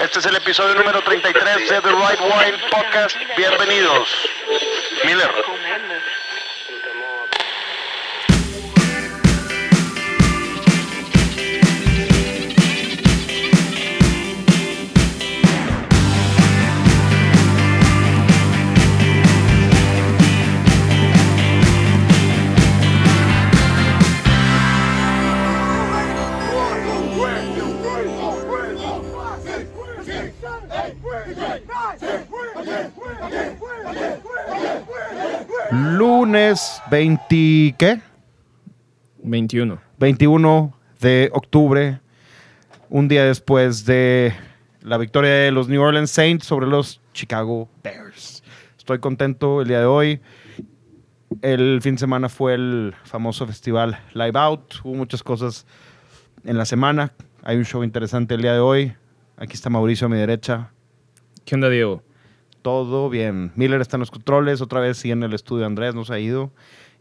Este 0.00 0.18
es 0.18 0.26
el 0.26 0.36
episodio 0.36 0.74
número 0.74 1.00
33 1.00 1.70
de 1.70 1.80
The 1.80 1.88
Right 1.88 2.20
Wine 2.20 2.58
Podcast. 2.70 3.16
Bienvenidos. 3.34 4.28
Miller. 5.04 5.30
Lunes 36.30 36.80
20, 36.92 37.74
¿qué? 37.76 38.00
21. 39.24 39.80
21 39.98 40.78
de 41.00 41.28
octubre, 41.32 41.98
un 42.88 43.08
día 43.08 43.24
después 43.24 43.84
de 43.84 44.32
la 44.80 44.96
victoria 44.96 45.32
de 45.32 45.50
los 45.50 45.68
New 45.68 45.82
Orleans 45.82 46.08
Saints 46.08 46.46
sobre 46.46 46.68
los 46.68 47.00
Chicago 47.12 47.68
Bears. 47.82 48.44
Estoy 48.78 49.00
contento 49.00 49.62
el 49.62 49.66
día 49.66 49.80
de 49.80 49.86
hoy. 49.86 50.20
El 51.42 51.80
fin 51.82 51.96
de 51.96 51.98
semana 51.98 52.28
fue 52.28 52.54
el 52.54 52.94
famoso 53.02 53.44
festival 53.44 53.98
Live 54.14 54.38
Out. 54.38 54.74
Hubo 54.84 54.94
muchas 54.94 55.24
cosas 55.24 55.66
en 56.44 56.56
la 56.56 56.64
semana. 56.64 57.12
Hay 57.42 57.56
un 57.56 57.64
show 57.64 57.82
interesante 57.82 58.34
el 58.36 58.42
día 58.42 58.52
de 58.52 58.60
hoy. 58.60 58.92
Aquí 59.36 59.54
está 59.54 59.68
Mauricio 59.68 60.06
a 60.06 60.10
mi 60.10 60.16
derecha. 60.16 60.70
¿Qué 61.44 61.56
onda, 61.56 61.68
Diego? 61.68 62.04
Todo 62.62 63.08
bien. 63.08 63.52
Miller 63.54 63.80
está 63.80 63.96
en 63.96 64.00
los 64.00 64.10
controles. 64.10 64.60
Otra 64.60 64.80
vez 64.80 64.98
sí 64.98 65.10
en 65.10 65.22
el 65.22 65.32
estudio. 65.32 65.66
Andrés 65.66 65.94
nos 65.94 66.10
ha 66.10 66.18
ido. 66.18 66.50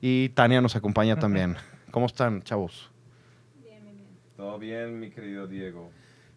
Y 0.02 0.30
Tania 0.30 0.62
nos 0.62 0.76
acompaña 0.76 1.18
también. 1.18 1.58
¿Cómo 1.92 2.06
están, 2.06 2.42
chavos? 2.44 2.92
Todo 4.38 4.58
bien, 4.58 5.00
mi 5.00 5.10
querido 5.10 5.48
Diego. 5.48 5.92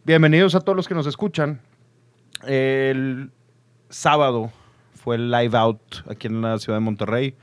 Bienvenidos 0.04 0.56
a 0.56 0.60
todos 0.60 0.74
los 0.74 0.88
que 0.88 0.94
nos 0.94 1.06
escuchan. 1.06 1.60
El 2.44 3.30
sábado 3.88 4.50
fue 4.94 5.14
el 5.14 5.30
live 5.30 5.56
out 5.56 5.80
aquí 6.10 6.26
en 6.26 6.42
la 6.42 6.58
ciudad 6.58 6.78
de 6.78 6.84
Monterrey. 6.84 7.36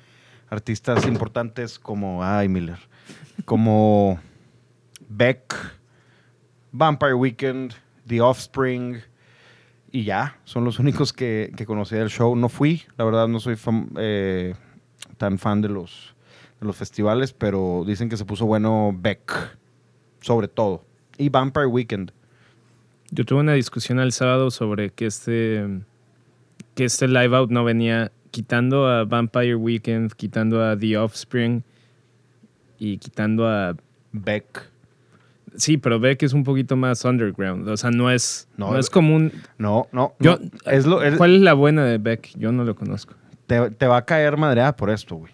Artistas 0.50 1.05
importantes 1.05 1.80
como, 1.80 2.22
ay, 2.22 2.50
Miller, 2.50 2.80
como 3.45 4.19
Beck, 5.07 5.55
Vampire 6.73 7.13
Weekend, 7.13 7.75
The 8.07 8.19
Offspring, 8.19 8.97
y 9.92 10.04
ya, 10.04 10.38
son 10.44 10.64
los 10.64 10.80
únicos 10.80 11.14
que, 11.14 11.52
que 11.56 11.66
conocí 11.66 11.95
del 11.95 12.09
show. 12.09 12.36
No 12.36 12.50
fui, 12.50 12.84
la 12.98 13.06
verdad 13.06 13.28
no 13.28 13.40
soy 13.40 13.56
fan- 13.56 13.90
eh, 13.98 14.56
tan 15.18 15.38
fan 15.38 15.62
de 15.62 15.70
los, 15.70 16.16
de 16.59 16.68
los 16.68 16.76
festivales, 16.76 17.34
pero 17.34 17.84
dicen 17.86 18.09
que 18.09 18.18
se 18.18 18.26
puso 18.26 18.46
bueno 18.46 18.96
Beck, 18.98 19.58
sobre 20.22 20.48
todo. 20.48 20.86
Y 21.18 21.30
Vampire 21.30 21.66
Weekend. 21.66 22.12
Yo 23.12 23.26
tuve 23.26 23.40
una 23.40 23.54
discusión 23.54 24.00
el 24.00 24.12
sábado 24.12 24.52
sobre 24.52 24.92
que 24.92 25.08
este, 25.08 25.81
que 26.76 26.86
este 26.86 27.08
live 27.08 27.36
out 27.36 27.50
no 27.50 27.64
venía 27.64 28.12
quitando 28.31 28.88
a 28.88 29.06
Vampire 29.06 29.56
Weekend, 29.56 30.14
quitando 30.14 30.64
a 30.64 30.78
The 30.78 30.98
Offspring 30.98 31.64
y 32.78 32.98
quitando 33.00 33.48
a... 33.48 33.76
Beck. 34.12 34.70
Sí, 35.60 35.78
pero 35.78 36.00
ve 36.00 36.18
que 36.18 36.26
es 36.26 36.34
un 36.34 36.44
poquito 36.44 36.76
más 36.76 37.06
underground. 37.06 37.68
O 37.68 37.78
sea, 37.78 37.92
no 37.92 38.10
es, 38.10 38.48
No, 38.58 38.72
no, 38.72 38.80
es 38.80 38.90
común. 38.90 39.32
No, 39.58 39.88
no. 39.92 40.14
Yo, 40.20 40.38
no. 40.40 40.72
Es 40.72 40.86
lo, 40.86 41.04
es- 41.04 41.16
¿Cuál 41.18 41.36
es 41.36 41.42
la 41.42 41.54
buena 41.54 41.86
de 41.86 41.98
Beck? 42.00 42.30
Yo 42.38 42.52
no 42.52 42.64
lo 42.64 42.75
conozco. 42.75 43.14
te, 43.46 43.69
te 43.72 43.86
va 43.88 43.98
a 43.98 44.06
caer 44.06 44.38
madreada 44.38 44.75
por 44.75 44.90
esto, 44.90 45.16
güey. 45.18 45.31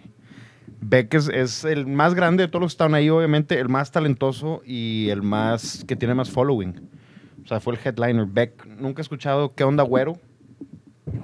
Beck 0.81 1.13
es, 1.15 1.29
es 1.29 1.63
el 1.63 1.87
más 1.87 2.13
grande 2.13 2.43
de 2.43 2.47
todos 2.47 2.61
los 2.61 2.71
que 2.71 2.75
están 2.75 2.93
ahí, 2.93 3.09
obviamente, 3.09 3.59
el 3.59 3.69
más 3.69 3.91
talentoso 3.91 4.61
y 4.65 5.09
el 5.09 5.21
más 5.23 5.83
que 5.87 5.95
tiene 5.95 6.13
más 6.13 6.29
following. 6.29 6.89
O 7.43 7.47
sea, 7.47 7.59
fue 7.59 7.73
el 7.75 7.79
headliner. 7.83 8.25
Beck, 8.25 8.65
nunca 8.79 9.01
he 9.01 9.03
escuchado 9.03 9.53
¿Qué 9.55 9.63
onda, 9.63 9.83
güero? 9.83 10.17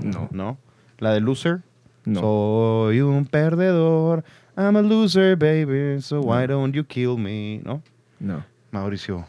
No. 0.03 0.29
¿No? 0.31 0.57
La 0.99 1.11
de 1.13 1.19
Loser. 1.21 1.61
No. 2.05 2.19
Soy 2.19 3.01
un 3.01 3.25
perdedor. 3.25 4.23
I'm 4.57 4.75
a 4.75 4.81
loser, 4.81 5.35
baby. 5.35 6.01
So 6.01 6.21
why 6.21 6.45
don't 6.47 6.75
you 6.75 6.83
kill 6.83 7.17
me? 7.17 7.61
¿No? 7.63 7.81
No. 8.19 8.43
Mauricio. 8.71 9.25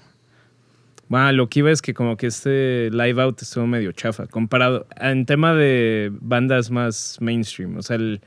Bueno, 1.08 1.30
lo 1.32 1.48
que 1.48 1.58
iba 1.58 1.70
es 1.70 1.82
que 1.82 1.92
como 1.92 2.16
que 2.16 2.26
este 2.28 2.88
live 2.90 3.20
out 3.20 3.42
estuvo 3.42 3.66
medio 3.66 3.92
chafa, 3.92 4.26
comparado 4.26 4.86
en 4.98 5.26
tema 5.26 5.52
de 5.54 6.10
bandas 6.20 6.70
más 6.70 7.18
mainstream. 7.20 7.76
O 7.76 7.82
sea, 7.82 7.96
el, 7.96 8.20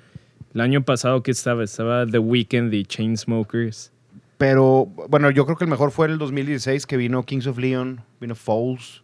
el 0.53 0.61
año 0.61 0.83
pasado 0.83 1.23
que 1.23 1.31
estaba, 1.31 1.63
estaba 1.63 2.05
The 2.05 2.19
Weeknd 2.19 2.73
y 2.73 2.85
Chainsmokers. 2.85 3.91
Pero, 4.37 4.85
bueno, 5.09 5.31
yo 5.31 5.45
creo 5.45 5.57
que 5.57 5.63
el 5.63 5.69
mejor 5.69 5.91
fue 5.91 6.07
el 6.07 6.17
2016 6.17 6.85
que 6.85 6.97
vino 6.97 7.23
Kings 7.23 7.47
of 7.47 7.57
Leon, 7.57 8.01
vino 8.19 8.35
Foles, 8.35 9.01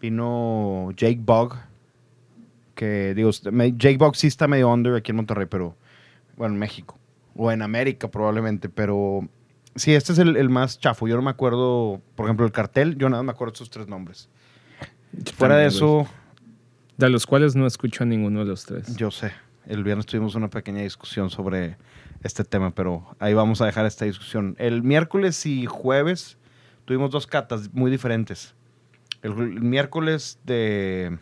vino 0.00 0.90
Jake 0.96 1.20
Bug. 1.24 1.54
Que, 2.74 3.14
digo, 3.14 3.30
me- 3.52 3.72
Jake 3.72 3.96
Bug 3.98 4.16
sí 4.16 4.26
está 4.26 4.48
medio 4.48 4.68
under 4.68 4.94
aquí 4.96 5.12
en 5.12 5.16
Monterrey, 5.16 5.46
pero, 5.48 5.76
bueno, 6.36 6.54
en 6.54 6.58
México. 6.58 6.98
O 7.36 7.50
en 7.52 7.62
América 7.62 8.08
probablemente, 8.10 8.68
pero 8.68 9.28
sí, 9.74 9.94
este 9.94 10.12
es 10.12 10.18
el, 10.18 10.36
el 10.36 10.48
más 10.48 10.78
chafo. 10.78 11.08
Yo 11.08 11.16
no 11.16 11.22
me 11.22 11.30
acuerdo, 11.30 12.00
por 12.14 12.26
ejemplo, 12.26 12.46
el 12.46 12.52
cartel, 12.52 12.96
yo 12.96 13.08
nada 13.08 13.22
más 13.22 13.26
me 13.26 13.36
acuerdo 13.36 13.54
esos 13.54 13.70
tres 13.70 13.88
nombres. 13.88 14.28
Fuera 15.36 15.56
de 15.56 15.66
eso, 15.66 16.06
De 16.96 17.08
los 17.08 17.26
cuales 17.26 17.54
no 17.54 17.66
escucho 17.66 18.02
a 18.04 18.06
ninguno 18.06 18.40
de 18.40 18.46
los 18.46 18.64
tres. 18.64 18.96
yo 18.96 19.10
sé, 19.10 19.32
el 19.66 19.84
viernes 19.84 20.06
tuvimos 20.06 20.34
una 20.34 20.48
pequeña 20.50 20.82
discusión 20.82 21.30
sobre 21.30 21.76
este 22.22 22.44
tema, 22.44 22.74
pero 22.74 23.14
ahí 23.18 23.34
vamos 23.34 23.60
a 23.60 23.66
dejar 23.66 23.86
esta 23.86 24.04
discusión. 24.04 24.56
El 24.58 24.82
miércoles 24.82 25.44
y 25.46 25.66
jueves 25.66 26.38
tuvimos 26.84 27.10
dos 27.10 27.26
catas 27.26 27.72
muy 27.72 27.90
diferentes. 27.90 28.54
El, 29.22 29.32
el 29.32 29.60
miércoles 29.60 30.38
de 30.44 31.18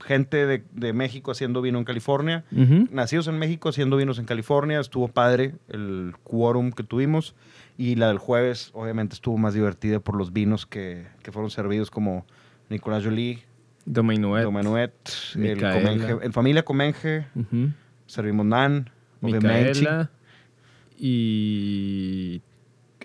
gente 0.00 0.46
de, 0.46 0.62
de 0.72 0.92
México 0.92 1.30
haciendo 1.32 1.60
vino 1.62 1.78
en 1.78 1.84
California, 1.84 2.44
Ujú. 2.52 2.88
nacidos 2.90 3.26
en 3.28 3.38
México 3.38 3.68
haciendo 3.68 3.96
vinos 3.96 4.18
en 4.18 4.24
California, 4.26 4.78
estuvo 4.80 5.08
padre 5.08 5.54
el 5.68 6.14
quórum 6.24 6.70
que 6.72 6.84
tuvimos 6.84 7.34
y 7.76 7.96
la 7.96 8.08
del 8.08 8.18
jueves 8.18 8.70
obviamente 8.74 9.14
estuvo 9.14 9.36
más 9.38 9.54
divertida 9.54 10.00
por 10.00 10.16
los 10.16 10.32
vinos 10.32 10.66
que, 10.66 11.06
que 11.22 11.32
fueron 11.32 11.50
servidos 11.50 11.90
como 11.90 12.24
Nicolás 12.68 13.02
Jolie, 13.04 13.44
Domainuet. 13.86 14.44
Domenuet, 14.44 14.92
el. 15.34 15.58
Comenge- 15.60 16.20
en 16.22 16.32
familia 16.32 16.64
Comenge, 16.64 17.26
Ujú. 17.34 17.70
servimos 18.06 18.46
Nan. 18.46 18.90
Micaela. 19.20 20.10
Y, 21.20 22.40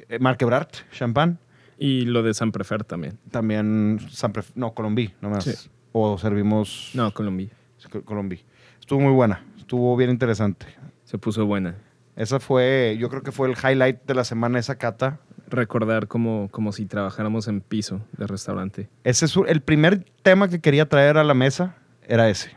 eh, 0.09 0.19
Marc 0.19 0.41
Ebrard, 0.41 0.67
champán. 0.91 1.39
y 1.79 2.05
lo 2.05 2.21
de 2.23 2.33
San 2.33 2.51
Prefer 2.51 2.83
también. 2.83 3.17
También 3.31 3.99
San 4.11 4.31
Pref- 4.33 4.51
no, 4.55 4.73
Colombí, 4.73 5.13
nomás. 5.21 5.43
Sí. 5.43 5.69
O 5.93 6.17
servimos 6.17 6.91
No, 6.93 7.13
Colombia. 7.13 7.49
Co- 7.89 8.01
Colombí. 8.03 8.41
Estuvo 8.79 8.99
muy 8.99 9.13
buena, 9.13 9.45
estuvo 9.57 9.95
bien 9.95 10.09
interesante. 10.09 10.65
Se 11.05 11.17
puso 11.17 11.45
buena. 11.45 11.75
Esa 12.15 12.39
fue, 12.39 12.97
yo 12.99 13.09
creo 13.09 13.23
que 13.23 13.31
fue 13.31 13.49
el 13.49 13.55
highlight 13.57 14.03
de 14.05 14.13
la 14.13 14.23
semana 14.25 14.59
esa 14.59 14.75
cata. 14.75 15.19
Recordar 15.47 16.07
como, 16.07 16.47
como 16.51 16.71
si 16.71 16.85
trabajáramos 16.85 17.47
en 17.47 17.61
piso 17.61 18.01
de 18.17 18.25
restaurante. 18.27 18.89
Ese 19.03 19.25
es 19.25 19.35
el 19.47 19.61
primer 19.61 20.03
tema 20.23 20.47
que 20.47 20.59
quería 20.59 20.89
traer 20.89 21.17
a 21.17 21.23
la 21.23 21.33
mesa, 21.35 21.75
era 22.07 22.27
ese. 22.29 22.51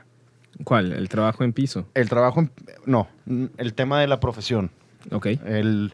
¿Cuál? 0.65 0.93
¿El 0.93 1.09
trabajo 1.11 1.45
en 1.45 1.53
piso? 1.53 1.87
El 1.95 2.09
trabajo, 2.09 2.41
en- 2.41 2.51
no, 2.87 3.09
el 3.59 3.75
tema 3.75 4.01
de 4.01 4.07
la 4.07 4.19
profesión. 4.21 4.71
Ok. 5.13 5.27
El, 5.45 5.93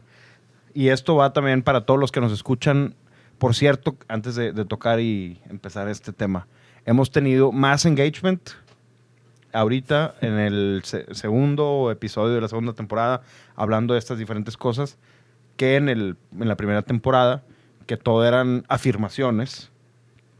y 0.73 0.89
esto 0.89 1.15
va 1.17 1.33
también 1.33 1.61
para 1.61 1.85
todos 1.85 1.99
los 1.99 2.11
que 2.11 2.21
nos 2.21 2.31
escuchan. 2.31 2.95
Por 3.37 3.53
cierto, 3.55 3.97
antes 4.07 4.35
de, 4.35 4.53
de 4.53 4.63
tocar 4.63 4.99
y 5.01 5.41
empezar 5.49 5.89
este 5.89 6.13
tema, 6.13 6.47
hemos 6.85 7.11
tenido 7.11 7.51
más 7.51 7.85
engagement 7.85 8.49
ahorita 9.53 10.15
en 10.21 10.39
el 10.39 10.81
se- 10.83 11.13
segundo 11.13 11.89
episodio 11.91 12.33
de 12.35 12.41
la 12.41 12.47
segunda 12.47 12.73
temporada, 12.73 13.21
hablando 13.55 13.93
de 13.93 13.99
estas 13.99 14.17
diferentes 14.17 14.57
cosas, 14.57 14.97
que 15.57 15.75
en, 15.75 15.89
el, 15.89 16.17
en 16.39 16.47
la 16.47 16.55
primera 16.55 16.81
temporada, 16.81 17.43
que 17.85 17.97
todo 17.97 18.25
eran 18.25 18.63
afirmaciones, 18.67 19.71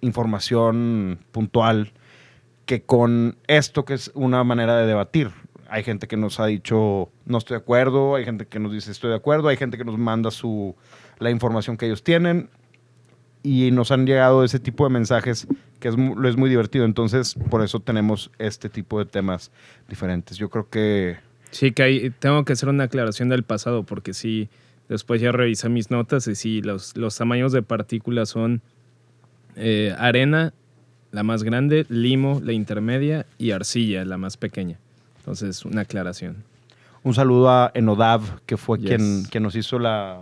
información 0.01 1.19
puntual, 1.31 1.91
que 2.65 2.81
con 2.83 3.37
esto 3.47 3.85
que 3.85 3.93
es 3.93 4.11
una 4.15 4.43
manera 4.43 4.77
de 4.77 4.87
debatir. 4.87 5.31
Hay 5.69 5.83
gente 5.83 6.07
que 6.07 6.17
nos 6.17 6.39
ha 6.39 6.45
dicho 6.45 7.09
no 7.25 7.37
estoy 7.37 7.55
de 7.55 7.61
acuerdo, 7.61 8.15
hay 8.15 8.25
gente 8.25 8.45
que 8.47 8.59
nos 8.59 8.71
dice 8.71 8.91
estoy 8.91 9.09
de 9.09 9.15
acuerdo, 9.15 9.47
hay 9.47 9.57
gente 9.57 9.77
que 9.77 9.85
nos 9.85 9.97
manda 9.97 10.31
su, 10.31 10.75
la 11.19 11.29
información 11.29 11.77
que 11.77 11.85
ellos 11.87 12.03
tienen 12.03 12.49
y 13.43 13.71
nos 13.71 13.91
han 13.91 14.05
llegado 14.05 14.43
ese 14.43 14.59
tipo 14.59 14.85
de 14.85 14.91
mensajes 14.91 15.47
que 15.83 15.89
es, 15.89 15.95
es 16.25 16.37
muy 16.37 16.49
divertido. 16.49 16.85
Entonces, 16.85 17.35
por 17.49 17.61
eso 17.61 17.81
tenemos 17.81 18.31
este 18.39 18.69
tipo 18.69 18.99
de 18.99 19.05
temas 19.05 19.51
diferentes. 19.89 20.37
Yo 20.37 20.49
creo 20.49 20.69
que 20.69 21.17
Sí, 21.51 21.71
que 21.73 21.83
hay, 21.83 22.09
tengo 22.09 22.45
que 22.45 22.53
hacer 22.53 22.69
una 22.69 22.85
aclaración 22.85 23.27
del 23.27 23.43
pasado 23.43 23.83
porque 23.83 24.13
sí, 24.13 24.47
Después 24.89 25.21
ya 25.21 25.31
revisé 25.31 25.69
mis 25.69 25.91
notas 25.91 26.27
y 26.27 26.35
sí, 26.35 26.61
los, 26.61 26.95
los 26.97 27.17
tamaños 27.17 27.51
de 27.53 27.61
partículas 27.63 28.27
son 28.29 28.61
eh, 29.55 29.95
arena, 29.97 30.53
la 31.11 31.23
más 31.23 31.43
grande, 31.43 31.85
limo, 31.89 32.41
la 32.43 32.51
intermedia 32.51 33.25
y 33.37 33.51
arcilla, 33.51 34.03
la 34.03 34.17
más 34.17 34.35
pequeña. 34.35 34.77
Entonces, 35.19 35.63
una 35.63 35.81
aclaración. 35.81 36.43
Un 37.01 37.13
saludo 37.13 37.49
a 37.49 37.71
Enodav, 37.73 38.41
que 38.45 38.57
fue 38.57 38.77
Yes. 38.79 38.87
quien, 38.89 39.23
quien 39.31 39.43
nos 39.43 39.55
hizo 39.55 39.79
la, 39.79 40.21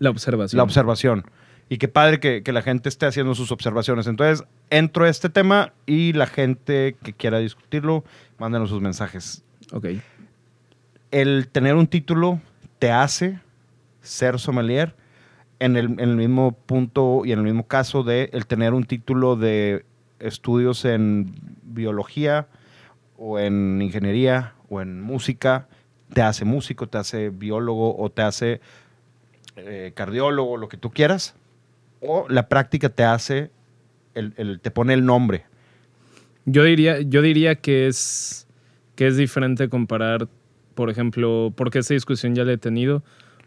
La 0.00 0.10
observación. 0.10 0.56
la 0.58 0.62
observación. 0.64 1.24
Y 1.68 1.78
qué 1.78 1.88
padre 1.88 2.20
que, 2.20 2.42
que 2.42 2.52
la 2.52 2.62
gente 2.62 2.88
esté 2.88 3.06
haciendo 3.06 3.34
sus 3.34 3.50
observaciones. 3.50 4.06
Entonces, 4.06 4.46
entro 4.70 5.04
a 5.04 5.08
este 5.08 5.28
tema 5.28 5.72
y 5.84 6.12
la 6.12 6.26
gente 6.26 6.96
que 7.02 7.12
quiera 7.12 7.38
discutirlo, 7.38 8.04
mándenos 8.38 8.70
sus 8.70 8.80
mensajes. 8.80 9.42
Ok. 9.72 9.86
El 11.10 11.48
tener 11.48 11.74
un 11.74 11.86
título 11.86 12.40
te 12.78 12.92
hace 12.92 13.40
ser 14.00 14.38
sommelier 14.38 14.94
en 15.58 15.76
el, 15.76 15.86
en 15.86 16.00
el 16.00 16.16
mismo 16.16 16.52
punto 16.52 17.22
y 17.24 17.32
en 17.32 17.40
el 17.40 17.44
mismo 17.44 17.66
caso 17.66 18.02
de 18.02 18.30
el 18.32 18.46
tener 18.46 18.74
un 18.74 18.84
título 18.84 19.36
de 19.36 19.84
estudios 20.18 20.84
en 20.84 21.34
biología 21.62 22.46
o 23.18 23.38
en 23.38 23.80
ingeniería 23.82 24.54
o 24.68 24.80
en 24.80 25.00
música, 25.00 25.68
te 26.12 26.22
hace 26.22 26.44
músico, 26.44 26.88
te 26.88 26.98
hace 26.98 27.30
biólogo 27.30 27.96
o 27.96 28.10
te 28.10 28.22
hace 28.22 28.60
eh, 29.56 29.92
cardiólogo, 29.94 30.56
lo 30.56 30.68
que 30.68 30.76
tú 30.76 30.90
quieras, 30.90 31.34
o 32.00 32.26
la 32.28 32.48
práctica 32.48 32.88
te 32.88 33.04
hace, 33.04 33.50
el, 34.14 34.32
el- 34.36 34.60
te 34.60 34.70
pone 34.70 34.94
el 34.94 35.04
nombre. 35.04 35.44
Yo 36.44 36.62
diría, 36.64 37.00
yo 37.00 37.22
diría 37.22 37.56
que 37.56 37.86
es, 37.88 38.46
que 38.94 39.06
es 39.08 39.16
diferente 39.16 39.68
comparar, 39.68 40.28
por 40.74 40.90
ejemplo, 40.90 41.52
porque 41.56 41.80
esta 41.80 41.94
discusión 41.94 42.34
ya 42.34 42.44
la 42.44 42.52
he 42.52 42.58
tenido. 42.58 42.98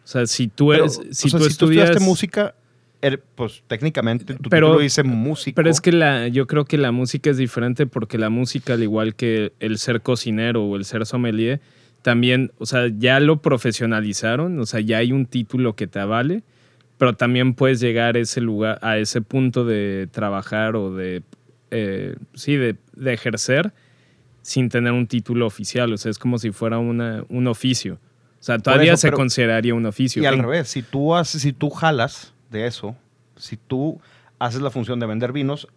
O 0.03 0.07
sea, 0.11 0.25
si 0.27 0.47
tú, 0.47 0.69
Pero, 0.69 0.83
eres, 0.85 0.97
o 0.99 1.03
si 1.11 1.29
sea, 1.29 1.39
tú 1.39 1.45
si 1.45 1.49
tú 1.49 1.65
estudias... 1.65 1.83
estudiaste 1.85 2.03
música, 2.05 2.55
er- 3.01 3.21
pues 3.35 3.63
técnicamente 3.67 4.25
tu 4.35 4.49
Pero- 4.49 4.67
título 4.67 4.79
dice 4.81 5.03
músico. 5.03 5.55
Pero 5.55 5.69
es 5.69 5.79
que 5.81 5.91
la, 5.91 6.27
yo 6.27 6.45
creo 6.47 6.65
que 6.65 6.77
la 6.77 6.91
música 6.91 7.29
es 7.29 7.37
diferente 7.37 7.85
porque 7.85 8.17
la 8.17 8.29
música, 8.29 8.73
al 8.73 8.83
igual 8.83 9.15
que 9.15 9.53
el 9.59 9.77
ser 9.77 10.01
cocinero 10.01 10.65
o 10.65 10.75
el 10.75 10.83
ser 10.85 11.05
sommelier, 11.05 11.61
también, 12.01 12.51
o 12.57 12.65
sea, 12.65 12.87
ya 12.97 13.19
lo 13.19 13.41
profesionalizaron, 13.41 14.59
o 14.59 14.65
sea, 14.65 14.79
ya 14.81 14.97
hay 14.97 15.11
un 15.11 15.25
título 15.25 15.75
que 15.75 15.85
te 15.87 15.99
avale, 15.99 16.43
pero 16.99 17.13
también 17.13 17.53
puedes 17.53 17.79
llegar 17.79 18.17
a 18.17 18.19
ese 18.19 18.41
lugar, 18.41 18.77
a 18.81 18.97
ese 18.97 19.21
punto 19.21 19.63
de 19.63 20.09
trabajar 20.11 20.75
o 20.75 20.93
de, 20.93 21.23
eh, 21.71 22.17
sí, 22.33 22.57
de, 22.57 22.75
de 22.93 23.13
ejercer 23.13 23.71
sin 24.41 24.67
tener 24.67 24.91
un 24.91 25.07
título 25.07 25.47
oficial, 25.47 25.93
o 25.93 25.97
sea, 25.97 26.11
es 26.11 26.19
como 26.19 26.37
si 26.37 26.51
fuera 26.51 26.77
una, 26.77 27.23
un 27.29 27.47
oficio. 27.47 27.99
O 28.39 28.43
sea, 28.43 28.59
todavía 28.59 28.93
eso, 28.93 29.07
se 29.07 29.11
consideraría 29.13 29.73
un 29.73 29.85
oficio. 29.85 30.21
Y 30.21 30.25
al 30.25 30.39
revés, 30.39 30.67
si 30.67 30.81
tú, 30.81 31.15
haces, 31.15 31.41
si 31.41 31.53
tú 31.53 31.69
jalas 31.69 32.33
de 32.51 32.67
eso, 32.67 32.97
si 33.37 33.55
tú 33.55 34.01
haces 34.37 34.61
la 34.61 34.69
función 34.69 34.99
de 34.99 35.05
vender 35.05 35.31
vinos, 35.31 35.69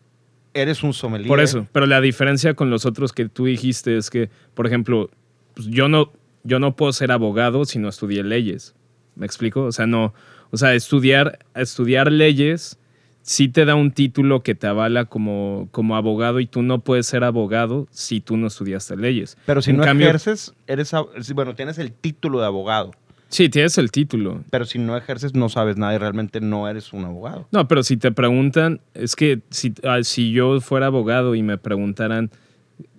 eres 0.54 0.82
un 0.82 0.92
sommelier. 0.92 1.28
Por 1.28 1.40
eso, 1.40 1.68
pero 1.70 1.86
la 1.86 2.00
diferencia 2.00 2.54
con 2.54 2.68
los 2.68 2.84
otros 2.84 3.12
que 3.12 3.28
tú 3.28 3.44
dijiste 3.44 3.96
es 3.96 4.10
que, 4.10 4.28
por 4.54 4.66
ejemplo, 4.66 5.08
pues 5.54 5.68
yo 5.68 5.88
no, 5.88 6.10
yo 6.42 6.58
no 6.58 6.74
puedo 6.74 6.92
ser 6.92 7.12
abogado 7.12 7.64
si 7.64 7.78
no 7.78 7.88
estudié 7.88 8.24
leyes. 8.24 8.74
¿Me 9.14 9.24
explico? 9.24 9.62
O 9.62 9.72
sea, 9.72 9.86
no, 9.86 10.14
o 10.52 10.56
sea, 10.56 10.74
estudiar, 10.74 11.40
estudiar 11.56 12.12
leyes 12.12 12.78
sí 13.24 13.48
te 13.48 13.64
da 13.64 13.74
un 13.76 13.90
título 13.92 14.42
que 14.42 14.54
te 14.54 14.66
avala 14.66 15.04
como, 15.06 15.68
como 15.70 15.96
abogado 15.96 16.38
y 16.40 16.46
tú 16.46 16.62
no 16.62 16.80
puedes 16.80 17.06
ser 17.06 17.24
abogado 17.24 17.86
si 17.90 18.20
tú 18.20 18.36
no 18.36 18.46
estudiaste 18.48 18.96
leyes. 18.96 19.36
Pero 19.46 19.62
si 19.62 19.70
En 19.70 19.76
no 19.78 19.84
cambio- 19.84 20.06
ejerces, 20.08 20.54
eres, 20.66 20.92
bueno, 21.34 21.54
tienes 21.54 21.78
el 21.78 21.92
título 21.92 22.40
de 22.40 22.46
abogado, 22.46 22.90
Sí, 23.28 23.48
tienes 23.48 23.78
el 23.78 23.90
título. 23.92 24.42
pero 24.50 24.64
si 24.66 24.78
no 24.78 24.96
ejerces 24.96 25.34
no 25.34 25.48
sabes 25.48 25.76
nada 25.76 25.94
y 25.94 25.98
realmente 25.98 26.40
no 26.40 26.68
eres 26.68 26.92
un 26.92 27.04
abogado. 27.04 27.46
No, 27.52 27.66
pero 27.68 27.82
si 27.84 27.96
te 27.96 28.10
preguntan, 28.12 28.80
es 28.92 29.14
que 29.16 29.40
si, 29.50 29.72
ah, 29.84 30.00
si 30.02 30.32
yo 30.32 30.60
fuera 30.60 30.86
abogado 30.86 31.34
y 31.36 31.42
me 31.44 31.56
preguntaran 31.58 32.30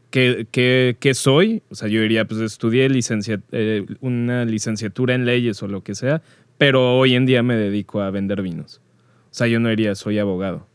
qué, 0.10 0.48
qué- 0.52 0.96
qué 1.00 1.14
soy, 1.14 1.64
o 1.70 1.76
sea, 1.76 1.88
yo 1.90 2.02
diría, 2.02 2.26
pues 2.26 2.40
estudié 2.42 2.88
licencia- 2.90 3.42
eh, 3.52 3.86
una 4.00 4.46
licenciatura 4.46 5.16
en 5.16 5.26
leyes 5.26 5.62
o 5.64 5.68
lo 5.68 5.84
que 5.84 5.96
sea, 5.96 6.22
pero 6.66 6.98
hoy 6.98 7.14
en 7.16 7.26
día 7.26 7.44
me 7.44 7.58
dedico 7.58 8.00
a 8.02 8.10
vender 8.10 8.42
vinos. 8.42 8.80
O 9.26 9.34
sea, 9.34 9.48
yo 9.48 9.60
no 9.60 9.68
diría, 9.68 9.96
soy 9.96 10.18
abogado. 10.18 10.66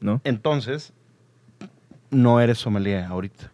¿No? 0.00 0.20
Entonces, 0.22 0.92
no 2.12 2.40
eres 2.40 2.58
sommelier 2.58 3.02
ahorita. 3.02 3.50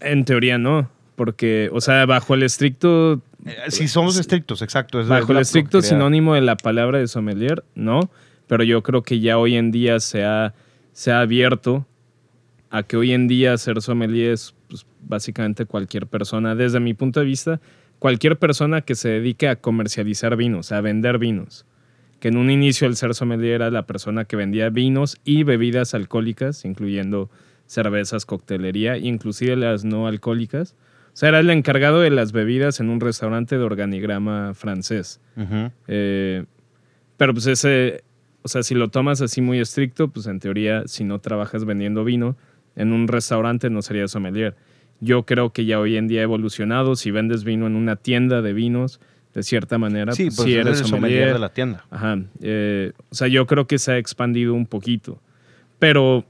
En 0.00 0.24
teoría 0.24 0.58
no, 0.58 0.90
porque, 1.14 1.70
o 1.72 1.80
sea, 1.80 2.04
bajo 2.04 2.34
el 2.34 2.42
estricto 2.42 3.22
Eh, 3.46 3.54
si 3.68 3.86
somos 3.86 4.18
estrictos, 4.18 4.60
exacto. 4.60 5.00
es- 5.00 5.06
Bajo 5.06 5.30
el 5.30 5.38
estricto 5.38 5.80
sinónimo 5.82 6.34
de 6.34 6.40
la 6.40 6.56
palabra 6.56 6.98
de 6.98 7.06
sommelier, 7.06 7.62
no. 7.76 8.10
Pero 8.48 8.64
yo 8.64 8.82
creo 8.82 9.02
que 9.04 9.20
ya 9.20 9.38
hoy 9.38 9.54
en 9.54 9.70
día 9.70 10.00
se 10.00 10.24
ha, 10.24 10.52
se 10.92 11.12
ha 11.12 11.20
abierto 11.20 11.86
a 12.70 12.82
que 12.82 12.96
hoy 12.96 13.12
en 13.12 13.28
día 13.28 13.56
ser 13.56 13.80
sommelier 13.82 14.32
es 14.32 14.52
pues, 14.68 14.84
básicamente 15.02 15.64
cualquier 15.64 16.08
persona. 16.08 16.56
Desde 16.56 16.80
mi 16.80 16.92
punto 16.94 17.20
de 17.20 17.26
vista, 17.26 17.60
cualquier 18.04 18.36
persona 18.36 18.82
que 18.82 18.96
se 18.96 19.08
dedique 19.08 19.48
a 19.48 19.56
comercializar 19.56 20.36
vinos, 20.36 20.72
a 20.72 20.82
vender 20.82 21.16
vinos. 21.16 21.64
Que 22.20 22.28
en 22.28 22.36
un 22.36 22.50
inicio 22.50 22.86
el 22.86 22.96
ser 22.96 23.14
sommelier 23.14 23.54
era 23.54 23.70
la 23.70 23.86
persona 23.86 24.26
que 24.26 24.36
vendía 24.36 24.68
vinos 24.68 25.16
y 25.24 25.42
bebidas 25.42 25.94
alcohólicas, 25.94 26.66
incluyendo 26.66 27.30
cervezas, 27.64 28.26
coctelería, 28.26 28.98
inclusive 28.98 29.56
las 29.56 29.86
no 29.86 30.06
alcohólicas. 30.06 30.76
O 31.14 31.16
sea, 31.16 31.30
era 31.30 31.40
el 31.40 31.48
encargado 31.48 32.02
de 32.02 32.10
las 32.10 32.32
bebidas 32.32 32.78
en 32.78 32.90
un 32.90 33.00
restaurante 33.00 33.56
de 33.56 33.64
organigrama 33.64 34.52
francés. 34.52 35.18
Eh, 35.88 36.44
pero 37.16 37.32
pues 37.32 37.46
ese, 37.46 38.04
o 38.42 38.48
sea, 38.48 38.62
si 38.62 38.74
lo 38.74 38.88
tomas 38.88 39.22
así 39.22 39.40
muy 39.40 39.60
estricto, 39.60 40.08
pues 40.08 40.26
en 40.26 40.40
teoría, 40.40 40.82
si 40.88 41.04
no 41.04 41.20
trabajas 41.20 41.64
vendiendo 41.64 42.04
vino 42.04 42.36
en 42.76 42.92
un 42.92 43.08
restaurante, 43.08 43.70
no 43.70 43.80
sería 43.80 44.08
sommelier. 44.08 44.56
Yo 45.00 45.24
creo 45.24 45.50
que 45.50 45.64
ya 45.66 45.78
hoy 45.80 45.96
en 45.96 46.08
día 46.08 46.20
ha 46.20 46.24
evolucionado. 46.24 46.96
Si 46.96 47.10
vendes 47.10 47.44
vino 47.44 47.66
en 47.66 47.76
una 47.76 47.96
tienda 47.96 48.40
de 48.42 48.52
vinos, 48.52 49.00
de 49.34 49.42
cierta 49.42 49.78
manera, 49.78 50.12
Sí, 50.12 50.24
pues, 50.26 50.36
pues 50.36 50.46
sí 50.46 50.54
eres 50.54 50.66
eres 50.66 50.80
el 50.80 50.86
sommelier 50.86 51.10
sommelier. 51.12 51.32
de 51.34 51.38
la 51.40 51.48
tienda. 51.52 51.84
Ajá. 51.90 52.18
eh, 52.40 52.92
o 53.10 53.14
sea, 53.14 53.28
yo 53.28 53.46
creo 53.46 53.66
que 53.66 53.78
se 53.78 53.92
ha 53.92 53.98
expandido 53.98 54.54
un 54.54 54.66
poquito. 54.66 55.20
Pero 55.78 56.24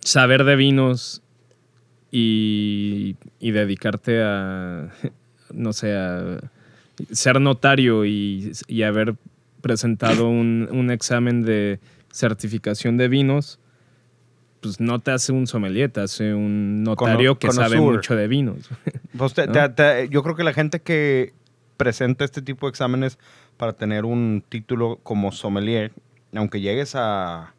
saber 0.00 0.44
de 0.44 0.56
vinos 0.56 1.22
y, 2.10 3.16
y 3.40 3.50
dedicarte 3.50 4.22
a, 4.22 4.88
no 5.52 5.72
sé, 5.72 5.94
a 5.94 6.38
ser 7.12 7.40
notario 7.40 8.04
y, 8.06 8.52
y 8.68 8.82
haber 8.82 9.14
presentado 9.60 10.28
un, 10.28 10.68
un 10.70 10.90
examen 10.90 11.42
de 11.42 11.80
certificación 12.12 12.96
de 12.96 13.08
vinos, 13.08 13.58
pues 14.66 14.80
no 14.80 14.98
te 15.00 15.10
hace 15.10 15.32
un 15.32 15.46
sommelier, 15.46 15.90
te 15.90 16.00
hace 16.00 16.34
un 16.34 16.82
notario 16.82 17.38
Cono- 17.38 17.38
que 17.38 17.52
sabe 17.52 17.80
mucho 17.80 18.14
de 18.16 18.28
vinos. 18.28 18.68
Pues 19.16 19.32
te- 19.34 19.46
¿no? 19.46 19.52
te- 19.52 19.68
te- 19.70 20.08
yo 20.10 20.22
creo 20.22 20.36
que 20.36 20.44
la 20.44 20.52
gente 20.52 20.80
que 20.80 21.32
presenta 21.76 22.24
este 22.24 22.42
tipo 22.42 22.66
de 22.66 22.70
exámenes 22.70 23.18
para 23.56 23.72
tener 23.72 24.04
un 24.04 24.42
título 24.48 24.98
como 25.02 25.32
sommelier, 25.32 25.92
aunque 26.34 26.60
llegues 26.60 26.94
a 26.94 27.54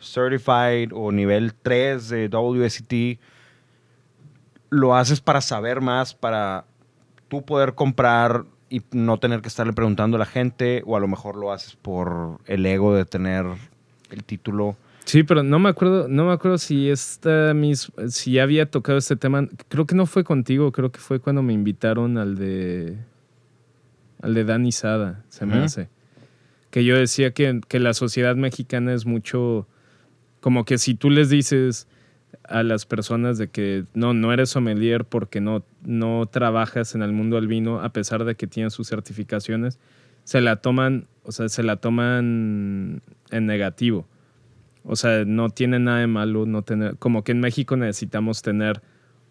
Certified 0.00 0.90
o 0.94 1.10
nivel 1.12 1.54
3 1.54 2.08
de 2.08 2.28
WSET, 2.28 3.18
lo 4.70 4.94
haces 4.94 5.20
para 5.20 5.40
saber 5.40 5.80
más, 5.80 6.14
para 6.14 6.64
tú 7.28 7.42
poder 7.44 7.74
comprar 7.74 8.44
y 8.70 8.82
no 8.92 9.18
tener 9.18 9.40
que 9.40 9.48
estarle 9.48 9.72
preguntando 9.72 10.16
a 10.16 10.20
la 10.20 10.26
gente, 10.26 10.82
o 10.86 10.96
a 10.96 11.00
lo 11.00 11.08
mejor 11.08 11.36
lo 11.36 11.52
haces 11.52 11.74
por 11.76 12.38
el 12.46 12.64
ego 12.66 12.94
de 12.94 13.04
tener 13.04 13.46
el 14.10 14.24
título. 14.24 14.76
Sí, 15.08 15.22
pero 15.22 15.42
no 15.42 15.58
me 15.58 15.70
acuerdo, 15.70 16.06
no 16.06 16.26
me 16.26 16.32
acuerdo 16.32 16.58
si 16.58 16.90
esta 16.90 17.54
mis, 17.54 17.90
si 18.08 18.32
ya 18.32 18.42
había 18.42 18.70
tocado 18.70 18.98
este 18.98 19.16
tema. 19.16 19.48
Creo 19.70 19.86
que 19.86 19.94
no 19.94 20.04
fue 20.04 20.22
contigo, 20.22 20.70
creo 20.70 20.92
que 20.92 21.00
fue 21.00 21.18
cuando 21.18 21.42
me 21.42 21.54
invitaron 21.54 22.18
al 22.18 22.36
de 22.36 22.98
al 24.20 24.34
de 24.34 24.44
Dani 24.44 24.70
Sada, 24.70 25.24
se 25.30 25.46
me 25.46 25.54
hace. 25.54 25.88
Que 26.68 26.84
yo 26.84 26.94
decía 26.94 27.30
que, 27.30 27.62
que 27.68 27.80
la 27.80 27.94
sociedad 27.94 28.36
mexicana 28.36 28.92
es 28.92 29.06
mucho 29.06 29.66
como 30.40 30.66
que 30.66 30.76
si 30.76 30.94
tú 30.94 31.08
les 31.08 31.30
dices 31.30 31.88
a 32.44 32.62
las 32.62 32.84
personas 32.84 33.38
de 33.38 33.48
que 33.48 33.86
no, 33.94 34.12
no 34.12 34.30
eres 34.34 34.50
sommelier 34.50 35.06
porque 35.06 35.40
no, 35.40 35.64
no 35.84 36.26
trabajas 36.26 36.94
en 36.94 37.00
el 37.00 37.12
mundo 37.12 37.36
del 37.36 37.46
vino, 37.46 37.80
a 37.80 37.94
pesar 37.94 38.26
de 38.26 38.34
que 38.34 38.46
tienes 38.46 38.74
sus 38.74 38.88
certificaciones, 38.88 39.78
se 40.24 40.42
la 40.42 40.56
toman, 40.56 41.06
o 41.22 41.32
sea, 41.32 41.48
se 41.48 41.62
la 41.62 41.76
toman 41.76 43.00
en 43.30 43.46
negativo. 43.46 44.06
O 44.90 44.96
sea, 44.96 45.24
no 45.26 45.50
tiene 45.50 45.78
nada 45.78 45.98
de 45.98 46.06
malo 46.06 46.46
no 46.46 46.62
tener, 46.62 46.96
como 46.96 47.22
que 47.22 47.32
en 47.32 47.40
México 47.40 47.76
necesitamos 47.76 48.40
tener 48.42 48.80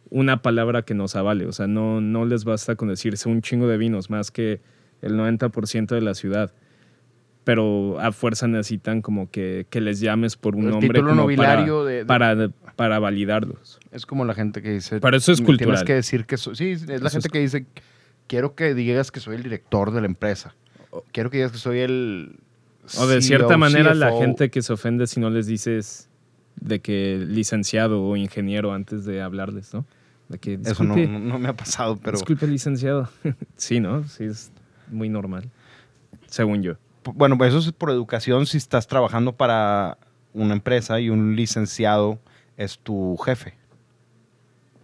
una 0.09 0.41
palabra 0.41 0.83
que 0.83 0.93
nos 0.93 1.15
avale. 1.15 1.47
O 1.47 1.51
sea, 1.51 1.67
no, 1.67 1.99
no 1.99 2.25
les 2.25 2.45
basta 2.45 2.75
con 2.75 2.89
decirse 2.89 3.27
un 3.27 3.41
chingo 3.41 3.67
de 3.67 3.77
vinos, 3.77 4.09
más 4.09 4.29
que 4.31 4.61
el 5.01 5.13
90% 5.17 5.87
de 5.87 6.01
la 6.01 6.13
ciudad. 6.13 6.53
Pero 7.43 7.97
a 8.01 8.11
fuerza 8.11 8.45
necesitan 8.47 9.01
como 9.01 9.31
que, 9.31 9.65
que 9.69 9.79
les 9.79 10.01
llames 10.01 10.35
por 10.35 10.55
un 10.55 10.65
El 10.65 10.69
nombre 10.71 10.99
como 11.01 11.15
nobiliario 11.15 11.85
de- 11.85 11.99
de- 11.99 12.05
para, 12.05 12.35
para, 12.35 12.51
para 12.75 12.99
validarlos. 12.99 13.79
Es 13.91 14.05
como 14.05 14.25
la 14.25 14.33
gente 14.33 14.61
que 14.61 14.71
dice... 14.71 14.99
Pero 14.99 15.15
eso 15.15 15.31
es 15.31 15.37
Tienes 15.37 15.57
cultural. 15.57 15.85
que 15.85 15.93
decir 15.93 16.25
que... 16.25 16.35
so- 16.37 16.55
sí, 16.55 16.71
es 16.71 16.85
la 16.87 16.95
Eso 16.95 17.09
gente 17.09 17.27
es- 17.27 17.31
que 17.31 17.39
dice 17.39 17.65
quiero 18.27 18.53
que 18.53 18.73
digas 18.73 19.11
que 19.11 19.21
soy 19.21 19.37
el 19.37 19.43
director 19.43 19.91
de 19.91 20.01
la 20.01 20.07
empresa. 20.07 20.55
Quiero 21.13 21.29
que 21.29 21.37
digas 21.37 21.53
que 21.53 21.57
soy 21.57 21.79
el... 21.79 22.35
O 22.97 23.07
de 23.07 23.21
cierta 23.21 23.49
CEO, 23.49 23.57
manera 23.57 23.93
la 23.93 24.11
gente 24.13 24.49
que 24.49 24.61
se 24.61 24.73
ofende 24.73 25.07
si 25.07 25.19
no 25.19 25.29
les 25.29 25.47
dices 25.47 26.09
de 26.59 26.79
que 26.79 27.23
licenciado 27.27 28.03
o 28.03 28.15
ingeniero 28.15 28.73
antes 28.73 29.05
de 29.05 29.21
hablarles, 29.21 29.73
¿no? 29.73 29.85
De 30.29 30.39
que 30.39 30.59
Eso 30.63 30.83
no, 30.83 30.95
me 31.39 31.47
ha 31.47 31.55
pasado, 31.55 31.97
pero... 31.97 32.17
disculpe 32.17 32.47
licenciado. 32.47 33.09
sí, 33.55 33.79
¿no? 33.79 34.07
Sí, 34.07 34.25
es 34.25 34.51
muy 34.89 35.09
normal. 35.09 35.49
Según 36.27 36.63
yo. 36.63 36.73
Bueno, 37.03 37.37
pues 37.37 37.49
eso 37.49 37.59
es 37.59 37.71
por 37.71 37.89
educación 37.89 38.45
si 38.45 38.57
estás 38.57 38.87
trabajando 38.87 39.33
para 39.33 39.97
una 40.33 40.53
empresa 40.53 40.99
y 40.99 41.09
un 41.09 41.35
licenciado 41.35 42.19
es 42.57 42.79
tu 42.79 43.15
jefe. 43.17 43.53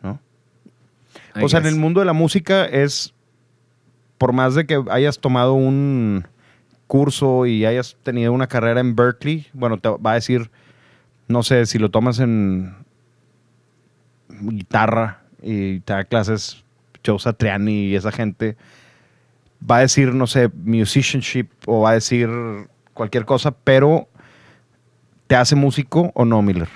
¿No? 0.02 0.20
I 1.36 1.44
O 1.44 1.50
sea, 1.50 1.60
en 1.60 1.66
el 1.66 1.76
mundo 1.76 2.00
de 2.00 2.06
la 2.06 2.14
música 2.14 2.66
es, 2.66 3.14
por 4.18 4.32
más 4.32 4.56
de 4.56 4.66
que 4.66 4.82
hayas 4.90 5.20
tomado 5.20 5.54
un 5.54 6.26
curso 6.88 7.46
y 7.46 7.66
hayas 7.66 7.98
tenido 8.04 8.32
una 8.34 8.48
carrera 8.48 8.80
en 8.80 8.96
Berkeley, 8.96 9.48
bueno, 9.54 9.80
te 9.80 9.90
va 9.90 10.12
a 10.12 10.16
decir, 10.16 10.52
no 11.28 11.44
sé, 11.44 11.66
si 11.66 11.80
lo 11.80 11.90
tomas 11.90 12.20
en 12.20 12.76
guitarra 14.30 15.22
y 15.42 15.80
te 15.82 15.94
da 15.94 16.04
clases 16.04 16.64
Joe 17.06 17.20
Satriani 17.20 17.88
y 17.88 17.96
esa 17.96 18.12
gente, 18.12 18.56
va 19.70 19.78
a 19.78 19.82
decir, 19.82 20.14
no 20.14 20.28
sé, 20.28 20.50
musicianship 20.50 21.50
o 21.66 21.82
va 21.82 21.92
a 21.92 21.94
decir 21.94 22.30
cualquier 22.94 23.26
cosa, 23.26 23.52
pero 23.52 24.08
¿te 25.28 25.36
hace 25.36 25.56
músico 25.56 26.12
o 26.16 26.26
no, 26.26 26.42
Miller? 26.42 26.70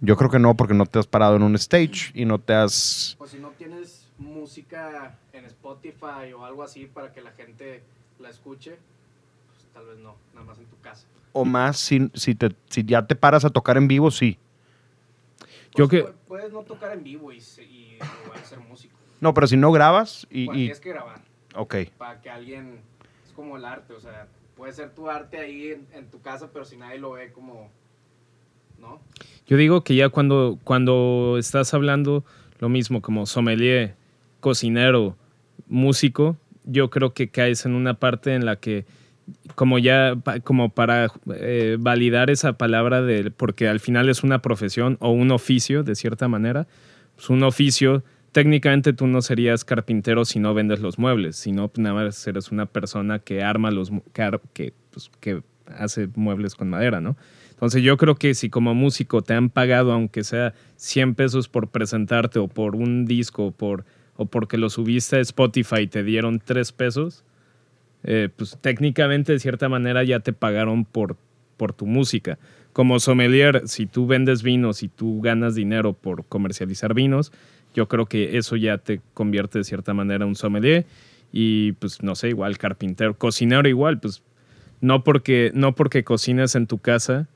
Yo 0.00 0.16
creo 0.16 0.30
que 0.30 0.38
no, 0.38 0.54
porque 0.54 0.74
no 0.74 0.86
te 0.86 0.98
has 0.98 1.06
parado 1.06 1.36
en 1.36 1.42
un 1.42 1.54
stage 1.54 2.12
y 2.14 2.24
no 2.24 2.38
te 2.38 2.52
has... 2.52 3.16
O 3.18 3.26
si 3.26 3.38
no 3.38 3.50
tienes 3.50 4.06
música 4.18 5.16
en 5.32 5.46
Spotify 5.46 6.32
o 6.36 6.44
algo 6.44 6.62
así 6.62 6.86
para 6.86 7.12
que 7.12 7.22
la 7.22 7.32
gente 7.32 7.82
la 8.18 8.30
escuche, 8.30 8.76
pues 9.52 9.66
tal 9.72 9.86
vez 9.86 9.98
no, 9.98 10.16
nada 10.34 10.46
más 10.46 10.58
en 10.58 10.66
tu 10.66 10.78
casa. 10.80 11.06
O 11.32 11.44
más, 11.44 11.78
si, 11.78 12.10
si, 12.14 12.34
te, 12.34 12.54
si 12.70 12.84
ya 12.84 13.06
te 13.06 13.16
paras 13.16 13.44
a 13.44 13.50
tocar 13.50 13.76
en 13.76 13.88
vivo, 13.88 14.10
sí. 14.10 14.38
Yo 15.74 15.88
Pues, 15.88 15.90
que- 15.90 16.04
pu- 16.04 16.14
Puedes 16.28 16.52
no 16.52 16.62
tocar 16.62 16.92
en 16.92 17.02
vivo 17.04 17.32
y, 17.32 17.38
y 17.38 17.98
igual 18.24 18.44
ser 18.44 18.60
músico. 18.60 18.96
No, 19.20 19.34
pero 19.34 19.46
si 19.46 19.56
no 19.56 19.72
grabas 19.72 20.26
y... 20.30 20.46
Bueno, 20.46 20.60
y- 20.60 20.64
tienes 20.64 20.80
que 20.80 20.88
grabar 20.90 21.20
ok. 21.54 21.74
para 21.98 22.20
que 22.20 22.30
alguien... 22.30 22.80
Es 23.26 23.32
como 23.32 23.56
el 23.56 23.64
arte, 23.64 23.92
o 23.94 24.00
sea, 24.00 24.28
puede 24.56 24.72
ser 24.72 24.94
tu 24.94 25.08
arte 25.10 25.38
ahí 25.38 25.72
en, 25.72 25.86
en 25.92 26.10
tu 26.10 26.20
casa, 26.20 26.50
pero 26.52 26.64
si 26.64 26.76
nadie 26.76 26.98
lo 26.98 27.12
ve 27.12 27.32
como... 27.32 27.70
¿No? 28.80 29.00
Yo 29.46 29.56
digo 29.56 29.82
que 29.84 29.94
ya 29.96 30.08
cuando, 30.08 30.58
cuando 30.64 31.36
estás 31.38 31.74
hablando 31.74 32.24
lo 32.58 32.68
mismo 32.68 33.00
como 33.02 33.26
sommelier, 33.26 33.96
cocinero, 34.40 35.16
músico, 35.66 36.36
yo 36.64 36.90
creo 36.90 37.14
que 37.14 37.28
caes 37.28 37.66
en 37.66 37.74
una 37.74 37.94
parte 37.94 38.34
en 38.34 38.44
la 38.46 38.56
que 38.56 38.84
como 39.54 39.78
ya 39.78 40.16
como 40.42 40.70
para 40.70 41.08
eh, 41.34 41.76
validar 41.78 42.30
esa 42.30 42.54
palabra 42.54 43.00
de 43.00 43.30
porque 43.30 43.68
al 43.68 43.80
final 43.80 44.08
es 44.08 44.22
una 44.22 44.40
profesión 44.40 44.98
o 45.00 45.10
un 45.10 45.30
oficio 45.30 45.82
de 45.82 45.94
cierta 45.94 46.28
manera, 46.28 46.66
pues 47.16 47.30
un 47.30 47.42
oficio 47.42 48.04
técnicamente 48.32 48.92
tú 48.92 49.06
no 49.06 49.22
serías 49.22 49.64
carpintero 49.64 50.24
si 50.24 50.40
no 50.40 50.54
vendes 50.54 50.80
los 50.80 50.98
muebles, 50.98 51.36
sino 51.36 51.70
nada 51.76 51.94
más 51.94 52.26
eres 52.26 52.50
una 52.50 52.66
persona 52.66 53.20
que 53.20 53.42
arma 53.42 53.70
los 53.70 53.90
que, 54.12 54.40
que, 54.52 54.72
pues, 54.90 55.10
que 55.20 55.42
hace 55.66 56.08
muebles 56.16 56.54
con 56.54 56.68
madera, 56.68 57.00
¿no? 57.00 57.16
Entonces 57.50 57.82
yo 57.82 57.96
creo 57.96 58.16
que 58.16 58.34
si 58.34 58.50
como 58.50 58.74
músico 58.74 59.22
te 59.22 59.34
han 59.34 59.48
pagado, 59.48 59.92
aunque 59.92 60.24
sea 60.24 60.52
100 60.76 61.14
pesos 61.14 61.48
por 61.48 61.68
presentarte 61.68 62.40
o 62.40 62.48
por 62.48 62.74
un 62.74 63.06
disco 63.06 63.46
o, 63.46 63.50
por, 63.52 63.84
o 64.16 64.26
porque 64.26 64.58
lo 64.58 64.70
subiste 64.70 65.16
a 65.16 65.20
Spotify 65.20 65.82
y 65.82 65.86
te 65.86 66.02
dieron 66.02 66.40
3 66.44 66.72
pesos, 66.72 67.24
eh, 68.04 68.28
pues 68.34 68.58
técnicamente 68.60 69.32
de 69.32 69.38
cierta 69.38 69.68
manera 69.68 70.04
ya 70.04 70.20
te 70.20 70.32
pagaron 70.32 70.84
por, 70.84 71.16
por 71.56 71.72
tu 71.72 71.86
música. 71.86 72.38
Como 72.72 72.98
sommelier, 73.00 73.62
si 73.66 73.86
tú 73.86 74.06
vendes 74.06 74.42
vinos 74.42 74.82
y 74.82 74.88
tú 74.88 75.20
ganas 75.20 75.54
dinero 75.54 75.92
por 75.92 76.24
comercializar 76.26 76.92
vinos, 76.94 77.32
yo 77.74 77.88
creo 77.88 78.06
que 78.06 78.36
eso 78.36 78.56
ya 78.56 78.78
te 78.78 79.00
convierte 79.14 79.58
de 79.58 79.64
cierta 79.64 79.94
manera 79.94 80.24
en 80.24 80.28
un 80.28 80.36
sommelier. 80.36 80.86
Y 81.32 81.72
pues 81.72 82.02
no 82.02 82.14
sé, 82.14 82.28
igual 82.28 82.58
carpintero, 82.58 83.16
cocinero 83.16 83.68
igual, 83.68 83.98
pues 83.98 84.22
no 84.80 85.02
porque, 85.02 85.50
no 85.54 85.74
porque 85.74 86.04
cocines 86.04 86.54
en 86.54 86.66
tu 86.66 86.78
casa, 86.78 87.26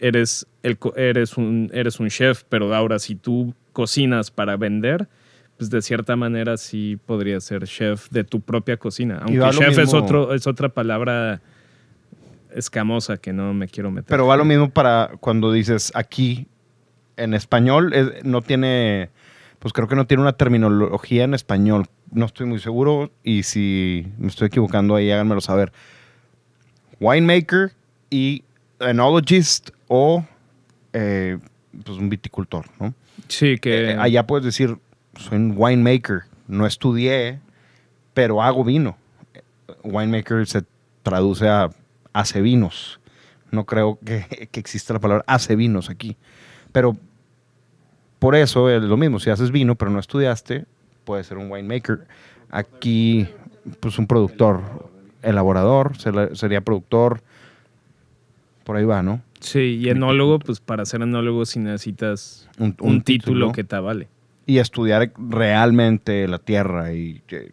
eres, 0.00 0.46
el, 0.62 0.78
eres, 0.96 1.36
un, 1.36 1.70
eres 1.72 2.00
un 2.00 2.08
chef, 2.08 2.42
pero 2.48 2.74
ahora 2.74 2.98
si 2.98 3.14
tú 3.14 3.54
cocinas 3.72 4.30
para 4.30 4.56
vender, 4.56 5.08
pues 5.56 5.70
de 5.70 5.80
cierta 5.82 6.16
manera 6.16 6.56
sí 6.56 6.98
podrías 7.06 7.44
ser 7.44 7.64
chef 7.64 8.08
de 8.10 8.24
tu 8.24 8.40
propia 8.40 8.76
cocina. 8.76 9.18
Aunque 9.22 9.38
chef 9.56 9.78
es, 9.78 9.94
otro, 9.94 10.34
es 10.34 10.46
otra 10.46 10.68
palabra 10.68 11.40
escamosa 12.54 13.16
que 13.16 13.32
no 13.32 13.52
me 13.54 13.68
quiero 13.68 13.90
meter. 13.90 14.08
Pero 14.08 14.26
va 14.26 14.36
lo 14.36 14.44
mismo 14.44 14.70
para 14.70 15.10
cuando 15.20 15.52
dices 15.52 15.92
aquí 15.94 16.46
en 17.16 17.34
español, 17.34 17.92
es- 17.92 18.24
no 18.24 18.42
tiene, 18.42 19.10
pues 19.58 19.72
creo 19.72 19.86
que 19.88 19.94
no 19.96 20.06
tiene 20.06 20.22
una 20.22 20.32
terminología 20.32 21.24
en 21.24 21.34
español. 21.34 21.86
No 22.12 22.26
estoy 22.26 22.46
muy 22.46 22.58
seguro 22.60 23.10
y 23.22 23.42
si 23.44 24.06
me 24.18 24.28
estoy 24.28 24.48
equivocando 24.48 24.94
ahí, 24.96 25.10
háganmelo 25.10 25.40
saber. 25.40 25.72
Winemaker 27.00 27.72
y 28.10 28.44
enologist 28.80 29.70
o 29.88 30.24
eh, 30.92 31.38
pues 31.84 31.98
un 31.98 32.08
viticultor, 32.08 32.66
¿no? 32.78 32.94
Sí, 33.28 33.58
que... 33.58 33.90
Eh, 33.92 33.96
allá 33.98 34.26
puedes 34.26 34.44
decir, 34.44 34.76
soy 35.16 35.36
un 35.38 35.54
winemaker, 35.56 36.22
no 36.48 36.66
estudié, 36.66 37.40
pero 38.12 38.42
hago 38.42 38.64
vino. 38.64 38.96
Winemaker 39.82 40.46
se 40.46 40.62
traduce 41.02 41.48
a 41.48 41.70
hace 42.12 42.40
vinos. 42.40 43.00
No 43.50 43.64
creo 43.64 43.98
que, 44.04 44.48
que 44.52 44.60
exista 44.60 44.94
la 44.94 45.00
palabra 45.00 45.24
hace 45.26 45.56
vinos 45.56 45.90
aquí. 45.90 46.16
Pero 46.72 46.96
por 48.18 48.34
eso 48.34 48.70
es 48.70 48.82
lo 48.82 48.96
mismo, 48.96 49.18
si 49.20 49.30
haces 49.30 49.50
vino 49.50 49.74
pero 49.74 49.90
no 49.90 49.98
estudiaste, 49.98 50.64
puedes 51.04 51.26
ser 51.26 51.38
un 51.38 51.50
winemaker. 51.50 52.06
Aquí, 52.50 53.28
pues 53.80 53.98
un 53.98 54.06
productor, 54.06 54.62
elaborador, 55.22 55.96
se- 55.98 56.34
sería 56.36 56.60
productor. 56.60 57.22
Por 58.64 58.76
ahí 58.76 58.84
va, 58.84 59.02
¿no? 59.02 59.20
Sí, 59.40 59.78
y 59.82 59.90
enólogo, 59.90 60.38
pues 60.38 60.60
para 60.60 60.86
ser 60.86 61.02
enólogo 61.02 61.44
sí 61.44 61.58
necesitas 61.58 62.48
Un, 62.58 62.74
un, 62.80 63.02
título, 63.02 63.52
que 63.52 63.62
te 63.62 63.76
avale. 63.76 64.08
Y 64.46 64.58
estudiar 64.58 65.12
realmente 65.16 66.26
la 66.28 66.38
tierra 66.38 66.92
y 66.92 67.22
eh, 67.28 67.50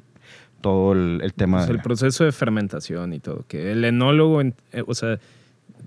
todo 0.62 0.94
el, 0.94 1.22
el 1.24 1.34
tema. 1.34 1.58
Pues 1.60 1.68
de- 1.70 1.74
el 1.76 1.82
proceso 1.82 2.24
de 2.24 2.32
fermentación 2.32 3.14
y 3.14 3.20
todo. 3.20 3.46
Que 3.48 3.72
el 3.72 3.84
enólogo, 3.86 4.42
en- 4.42 4.56
eh, 4.74 4.84
o 4.86 4.94
sea, 4.94 5.20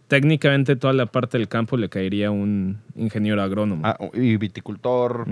técnicamente 0.08 0.76
toda 0.76 0.92
la 0.92 1.06
parte 1.06 1.38
del 1.38 1.48
campo 1.48 1.76
le 1.76 1.88
caería 1.88 2.28
a 2.28 2.30
un 2.30 2.78
ingeniero 2.96 3.42
agrónomo. 3.42 3.82
Ah, 3.86 3.96
y 4.14 4.36
viticultor, 4.36 5.26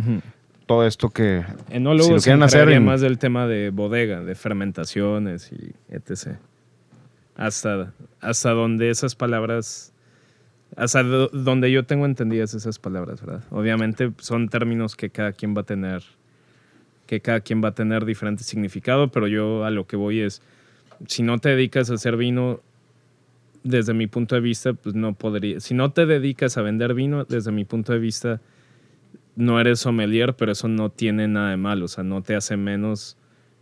todo 0.67 0.87
esto 0.87 1.11
que... 1.11 1.45
Enólogo 1.71 2.05
si 2.09 2.13
lo 2.13 2.21
se 2.21 2.25
quieren 2.25 2.43
hacer 2.43 2.69
en- 2.71 2.85
más 2.85 3.01
del 3.01 3.19
tema 3.19 3.47
de 3.47 3.71
bodega, 3.71 4.21
de 4.21 4.35
fermentaciones 4.35 5.51
y 5.53 5.73
etc. 5.93 6.37
Hasta, 7.37 7.93
hasta 8.21 8.51
donde 8.51 8.91
esas 8.91 9.15
palabras, 9.15 9.92
hasta 10.77 11.03
do- 11.03 11.29
donde 11.29 11.71
yo 11.71 11.85
tengo 11.85 12.07
entendidas 12.07 12.55
esas 12.55 12.79
palabras, 12.79 13.21
¿verdad? 13.21 13.45
Obviamente 13.51 14.13
son 14.19 14.49
términos 14.49 14.97
que 14.97 15.11
cada 15.11 15.33
quien 15.33 15.55
va 15.57 15.63
a 15.63 15.65
tener, 15.65 16.03
que 17.07 17.21
cada 17.21 17.41
quien 17.41 17.63
va 17.63 17.69
a 17.69 17.75
tener 17.75 18.05
diferente 18.05 18.45
significado, 18.45 19.09
pero 19.09 19.27
yo 19.27 19.65
a 19.65 19.71
lo 19.71 19.87
que 19.87 19.97
voy 19.97 20.21
es, 20.21 20.43
si 21.07 21.23
no 21.23 21.39
te 21.39 21.51
dedicas 21.51 21.91
a 21.91 21.95
hacer 21.95 22.17
vino, 22.17 22.61
desde 23.65 23.95
mi 23.95 24.07
punto 24.07 24.35
de 24.35 24.41
vista, 24.41 24.73
pues 24.73 24.95
no 24.95 25.15
podría, 25.15 25.61
si 25.61 25.75
no 25.75 25.93
te 25.93 26.07
dedicas 26.07 26.57
a 26.57 26.63
vender 26.63 26.95
vino, 26.95 27.25
desde 27.25 27.53
mi 27.53 27.65
punto 27.65 27.93
de 27.93 27.99
vista, 28.01 28.41
no 29.37 29.61
eres 29.61 29.81
sommelier, 29.81 30.35
pero 30.35 30.53
eso 30.53 30.69
no 30.69 30.91
tiene 30.91 31.29
nada 31.29 31.51
de 31.51 31.57
malo. 31.57 31.87
O 31.87 31.89
sea, 31.89 32.05
no 32.05 32.23
te 32.23 32.35
hace 32.35 32.57
menos 32.57 33.17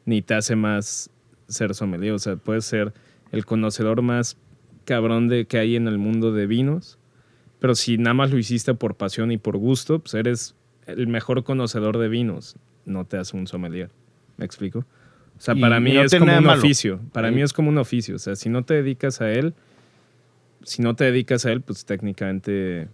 ni 0.05 0.23
te 0.23 0.35
hace 0.35 0.57
más 0.57 1.11
ser 1.49 1.75
sommelier. 1.75 2.13
O 2.15 2.19
sea, 2.19 2.37
puedes 2.37 2.65
ser 2.65 2.93
el 3.31 3.45
conocedor 3.47 4.03
más 4.03 4.37
cabrón 4.85 5.29
de 5.29 5.45
que 5.47 5.59
hay 5.59 5.77
en 5.77 5.87
el 5.87 5.99
mundo 5.99 6.33
de 6.33 6.47
vinos, 6.47 6.99
pero 7.61 7.75
si 7.75 7.99
nada 7.99 8.15
más 8.15 8.31
lo 8.31 8.39
hiciste 8.39 8.75
por 8.75 8.97
pasión 8.97 9.31
y 9.31 9.39
por 9.39 9.57
gusto, 9.57 10.01
pues 10.01 10.15
eres 10.15 10.55
el 10.87 11.07
mejor 11.07 11.45
conocedor 11.45 11.99
de 11.99 12.09
vinos. 12.09 12.57
No 12.85 13.05
te 13.05 13.17
hace 13.19 13.37
un 13.37 13.47
sommelier. 13.47 13.91
¿Me 14.39 14.45
explico? 14.45 14.81
O 14.81 15.41
sea, 15.43 15.55
para 15.55 15.79
y 15.79 15.81
mí 15.81 15.93
no 15.93 16.03
es 16.03 16.15
como 16.15 16.37
un 16.37 16.45
malo. 16.45 16.59
oficio. 16.59 17.01
Para 17.13 17.29
Sí. 17.29 17.35
mí 17.35 17.43
es 17.43 17.53
como 17.53 17.69
un 17.69 17.79
oficio. 17.79 18.17
O 18.17 18.19
sea, 18.19 18.35
si 18.37 18.49
no 18.49 18.65
te 18.65 18.75
dedicas 18.75 19.21
a 19.21 19.31
él, 19.31 19.55
si 20.65 20.83
no 20.83 20.95
te 20.97 21.05
dedicas 21.05 21.47
a 21.47 21.53
él, 21.53 21.61
pues 21.61 21.85
técnicamente 21.85 22.89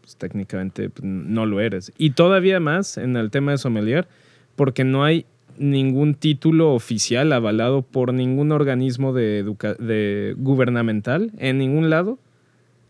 pues, 0.00 0.16
técnicamente 0.16 0.90
pues, 0.90 1.04
no 1.04 1.46
lo 1.46 1.60
eres. 1.60 1.92
Y 1.98 2.10
todavía 2.10 2.60
más 2.60 2.96
en 2.98 3.16
el 3.16 3.30
tema 3.30 3.52
de 3.52 3.58
sommelier, 3.58 4.08
porque 4.56 4.84
no 4.84 5.04
hay 5.04 5.26
ningún 5.58 6.14
título 6.14 6.72
oficial 6.74 7.32
avalado 7.32 7.82
por 7.82 8.14
ningún 8.14 8.50
organismo 8.52 9.12
de, 9.12 9.44
de 9.78 10.34
gubernamental 10.38 11.32
en 11.38 11.58
ningún 11.58 11.90
lado 11.90 12.18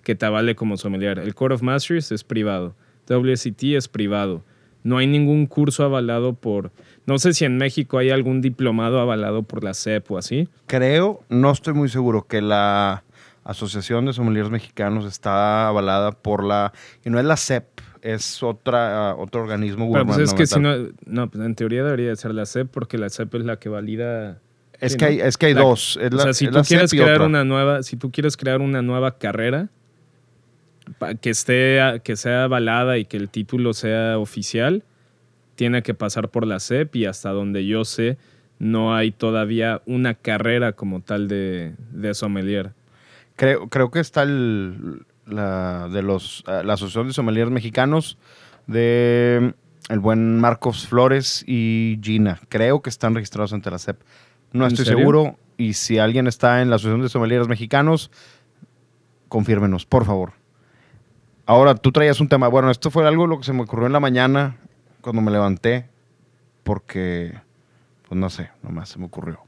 que 0.02 0.14
te 0.14 0.26
avale 0.26 0.54
como 0.54 0.76
sommelier. 0.76 1.19
El 1.19 1.35
Court 1.35 1.54
of 1.54 1.62
Masters 1.62 2.12
es 2.12 2.25
privado, 2.25 2.75
WCT 3.09 3.62
es 3.76 3.88
privado, 3.88 4.42
No 4.83 4.97
hay 4.99 5.07
ningún 5.07 5.47
curso 5.47 5.85
avalado 5.85 6.33
por... 6.35 6.73
No 7.07 7.19
sé 7.19 7.35
si 7.35 7.45
en 7.45 7.59
México 7.59 7.99
hay 7.99 8.11
algún 8.11 8.40
diplomado 8.40 8.99
avalado 9.00 9.42
por 9.42 9.62
la 9.62 9.75
CEP 9.75 10.11
o 10.12 10.16
así. 10.19 10.49
Creo, 10.66 11.23
no 11.28 11.50
estoy 11.50 11.75
muy 11.75 11.88
seguro, 11.90 12.26
que 12.26 12.40
la 12.40 13.04
Asociación 13.45 14.07
de 14.07 14.12
Sommeliers 14.14 14.49
Mexicanos 14.50 15.04
está 15.04 15.69
avalada 15.69 16.12
por 16.12 16.45
la... 16.45 16.73
Y 17.04 17.11
no 17.11 17.19
es 17.19 17.25
la 17.26 17.37
CEP, 17.37 17.64
es 18.00 18.42
otra, 18.42 19.14
otro 19.16 19.42
organismo 19.42 19.90
Pero 19.92 20.07
pues 20.07 20.19
es 20.19 20.33
que 20.35 20.47
si 20.47 20.54
gubernamental. 20.54 20.95
no... 21.07 21.23
No, 21.25 21.30
pues 21.30 21.45
en 21.45 21.54
teoría 21.54 21.85
debería 21.85 22.14
ser 22.16 22.33
la 22.35 22.47
CEP 22.47 22.71
porque 22.71 22.97
la 22.97 23.11
CEP 23.11 23.35
es 23.35 23.45
la 23.45 23.59
que 23.59 23.69
valida... 23.69 24.40
Es 24.78 24.92
sí, 24.92 24.99
que 24.99 25.04
¿no? 25.04 25.11
hay, 25.11 25.21
es 25.21 25.37
que 25.37 25.47
hay 25.47 25.54
La- 25.54 25.61
dos. 25.61 25.99
Es 26.00 26.11
la, 26.14 26.21
o 26.21 26.25
sea, 26.25 26.33
si 26.33 26.45
es 26.47 26.50
tú 26.52 26.57
la 26.57 26.64
quieres 26.64 26.90
crear 26.90 27.14
otra. 27.16 27.26
una 27.26 27.45
nueva, 27.45 27.83
si 27.83 27.97
tú 27.97 28.11
quieres 28.11 28.38
crear 28.38 28.61
una 28.62 28.80
nueva 28.80 29.19
carrera 29.19 29.69
que 31.20 31.30
esté, 31.30 32.00
que 32.04 32.16
sea 32.16 32.44
avalada 32.44 32.99
y 32.99 33.04
que 33.04 33.16
el 33.16 33.28
título 33.28 33.73
sea 33.73 34.18
oficial, 34.18 34.85
tiene 35.54 35.82
que 35.82 35.94
pasar 35.94 36.28
por 36.30 36.47
la 36.47 36.61
CEP 36.61 36.97
y 36.97 37.06
hasta 37.06 37.30
donde 37.30 37.66
yo 37.66 37.85
sé 37.85 38.18
no 38.59 38.94
hay 38.94 39.11
todavía 39.11 39.82
una 39.87 40.14
carrera 40.14 40.73
como 40.73 41.00
tal 41.00 41.28
de, 41.28 41.75
de 41.92 42.14
sommelier. 42.14 42.73
Creo, 43.37 43.68
creo 43.68 43.90
que 43.90 44.00
está 44.00 44.23
el, 44.23 45.02
la, 45.26 45.88
de 45.88 46.02
los, 46.02 46.44
eh, 46.47 46.62
la 46.64 46.75
Asociación 46.75 47.09
de 47.09 47.14
Sommeliers 47.14 47.50
Mexicanos 47.50 48.18
de 48.66 49.54
el 49.88 49.99
buen 49.99 50.38
Marcos 50.38 50.87
Flores 50.87 51.42
y 51.47 51.99
Gina. 52.02 52.38
Creo 52.49 52.82
que 52.82 52.90
están 52.90 53.14
registrados 53.14 53.52
ante 53.52 53.70
la 53.70 53.78
CEP. 53.78 53.99
No 54.52 54.64
¿En 54.64 54.73
estoy 54.73 54.85
serio? 54.85 55.00
seguro. 55.00 55.37
Y 55.56 55.73
si 55.73 55.99
alguien 55.99 56.26
está 56.26 56.62
en 56.62 56.70
la 56.70 56.76
Asociación 56.76 57.02
de 57.02 57.09
Sommeliers 57.09 57.49
Mexicanos, 57.49 58.11
confírmenos, 59.28 59.87
por 59.87 60.04
favor. 60.04 60.32
Ahora, 61.50 61.75
tú 61.75 61.90
traías 61.90 62.21
un 62.21 62.28
tema. 62.28 62.47
Bueno, 62.47 62.71
esto 62.71 62.92
fue 62.92 63.04
algo 63.09 63.26
lo 63.26 63.38
que 63.38 63.45
se 63.45 63.52
me 63.52 63.62
ocurrió 63.62 63.87
en 63.88 63.92
la 63.92 63.99
mañana 63.99 64.57
cuando 65.00 65.21
me 65.21 65.33
levanté. 65.33 65.88
Porque, 66.62 67.35
pues 68.09 68.21
no 68.21 68.30
sé, 68.30 68.50
nomás 68.62 68.88
se 68.90 69.00
me 69.00 69.07
ocurrió. 69.07 69.40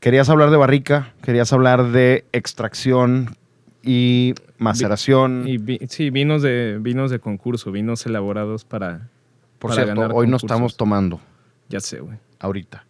Querías 0.00 0.28
hablar 0.30 0.50
de 0.50 0.56
barrica, 0.56 1.12
querías 1.22 1.52
hablar 1.52 1.92
de 1.92 2.24
extracción 2.32 3.36
y 3.84 4.34
maceración. 4.58 5.44
Y 5.46 5.58
vi- 5.58 5.78
sí, 5.88 6.10
vinos 6.10 6.42
de, 6.42 6.78
vinos 6.80 7.12
de 7.12 7.20
concurso, 7.20 7.70
vinos 7.70 8.04
elaborados 8.06 8.64
para... 8.64 9.08
Por 9.60 9.70
para 9.70 9.84
cierto, 9.84 10.00
ganar 10.00 10.16
hoy 10.16 10.26
no 10.26 10.38
estamos 10.38 10.76
tomando, 10.76 11.20
Ya 11.68 11.78
sé, 11.78 12.00
güey. 12.00 12.18
ahorita. 12.40 12.84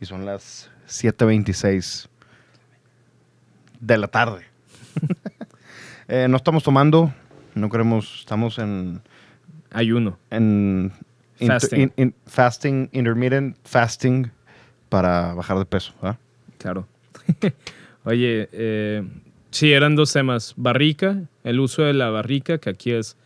Y 0.00 0.06
son 0.06 0.24
las 0.24 0.70
7.26 0.86 2.06
de 3.80 3.98
la 3.98 4.06
tarde. 4.06 4.44
Eh, 6.08 6.28
no 6.30 6.36
estamos 6.36 6.62
tomando, 6.62 7.12
no 7.56 7.68
queremos, 7.70 8.20
estamos 8.20 8.58
en, 8.58 9.00
Ayuno. 9.72 10.18
en 10.30 10.92
Fasting. 11.46 11.80
in- 11.80 11.92
in- 11.96 12.14
fasting, 12.26 12.88
intermittent 12.92 13.56
fasting 13.64 14.30
para 14.88 15.34
bajar 15.34 15.58
de 15.58 15.64
peso. 15.66 15.92
¿verdad? 16.00 16.18
Claro. 16.58 16.86
Oye, 18.04 18.48
eh, 18.52 19.02
sí, 19.50 19.72
eran 19.72 19.96
dos 19.96 20.12
temas. 20.12 20.54
Barrica, 20.56 21.22
el 21.44 21.60
uso 21.60 21.82
de 21.82 21.92
la 21.94 22.08
barrica, 22.10 22.58
que 22.58 22.70
aquí 22.70 22.92
es, 22.92 23.16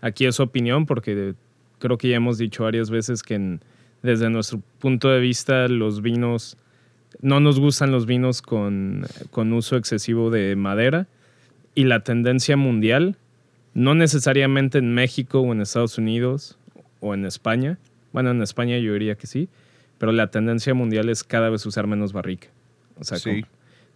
aquí 0.00 0.26
es 0.26 0.38
opinión, 0.40 0.86
porque 0.86 1.34
creo 1.78 1.98
que 1.98 2.08
ya 2.08 2.16
hemos 2.16 2.38
dicho 2.38 2.64
varias 2.64 2.88
veces 2.90 3.22
que 3.22 3.34
en- 3.34 3.60
desde 4.02 4.30
nuestro 4.30 4.62
punto 4.78 5.08
de 5.10 5.18
vista 5.20 5.66
los 5.68 6.02
vinos, 6.02 6.56
no 7.20 7.40
nos 7.40 7.58
gustan 7.58 7.90
los 7.90 8.06
vinos 8.06 8.42
con, 8.42 9.04
con 9.30 9.52
uso 9.52 9.76
excesivo 9.76 10.30
de 10.30 10.54
madera 10.56 11.06
y 11.74 11.84
la 11.84 12.00
tendencia 12.00 12.56
mundial, 12.56 13.16
no 13.74 13.94
necesariamente 13.94 14.78
en 14.78 14.92
México 14.94 15.40
o 15.40 15.52
en 15.52 15.60
Estados 15.60 15.98
Unidos 15.98 16.58
o 17.00 17.14
en 17.14 17.24
España, 17.24 17.78
bueno, 18.12 18.30
en 18.30 18.42
España 18.42 18.78
yo 18.78 18.92
diría 18.94 19.14
que 19.16 19.26
sí, 19.26 19.48
pero 19.98 20.12
la 20.12 20.30
tendencia 20.30 20.74
mundial 20.74 21.08
es 21.08 21.24
cada 21.24 21.50
vez 21.50 21.64
usar 21.66 21.86
menos 21.86 22.12
barrica. 22.12 22.48
O 22.98 23.04
sea, 23.04 23.18
Sí. 23.18 23.44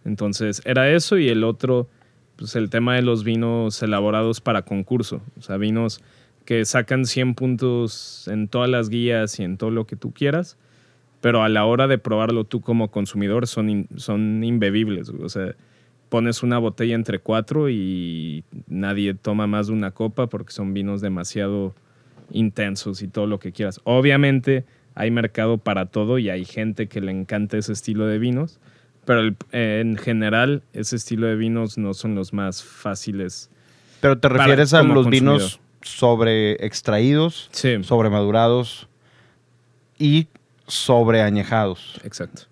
entonces 0.05 0.61
era 0.65 0.89
eso 0.89 1.17
y 1.17 1.29
el 1.29 1.43
otro, 1.43 1.87
pues 2.35 2.55
el 2.55 2.69
tema 2.69 2.95
de 2.95 3.01
los 3.01 3.23
vinos 3.23 3.81
elaborados 3.83 4.41
para 4.41 4.63
concurso. 4.63 5.21
O 5.37 5.41
sea, 5.41 5.57
vinos 5.57 6.01
que 6.45 6.65
sacan 6.65 7.05
100 7.05 7.35
puntos 7.35 8.27
en 8.27 8.47
todas 8.47 8.69
las 8.69 8.89
guías 8.89 9.39
y 9.39 9.43
en 9.43 9.57
todo 9.57 9.71
lo 9.71 9.85
que 9.87 9.95
tú 9.95 10.11
quieras, 10.13 10.57
pero 11.21 11.41
a 11.43 11.49
la 11.49 11.63
hora 11.65 11.87
de 11.87 11.97
probarlo 11.97 12.43
tú 12.43 12.59
como 12.61 12.91
consumidor 12.91 13.47
son, 13.47 13.69
in- 13.69 13.87
son 13.95 14.43
imbebibles. 14.43 15.07
O 15.09 15.29
sea, 15.29 15.55
pones 16.13 16.43
una 16.43 16.59
botella 16.59 16.93
entre 16.93 17.17
cuatro 17.17 17.71
y 17.71 18.43
nadie 18.67 19.15
toma 19.15 19.47
más 19.47 19.65
de 19.65 19.73
una 19.73 19.89
copa 19.89 20.27
porque 20.27 20.53
son 20.53 20.71
vinos 20.71 21.01
demasiado 21.01 21.73
intensos 22.29 23.01
y 23.01 23.07
todo 23.07 23.25
lo 23.25 23.39
que 23.39 23.51
quieras. 23.51 23.81
Obviamente 23.83 24.63
hay 24.93 25.09
mercado 25.09 25.57
para 25.57 25.87
todo 25.87 26.19
y 26.19 26.29
hay 26.29 26.45
gente 26.45 26.85
que 26.87 27.01
le 27.01 27.11
encanta 27.11 27.57
ese 27.57 27.73
estilo 27.73 28.05
de 28.05 28.19
vinos, 28.19 28.59
pero 29.05 29.21
el- 29.21 29.35
eh, 29.53 29.79
en 29.83 29.97
general 29.97 30.61
ese 30.73 30.97
estilo 30.97 31.25
de 31.25 31.35
vinos 31.35 31.79
no 31.79 31.95
son 31.95 32.13
los 32.13 32.31
más 32.31 32.63
fáciles. 32.63 33.49
Pero 33.99 34.19
te 34.19 34.27
Para- 34.29 34.43
refieres 34.43 34.75
a 34.75 34.83
los 34.83 34.93
consumidor. 35.05 35.37
vinos 35.39 35.59
sobre 35.81 36.63
extraídos, 36.63 37.49
Sí, 37.51 37.83
sobre 37.83 38.11
madurados 38.11 38.87
y 39.97 40.27
sobre 40.67 41.23
añejados. 41.23 41.99
exacto. 42.03 42.43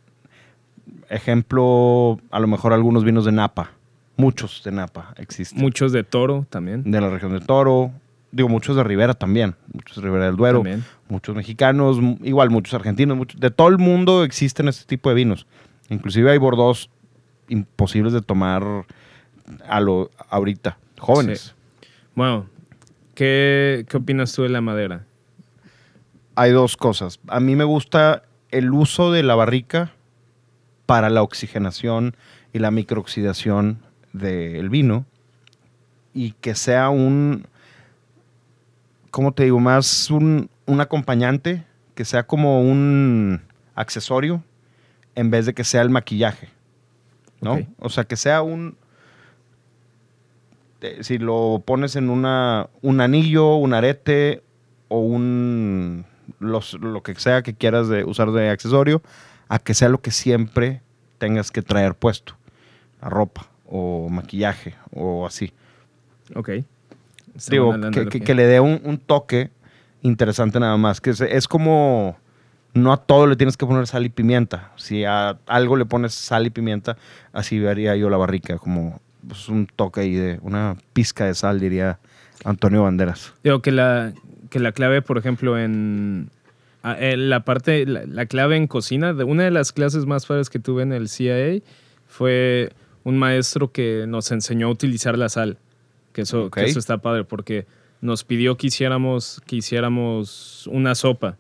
Ejemplo, 1.10 2.20
a 2.32 2.40
lo 2.40 2.48
mejor 2.48 2.74
algunos 2.74 3.04
vinos 3.04 3.26
de 3.26 3.32
Napa. 3.32 3.72
Muchos 4.18 4.62
de 4.64 4.72
Napa 4.72 5.14
existen. 5.18 5.60
Muchos 5.62 5.92
de 5.92 6.04
toro 6.04 6.46
también. 6.50 6.90
de 6.90 7.02
la 7.02 7.10
región 7.10 7.32
de 7.34 7.40
Toro. 7.40 7.92
Digo, 8.32 8.48
muchos 8.48 8.76
de 8.78 8.84
Rivera 8.84 9.14
también. 9.14 9.56
Muchos 9.74 9.98
de 9.98 10.04
Rivera 10.04 10.26
del 10.26 10.36
Duero. 10.38 10.60
También. 10.60 10.86
Muchos 11.10 11.36
mexicanos, 11.36 11.98
igual 12.24 12.50
muchos 12.50 12.74
argentinos. 12.74 13.18
muchos- 13.18 13.40
de 13.40 13.52
todo 13.52 13.68
el 13.68 13.78
mundo 13.78 14.24
existen 14.24 14.68
este 14.68 14.86
tipo 14.86 15.10
de 15.10 15.16
vinos. 15.16 15.48
Inclusive 15.90 16.32
hay 16.32 16.38
bordos 16.38 16.90
imposibles 17.50 18.14
de 18.14 18.22
tomar 18.22 18.64
a 19.68 19.80
lo 19.82 20.12
ahorita. 20.30 20.78
Jóvenes. 21.00 21.54
Bueno, 22.16 22.46
¿qué, 23.16 23.86
¿qué 23.90 23.98
opinas 23.98 24.32
tú 24.34 24.44
de 24.44 24.50
la 24.50 24.62
madera? 24.62 25.04
Hay 26.36 26.52
dos 26.52 26.78
cosas. 26.78 27.20
A 27.28 27.40
mí 27.42 27.56
me 27.56 27.64
gusta 27.66 28.24
el 28.52 28.72
uso 28.72 29.12
de 29.12 29.24
la 29.24 29.36
barrica 29.36 29.92
para 30.92 31.10
la 31.10 31.22
oxigenación 31.24 32.18
y 32.52 32.60
la 32.60 32.70
microoxidación 32.70 33.80
del 34.12 34.70
vino 34.70 35.06
y 36.14 36.34
que 36.34 36.54
sea 36.54 36.90
un, 36.90 37.48
¿cómo 39.10 39.32
te 39.32 39.44
digo? 39.46 39.62
Más 39.62 40.12
un, 40.12 40.50
un 40.66 40.82
acompañante, 40.82 41.64
que 41.96 42.04
sea 42.04 42.24
como 42.24 42.60
un 42.62 43.42
accesorio 43.74 44.44
en 45.16 45.32
vez 45.32 45.46
de 45.46 45.54
que 45.54 45.64
sea 45.64 45.82
el 45.82 45.90
maquillaje, 45.90 46.50
¿no? 47.40 47.58
O 47.80 47.88
sea, 47.88 48.04
que 48.04 48.18
sea 48.18 48.42
un, 48.42 48.76
eh, 50.82 50.98
si 51.04 51.20
lo 51.20 51.64
pones 51.66 51.96
en 51.96 52.10
una, 52.10 52.68
un 52.82 53.00
anillo, 53.00 53.56
un 53.56 53.74
arete 53.74 54.44
o 54.90 55.00
un, 55.00 56.04
los- 56.40 56.74
lo 56.74 57.02
que 57.02 57.16
sea 57.16 57.44
que 57.44 57.54
quieras 57.54 57.88
de 57.88 58.04
usar 58.04 58.32
de 58.34 58.50
accesorio, 58.50 59.02
a 59.52 59.60
que 59.60 59.74
sea 59.74 59.90
lo 59.90 60.02
que 60.02 60.12
siempre 60.12 60.82
tengas 61.18 61.52
que 61.52 61.62
traer 61.62 61.94
puesto, 61.94 62.38
la 63.02 63.10
ropa 63.10 63.48
o 63.68 64.08
maquillaje 64.10 64.76
o 64.94 65.26
así. 65.28 65.52
Ok. 66.36 66.50
Está 67.36 67.52
Digo, 67.52 67.72
que, 67.74 67.80
que- 67.82 67.88
analogía. 67.88 68.22
que 68.24 68.34
le 68.34 68.46
dé 68.46 68.60
un, 68.62 68.80
un 68.86 68.98
toque 68.98 69.52
interesante 70.04 70.58
nada 70.58 70.78
más, 70.78 71.02
que 71.02 71.10
es, 71.10 71.20
es 71.20 71.50
como, 71.50 72.18
no 72.74 72.94
a 72.94 72.98
todo 72.98 73.28
le 73.28 73.36
tienes 73.36 73.58
que 73.58 73.66
poner 73.66 73.88
sal 73.88 74.06
y 74.06 74.10
pimienta, 74.10 74.72
si 74.78 75.04
a 75.04 75.38
algo 75.48 75.76
le 75.76 75.86
pones 75.86 76.14
sal 76.14 76.46
y 76.48 76.50
pimienta, 76.50 76.96
así 77.34 77.60
vería 77.60 77.96
yo 77.98 78.10
la 78.10 78.16
barrica, 78.18 78.58
como 78.58 79.02
pues, 79.28 79.50
un 79.50 79.68
toque 79.68 80.00
ahí 80.00 80.16
de 80.16 80.40
una 80.44 80.78
pizca 80.94 81.26
de 81.26 81.36
sal, 81.36 81.60
diría 81.60 82.00
Antonio 82.46 82.84
Banderas. 82.84 83.34
Digo 83.44 83.62
que 83.62 83.72
la, 83.72 84.14
que 84.50 84.60
la 84.60 84.72
clave, 84.72 85.02
por 85.02 85.18
ejemplo, 85.18 85.60
en 85.60 86.30
la 86.84 87.44
parte, 87.46 87.86
la, 87.86 88.06
la 88.06 88.26
clave 88.26 88.58
en 88.58 88.68
cocina, 88.68 89.12
una 89.14 89.44
de 89.44 89.52
las 89.52 89.72
clases 89.72 90.06
más 90.06 90.26
padres 90.26 90.50
que 90.50 90.60
tuve 90.60 90.84
en 90.84 90.94
el 90.94 91.10
CIA 91.10 91.62
fue 92.08 92.72
un 93.04 93.18
maestro 93.18 93.72
que 93.72 94.06
nos 94.08 94.32
enseñó 94.32 94.68
a 94.68 94.72
utilizar 94.72 95.18
la 95.18 95.30
sal. 95.30 95.58
Que 96.14 96.22
eso, 96.22 96.52
que 96.52 96.62
Ok. 96.62 96.68
eso 96.68 96.80
está 96.80 96.98
padre, 96.98 97.24
porque 97.24 97.66
nos 98.02 98.24
pidió 98.24 98.58
que 98.58 98.68
hiciéramos, 98.68 99.42
que 99.46 99.58
hiciéramos 99.58 100.68
una 100.68 100.96
sopa, 100.96 101.38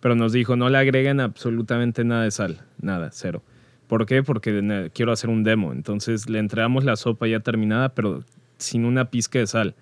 pero 0.00 0.14
nos 0.14 0.32
dijo, 0.32 0.56
no 0.56 0.68
le 0.68 0.78
agreguen 0.78 1.20
absolutamente 1.20 2.04
nada 2.04 2.24
de 2.24 2.30
sal, 2.30 2.60
nada, 2.80 3.10
cero. 3.12 3.42
¿Por 3.88 4.04
qué? 4.04 4.22
Porque 4.22 4.90
quiero 4.92 5.12
hacer 5.12 5.30
un 5.30 5.44
demo. 5.44 5.72
Entonces 5.72 6.28
le 6.28 6.40
entregamos 6.40 6.84
la 6.84 6.96
sopa 6.96 7.28
ya 7.28 7.40
terminada, 7.40 7.90
pero 7.90 8.24
sin 8.58 8.84
una 8.84 9.06
pizca 9.10 9.38
de 9.38 9.46
sal. 9.46 9.74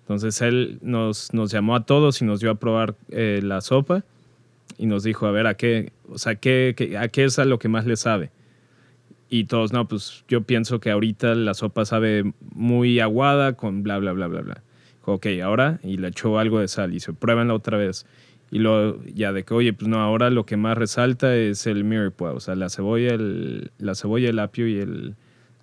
Entonces 0.00 0.40
él 0.40 0.78
nos, 0.82 1.32
nos 1.34 1.52
llamó 1.52 1.76
a 1.76 1.84
todos 1.84 2.20
y 2.22 2.24
nos 2.24 2.40
dio 2.40 2.50
a 2.50 2.54
probar 2.56 2.94
eh, 3.10 3.40
la 3.42 3.60
sopa 3.60 4.02
y 4.80 4.86
nos 4.86 5.02
dijo, 5.04 5.26
a 5.26 5.30
ver, 5.30 5.46
¿a 5.46 5.54
qué, 5.54 5.92
o 6.08 6.16
sea, 6.16 6.36
¿qué, 6.36 6.74
qué- 6.74 6.96
a 6.96 7.08
qué 7.08 7.24
es 7.24 7.38
a 7.38 7.44
lo 7.44 7.58
que 7.58 7.68
más 7.68 7.84
le 7.86 7.96
sabe? 7.96 8.30
Y 9.28 9.44
todos, 9.44 9.72
no, 9.72 9.86
pues 9.86 10.24
yo 10.26 10.42
pienso 10.42 10.80
que 10.80 10.90
ahorita 10.90 11.34
la 11.34 11.52
sopa 11.54 11.84
sabe 11.84 12.32
muy 12.54 12.98
aguada 12.98 13.52
con 13.52 13.82
bla, 13.82 13.98
bla, 13.98 14.12
bla, 14.12 14.26
bla, 14.26 14.40
bla. 14.40 14.62
Dijo, 14.96 15.12
ok, 15.14 15.26
ahora, 15.44 15.78
y 15.84 15.98
le 15.98 16.08
echó 16.08 16.38
algo 16.38 16.60
de 16.60 16.66
sal 16.68 16.94
y 16.94 17.00
se 17.00 17.12
pruébenla 17.12 17.52
otra 17.54 17.76
vez. 17.76 18.06
Y 18.50 18.58
luego 18.58 19.00
ya 19.14 19.32
de 19.32 19.44
que, 19.44 19.54
oye, 19.54 19.72
pues 19.74 19.86
no, 19.88 20.00
ahora 20.00 20.30
lo 20.30 20.44
que 20.46 20.56
más 20.56 20.76
resalta 20.76 21.36
es 21.36 21.66
el 21.66 21.84
mirepoix, 21.84 22.34
o 22.34 22.40
sea, 22.40 22.56
la 22.56 22.70
cebolla, 22.70 23.14
el, 23.14 23.70
la 23.78 23.94
cebolla, 23.94 24.30
el 24.30 24.38
apio 24.38 24.66
y, 24.66 24.78
el, 24.78 25.14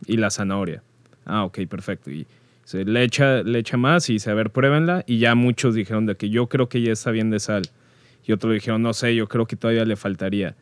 y 0.06 0.18
la 0.18 0.30
zanahoria. 0.30 0.84
Ah, 1.26 1.44
ok, 1.44 1.60
perfecto. 1.68 2.10
Y 2.12 2.26
se 2.64 2.86
le 2.86 3.04
echa, 3.04 3.42
le 3.44 3.60
echa 3.60 3.76
más 3.76 4.10
y 4.10 4.14
dice, 4.14 4.30
a 4.30 4.34
ver, 4.36 4.52
pruébenla. 4.52 5.04
Y 5.08 5.18
ya 5.18 5.36
muchos 5.36 5.76
dijeron 5.76 6.06
de 6.06 6.16
que 6.16 6.30
yo 6.30 6.48
creo 6.48 6.70
que 6.70 6.82
ya 6.82 6.94
está 6.94 7.12
bien 7.12 7.32
de 7.32 7.40
sal. 7.40 7.64
Y 8.28 8.34
otros 8.34 8.54
dijeron, 8.54 8.84
no 8.84 8.94
sé, 8.94 9.16
yo 9.16 9.28
creo 9.28 9.48
que 9.48 9.56
todavía 9.56 9.86
le 9.86 9.96
faltaría. 9.96 10.56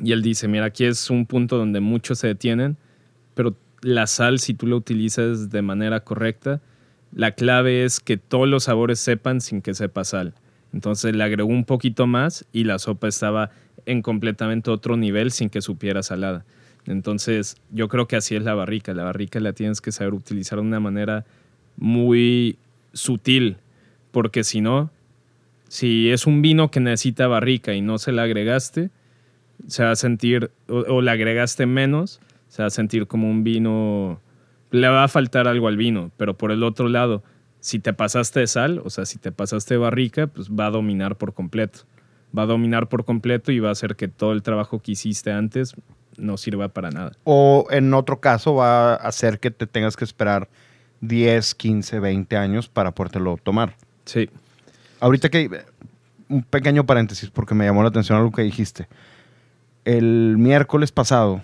Y 0.00 0.12
él 0.12 0.20
dice, 0.20 0.48
mira, 0.48 0.66
aquí 0.66 0.84
es 0.84 1.08
un 1.10 1.26
punto 1.26 1.56
donde 1.56 1.80
muchos 1.80 2.18
se 2.18 2.26
detienen, 2.26 2.76
pero 3.34 3.56
la 3.82 4.06
sal, 4.06 4.40
si 4.40 4.52
tú 4.52 4.66
la 4.66 4.76
utilizas 4.76 5.48
de 5.48 5.62
manera 5.62 6.00
correcta, 6.00 6.60
la 7.14 7.32
clave 7.32 7.84
es 7.84 8.00
que 8.00 8.16
todos 8.16 8.48
los 8.48 8.64
sabores 8.64 8.98
sepan 8.98 9.40
sin 9.40 9.62
que 9.62 9.74
sepa 9.74 10.02
sal. 10.04 10.34
Entonces 10.72 11.14
le 11.14 11.22
agregó 11.22 11.50
un 11.50 11.64
poquito 11.64 12.06
más 12.06 12.46
y 12.52 12.64
la 12.64 12.78
sopa 12.78 13.06
estaba 13.06 13.50
en 13.86 14.02
completamente 14.02 14.70
otro 14.70 14.96
nivel 14.96 15.30
sin 15.30 15.50
que 15.50 15.60
supiera 15.60 16.02
salada. 16.02 16.44
Entonces 16.86 17.56
yo 17.70 17.88
creo 17.88 18.08
que 18.08 18.16
así 18.16 18.34
es 18.34 18.42
la 18.42 18.54
barrica. 18.54 18.94
La 18.94 19.04
barrica 19.04 19.38
la 19.40 19.52
tienes 19.52 19.80
que 19.80 19.92
saber 19.92 20.14
utilizar 20.14 20.58
de 20.58 20.64
una 20.64 20.80
manera 20.80 21.24
muy 21.76 22.56
sutil, 22.92 23.56
porque 24.10 24.42
si 24.42 24.60
no, 24.60 24.90
si 25.72 26.10
es 26.10 26.26
un 26.26 26.42
vino 26.42 26.70
que 26.70 26.80
necesita 26.80 27.26
barrica 27.28 27.72
y 27.72 27.80
no 27.80 27.96
se 27.96 28.12
la 28.12 28.24
agregaste, 28.24 28.90
se 29.66 29.82
va 29.82 29.92
a 29.92 29.96
sentir, 29.96 30.50
o, 30.68 30.80
o 30.80 31.00
le 31.00 31.10
agregaste 31.10 31.64
menos, 31.64 32.20
se 32.48 32.62
va 32.62 32.66
a 32.66 32.70
sentir 32.70 33.06
como 33.06 33.30
un 33.30 33.42
vino, 33.42 34.20
le 34.70 34.86
va 34.88 35.04
a 35.04 35.08
faltar 35.08 35.48
algo 35.48 35.68
al 35.68 35.78
vino, 35.78 36.10
pero 36.18 36.36
por 36.36 36.52
el 36.52 36.62
otro 36.62 36.90
lado, 36.90 37.22
si 37.60 37.78
te 37.78 37.94
pasaste 37.94 38.40
de 38.40 38.48
sal, 38.48 38.82
o 38.84 38.90
sea, 38.90 39.06
si 39.06 39.16
te 39.16 39.32
pasaste 39.32 39.72
de 39.72 39.78
barrica, 39.78 40.26
pues 40.26 40.50
va 40.50 40.66
a 40.66 40.70
dominar 40.70 41.16
por 41.16 41.32
completo. 41.32 41.78
Va 42.36 42.42
a 42.42 42.46
dominar 42.46 42.90
por 42.90 43.06
completo 43.06 43.50
y 43.50 43.58
va 43.58 43.70
a 43.70 43.72
hacer 43.72 43.96
que 43.96 44.08
todo 44.08 44.32
el 44.32 44.42
trabajo 44.42 44.80
que 44.80 44.92
hiciste 44.92 45.32
antes 45.32 45.74
no 46.18 46.36
sirva 46.36 46.68
para 46.68 46.90
nada. 46.90 47.12
O 47.24 47.66
en 47.70 47.94
otro 47.94 48.20
caso 48.20 48.56
va 48.56 48.92
a 48.92 48.96
hacer 48.96 49.40
que 49.40 49.50
te 49.50 49.66
tengas 49.66 49.96
que 49.96 50.04
esperar 50.04 50.50
10, 51.00 51.54
15, 51.54 51.98
20 51.98 52.36
años 52.36 52.68
para 52.68 52.90
podértelo 52.90 53.38
tomar. 53.42 53.74
Sí. 54.04 54.28
Ahorita 55.02 55.28
que 55.30 55.50
un 56.28 56.42
pequeño 56.44 56.86
paréntesis 56.86 57.28
porque 57.30 57.54
me 57.54 57.64
llamó 57.66 57.82
la 57.82 57.88
atención 57.88 58.16
algo 58.18 58.30
que 58.32 58.42
dijiste. 58.42 58.86
El 59.84 60.36
miércoles 60.38 60.92
pasado, 60.92 61.42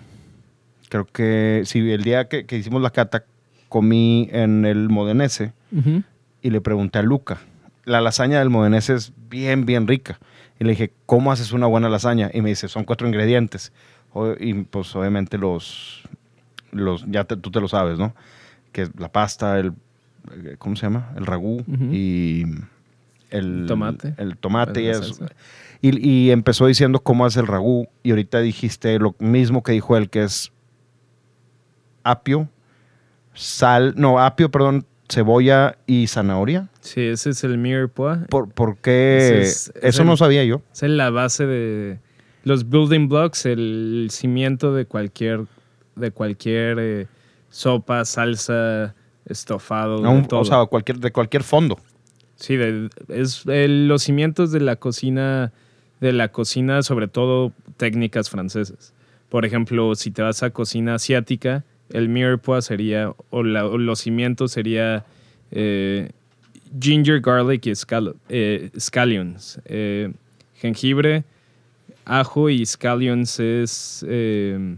creo 0.89 1.05
que 1.05 1.63
sí, 1.65 1.91
el 1.91 2.03
día 2.03 2.27
que, 2.29 2.45
que 2.45 2.57
hicimos 2.57 2.81
la 2.81 2.89
cata, 2.89 3.25
comí 3.67 4.29
en 4.31 4.65
el 4.65 4.89
Modenese 4.89 5.51
y 6.41 6.49
le 6.49 6.61
pregunté 6.61 6.99
a 6.99 7.01
Luca. 7.03 7.37
La 7.85 8.01
lasaña 8.01 8.39
del 8.39 8.49
Modenese 8.49 8.95
es 8.95 9.11
bien, 9.29 9.65
bien 9.65 9.87
rica. 9.87 10.19
Y 10.59 10.63
le 10.63 10.71
dije, 10.71 10.91
¿cómo 11.05 11.31
haces 11.31 11.51
una 11.51 11.67
buena 11.67 11.89
lasaña? 11.89 12.31
Y 12.33 12.41
me 12.41 12.49
dice, 12.49 12.67
son 12.67 12.83
cuatro 12.85 13.07
ingredientes. 13.07 13.71
O- 14.13 14.33
y 14.39 14.53
pues 14.63 14.95
obviamente 14.95 15.37
los, 15.37 16.03
los 16.71 17.05
ya 17.07 17.25
te- 17.25 17.37
tú 17.37 17.51
te 17.51 17.59
lo 17.61 17.67
sabes, 17.67 17.99
¿no? 17.99 18.15
Que 18.71 18.83
es 18.83 18.91
la 18.97 19.11
pasta, 19.11 19.59
el, 19.59 19.73
eh, 20.31 20.55
¿cómo 20.57 20.75
se 20.75 20.83
llama? 20.83 21.11
El 21.15 21.25
ragú 21.25 21.63
y 21.93 22.45
el 23.29 23.65
Tomate. 23.67 24.13
El 24.17 24.37
tomate 24.37 24.81
y 24.83 24.87
eso. 24.89 25.25
Y, 25.81 26.07
y 26.09 26.31
empezó 26.31 26.65
diciendo 26.67 26.99
cómo 26.99 27.25
hace 27.25 27.39
el 27.39 27.47
ragú. 27.47 27.87
Y 28.03 28.09
ahorita 28.11 28.39
dijiste 28.41 28.97
lo 28.99 29.15
mismo 29.19 29.63
que 29.63 29.71
dijo 29.71 29.95
él, 29.97 30.09
que 30.09 30.23
es 30.23 30.51
apio, 32.03 32.49
sal, 33.33 33.93
no, 33.97 34.19
apio, 34.19 34.49
perdón, 34.51 34.85
cebolla 35.09 35.77
y 35.87 36.07
zanahoria. 36.07 36.69
Sí, 36.81 37.01
ese 37.01 37.31
es 37.31 37.43
el 37.43 37.57
mirepoix. 37.57 38.19
¿Por, 38.29 38.49
por 38.49 38.77
qué? 38.77 39.41
Es 39.41 39.71
Eso 39.81 40.01
el- 40.01 40.07
no 40.07 40.17
sabía 40.17 40.43
yo. 40.43 40.61
Esa 40.73 40.85
es 40.85 40.91
la 40.91 41.09
base 41.09 41.45
de 41.45 41.99
los 42.43 42.69
building 42.69 43.07
blocks, 43.09 43.45
el 43.45 44.07
cimiento 44.11 44.73
de 44.73 44.85
cualquier, 44.85 45.45
de 45.95 46.11
cualquier 46.11 46.77
eh, 46.79 47.07
sopa, 47.49 48.05
salsa, 48.05 48.95
estofado, 49.25 50.01
de 50.01 50.07
Un- 50.07 50.27
todo. 50.27 50.39
o 50.41 50.45
sea, 50.45 50.65
cualquier, 50.65 50.99
de 50.99 51.11
cualquier 51.11 51.43
fondo. 51.43 51.77
Sí, 52.39 52.55
de- 52.55 52.89
es 53.09 53.45
el- 53.47 53.87
los 53.87 54.03
cimientos 54.03 54.51
de 54.51 54.61
la 54.61 54.77
cocina, 54.77 55.51
de 55.99 56.13
la 56.13 56.29
cocina, 56.29 56.81
sobre 56.83 57.07
todo 57.07 57.51
técnicas 57.77 58.29
francesas. 58.29 58.93
Por 59.29 59.45
ejemplo, 59.45 59.93
si 59.95 60.09
te 60.11 60.21
vas 60.21 60.41
a 60.41 60.49
cocina 60.51 60.95
asiática, 60.95 61.63
el 61.91 62.07
mirepoix 62.09 62.65
sería, 62.65 63.13
o, 63.29 63.43
la- 63.43 63.65
o 63.65 63.77
los 63.77 63.99
cimientos 63.99 64.51
sería 64.53 65.05
eh, 65.51 66.11
ginger, 66.79 67.19
garlic 67.21 67.65
y 67.65 67.73
eh, 68.29 68.69
scallions. 68.79 69.59
Eh, 69.65 70.11
jengibre, 70.55 71.23
ajo 72.05 72.49
y 72.49 72.65
scallions 72.65 73.39
es... 73.39 74.05
eh, 74.07 74.75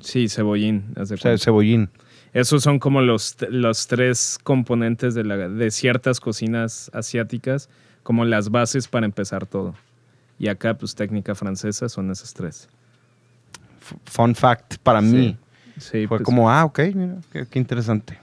sí, 0.00 0.28
cebollín. 0.28 0.84
O 0.96 1.04
sea, 1.04 1.36
cebollín. 1.38 1.90
Esos 2.36 2.62
son 2.62 2.78
como 2.78 3.00
los, 3.00 3.34
los 3.48 3.86
tres 3.86 4.38
componentes 4.42 5.14
de, 5.14 5.24
la, 5.24 5.48
de 5.48 5.70
ciertas 5.70 6.20
cocinas 6.20 6.90
asiáticas, 6.92 7.70
como 8.02 8.26
las 8.26 8.50
bases 8.50 8.88
para 8.88 9.06
empezar 9.06 9.46
todo. 9.46 9.74
Y 10.38 10.48
acá, 10.48 10.74
pues 10.74 10.94
técnica 10.94 11.34
francesa 11.34 11.88
son 11.88 12.10
esas 12.10 12.34
tres. 12.34 12.68
Fun 14.04 14.34
fact 14.34 14.76
para 14.82 15.00
mí. 15.00 15.38
Sí, 15.78 16.06
Fue 16.06 16.18
pues, 16.18 16.22
como, 16.24 16.50
ah, 16.50 16.66
ok, 16.66 16.80
mira, 16.94 17.14
qué, 17.32 17.46
qué 17.50 17.58
interesante. 17.58 18.18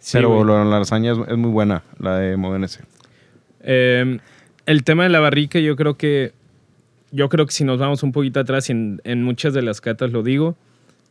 sí, 0.00 0.18
Pero 0.18 0.44
la 0.44 0.64
lasaña 0.64 1.12
es, 1.12 1.18
es 1.28 1.38
muy 1.38 1.52
buena, 1.52 1.84
la 2.00 2.16
de 2.16 2.36
Modenese. 2.36 2.80
Eh, 3.60 4.18
el 4.66 4.82
tema 4.82 5.04
de 5.04 5.10
la 5.10 5.20
barrica, 5.20 5.60
yo 5.60 5.76
creo 5.76 5.96
que 5.96 6.32
yo 7.12 7.28
creo 7.28 7.46
que 7.46 7.52
si 7.52 7.62
nos 7.62 7.78
vamos 7.78 8.02
un 8.02 8.10
poquito 8.10 8.40
atrás, 8.40 8.70
y 8.70 8.72
en, 8.72 9.00
en 9.04 9.22
muchas 9.22 9.54
de 9.54 9.62
las 9.62 9.80
catas 9.80 10.10
lo 10.10 10.24
digo, 10.24 10.56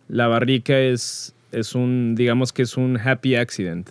la 0.10 0.28
barrica 0.28 0.78
es, 0.78 1.34
es 1.52 1.76
un, 1.76 2.16
digamos 2.16 2.54
que 2.54 2.64
es 2.64 2.78
un 2.78 2.98
happy 2.98 3.36
accident. 3.36 3.90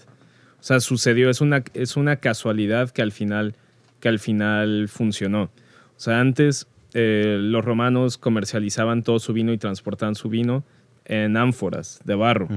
O 0.61 0.62
sea, 0.62 0.81
sucedió, 0.81 1.31
es 1.31 1.40
una, 1.40 1.62
es 1.75 1.96
una 1.96 2.16
casualidad 2.16 2.90
que 2.90 3.03
al 3.03 3.12
final, 3.12 3.55
que 4.01 4.09
al 4.09 4.18
final 4.18 4.88
funcionó. 4.88 5.44
O 5.44 6.01
sea, 6.03 6.20
antes 6.20 6.66
eh, 6.94 7.38
los 7.40 7.64
romanos 7.64 8.18
comercializaban 8.18 9.03
todo 9.03 9.18
su 9.18 9.33
vino 9.33 9.53
y 9.53 9.59
transportaban 9.59 10.14
su 10.14 10.29
vino 10.29 10.64
en 11.05 11.37
ánforas 11.37 12.01
de 12.05 12.14
barro 12.14 12.49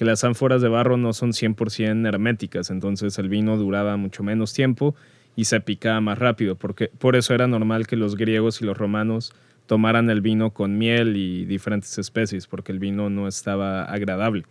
que 0.00 0.06
las 0.06 0.24
ánforas 0.24 0.62
de 0.62 0.68
barro 0.70 0.96
no 0.96 1.12
son 1.12 1.32
100% 1.32 2.08
herméticas, 2.08 2.70
entonces 2.70 3.18
el 3.18 3.28
vino 3.28 3.58
duraba 3.58 3.98
mucho 3.98 4.22
menos 4.22 4.54
tiempo 4.54 4.94
y 5.36 5.44
se 5.44 5.60
picaba 5.60 6.00
más 6.00 6.18
rápido, 6.18 6.56
porque 6.56 6.90
por 6.98 7.16
eso 7.16 7.34
era 7.34 7.46
normal 7.46 7.86
que 7.86 7.96
los 7.96 8.16
griegos 8.16 8.62
y 8.62 8.64
los 8.64 8.78
romanos 8.78 9.34
tomaran 9.70 10.10
el 10.10 10.20
vino 10.20 10.50
con 10.50 10.78
miel 10.78 11.16
y 11.16 11.44
diferentes 11.44 11.96
especies, 11.96 12.48
porque 12.48 12.72
el 12.72 12.80
vino 12.80 13.08
no 13.08 13.28
estaba 13.28 13.84
agradable. 13.84 14.42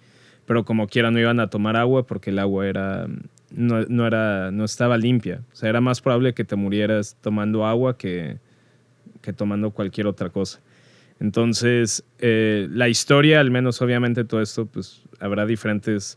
Pero 0.45 0.63
como 0.63 0.87
quiera 0.87 1.11
no 1.11 1.19
iban 1.19 1.41
a 1.41 1.49
tomar 1.49 1.75
agua 1.75 2.07
porque 2.07 2.29
el 2.29 2.39
agua 2.39 2.65
era 2.65 3.05
no, 3.51 3.81
no 3.81 4.07
era 4.07 4.49
no 4.51 4.63
estaba 4.63 4.97
limpia. 4.97 5.41
O 5.51 5.55
sea, 5.57 5.67
era 5.67 5.81
más 5.81 5.99
probable 5.99 6.33
que 6.33 6.45
te 6.45 6.55
murieras 6.55 7.17
tomando 7.19 7.65
agua 7.65 7.97
que, 7.97 8.37
que 9.21 9.33
tomando 9.33 9.71
cualquier 9.71 10.07
otra 10.07 10.29
cosa. 10.29 10.61
Entonces, 11.19 12.05
eh, 12.19 12.69
la 12.71 12.87
historia, 12.87 13.41
al 13.41 13.51
menos 13.51 13.81
obviamente 13.81 14.23
todo 14.23 14.41
esto, 14.41 14.67
pues 14.67 15.01
habrá 15.19 15.45
diferentes 15.45 16.15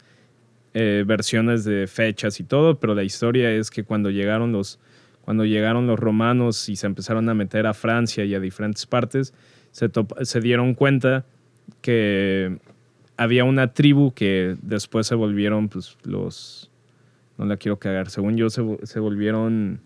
eh, 0.75 1.03
versiones 1.05 1.65
de 1.65 1.89
fechas 1.89 2.39
y 2.39 2.45
todo, 2.45 2.79
pero 2.79 2.95
la 2.95 3.03
historia 3.03 3.51
es 3.51 3.69
que 3.69 3.83
cuando 3.83 4.11
llegaron 4.11 4.53
los, 4.53 4.79
cuando 5.25 5.45
llegaron 5.45 5.87
los 5.87 5.99
romanos 5.99 6.69
y 6.69 6.77
se 6.77 6.87
empezaron 6.87 7.29
a 7.29 7.35
meter 7.35 7.67
a 7.67 7.75
Francia 7.75 8.25
y 8.25 8.35
a 8.35 8.41
diferentes 8.41 8.87
partes, 8.87 9.33
se, 9.71 9.91
se 10.23 10.41
dieron 10.41 10.75
cuenta 10.75 11.25
que 11.81 12.59
había 13.17 13.45
una 13.45 13.73
tribu 13.73 14.13
que 14.13 14.57
después 14.63 15.07
se 15.07 15.15
volvieron 15.15 15.69
pues, 15.69 15.97
los... 16.05 16.71
No 17.39 17.47
la 17.47 17.57
quiero 17.57 17.79
cagar. 17.79 18.11
Según 18.11 18.37
yo, 18.37 18.51
se, 18.51 18.63
se 18.83 19.01
volvieron... 19.01 19.81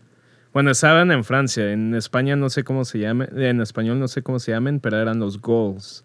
Bueno, 0.53 0.70
estaban 0.70 1.12
en 1.12 1.22
Francia. 1.22 1.70
En 1.70 1.94
España 1.94 2.35
no 2.35 2.49
sé 2.51 2.64
cómo 2.64 2.85
se 2.85 2.99
llamen. 2.99 3.29
En 3.38 3.61
español 3.61 3.99
no 3.99 4.09
sé 4.09 4.22
cómo 4.22 4.38
se 4.38 4.53
llamen, 4.53 4.81
pero 4.81 4.99
eran 4.99 5.20
los 5.20 5.40
Gauls. 5.40 6.05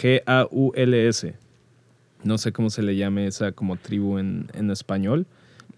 G-A-U-L-S. 0.00 1.36
No 2.24 2.38
sé 2.38 2.52
cómo 2.52 2.70
se 2.70 2.82
le 2.82 2.96
llame 2.96 3.26
esa 3.26 3.52
como 3.52 3.76
tribu 3.76 4.18
en, 4.18 4.48
en 4.54 4.70
español. 4.70 5.26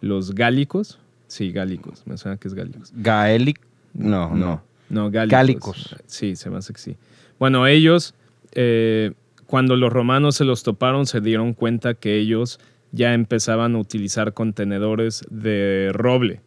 Los 0.00 0.34
gálicos. 0.34 0.98
Sí, 1.32 1.50
gálicos. 1.50 2.02
Me 2.06 2.18
suena 2.18 2.36
que 2.36 2.46
es 2.48 2.52
gálicos. 2.52 2.92
Gaelic. 2.94 3.58
No, 3.94 4.34
no. 4.36 4.62
No, 4.90 5.10
gálicos. 5.10 5.32
Gálicos. 5.32 5.96
Sí, 6.04 6.36
se 6.36 6.50
me 6.50 6.58
hace 6.58 6.74
que 6.74 6.78
sí. 6.78 6.96
Bueno, 7.38 7.66
ellos, 7.66 8.14
eh, 8.52 9.12
cuando 9.46 9.76
los 9.76 9.90
romanos 9.90 10.36
se 10.36 10.44
los 10.44 10.62
toparon, 10.62 11.06
se 11.06 11.22
dieron 11.22 11.54
cuenta 11.54 11.94
que 11.94 12.18
ellos 12.18 12.60
ya 12.90 13.14
empezaban 13.14 13.74
a 13.74 13.78
utilizar 13.78 14.34
contenedores 14.34 15.24
de 15.30 15.90
roble. 15.94 16.42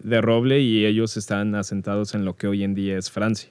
De 0.00 0.20
roble 0.20 0.60
y 0.60 0.86
ellos 0.86 1.16
estaban 1.16 1.56
asentados 1.56 2.14
en 2.14 2.24
lo 2.24 2.36
que 2.36 2.46
hoy 2.46 2.62
en 2.62 2.74
día 2.76 2.96
es 2.98 3.10
Francia. 3.10 3.50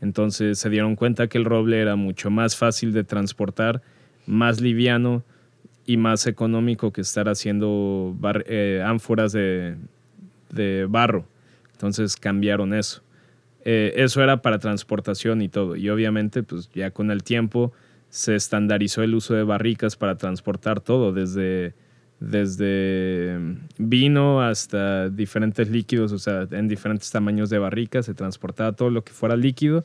Entonces 0.00 0.58
se 0.58 0.70
dieron 0.70 0.96
cuenta 0.96 1.28
que 1.28 1.38
el 1.38 1.44
roble 1.44 1.80
era 1.80 1.94
mucho 1.94 2.30
más 2.30 2.56
fácil 2.56 2.92
de 2.92 3.04
transportar, 3.04 3.80
más 4.26 4.60
liviano 4.60 5.22
y 5.86 5.96
más 5.96 6.26
económico 6.26 6.92
que 6.92 7.00
estar 7.02 7.28
haciendo 7.28 8.14
bar- 8.18 8.44
eh, 8.48 8.82
ánforas 8.84 9.32
de, 9.32 9.76
de 10.52 10.86
barro. 10.88 11.24
Entonces 11.72 12.16
cambiaron 12.16 12.74
eso. 12.74 13.02
eh, 13.64 13.92
eso 13.96 14.22
era 14.22 14.42
para 14.42 14.58
transportación 14.58 15.42
y 15.42 15.48
todo. 15.48 15.76
Y 15.76 15.88
obviamente, 15.90 16.42
pues 16.42 16.70
ya 16.74 16.90
con 16.90 17.10
el 17.10 17.22
tiempo 17.22 17.72
se 18.08 18.34
estandarizó 18.34 19.02
el 19.02 19.14
uso 19.14 19.34
de 19.34 19.44
barricas 19.44 19.96
para 19.96 20.16
transportar 20.16 20.80
todo, 20.80 21.12
desde, 21.12 21.74
desde 22.18 23.38
mm, 23.38 23.56
vino 23.78 24.42
hasta 24.42 25.08
diferentes 25.08 25.70
líquidos, 25.70 26.12
o 26.12 26.18
sea, 26.18 26.46
en 26.50 26.68
diferentes 26.68 27.10
tamaños 27.10 27.50
de 27.50 27.58
barricas 27.58 28.06
se 28.06 28.14
transportaba 28.14 28.72
todo 28.72 28.90
lo 28.90 29.04
que 29.04 29.12
fuera 29.12 29.36
líquido 29.36 29.84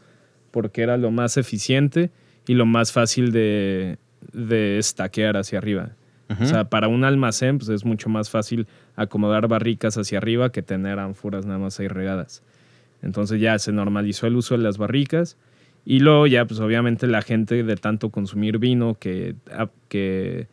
porque 0.51 0.81
era 0.81 0.97
lo 0.97 1.11
más 1.11 1.37
eficiente 1.37 2.11
y 2.47 2.53
lo 2.55 2.65
más 2.65 2.91
fácil 2.91 3.31
de, 3.31 3.97
de 4.33 4.77
estaquear 4.79 5.37
hacia 5.37 5.59
arriba. 5.59 5.91
O 6.27 6.45
sea, 6.45 6.63
para 6.69 6.87
un 6.87 7.03
almacén 7.03 7.59
pues 7.59 7.69
es 7.69 7.85
mucho 7.85 8.09
más 8.09 8.29
fácil 8.31 8.65
acomodar 8.95 9.47
barricas 9.47 9.95
hacia 9.97 10.17
arriba 10.17 10.51
que 10.51 10.63
tener 10.63 10.97
ánforas 10.97 11.45
nada 11.45 11.59
más 11.59 11.79
ahí 11.79 11.87
regadas. 11.87 12.41
Entonces 13.03 13.39
ya 13.39 13.59
se 13.59 13.71
normalizó 13.71 14.25
el 14.25 14.35
uso 14.35 14.57
de 14.57 14.63
las 14.63 14.77
barricas 14.79 15.37
y 15.85 15.99
luego 15.99 16.25
ya 16.25 16.45
pues 16.45 16.59
obviamente 16.59 17.05
la 17.05 17.21
gente 17.21 17.61
de 17.63 17.75
tanto 17.75 18.09
consumir 18.09 18.57
vino 18.57 18.95
que, 18.99 19.35
ah, 19.51 19.69
que, 19.87 20.47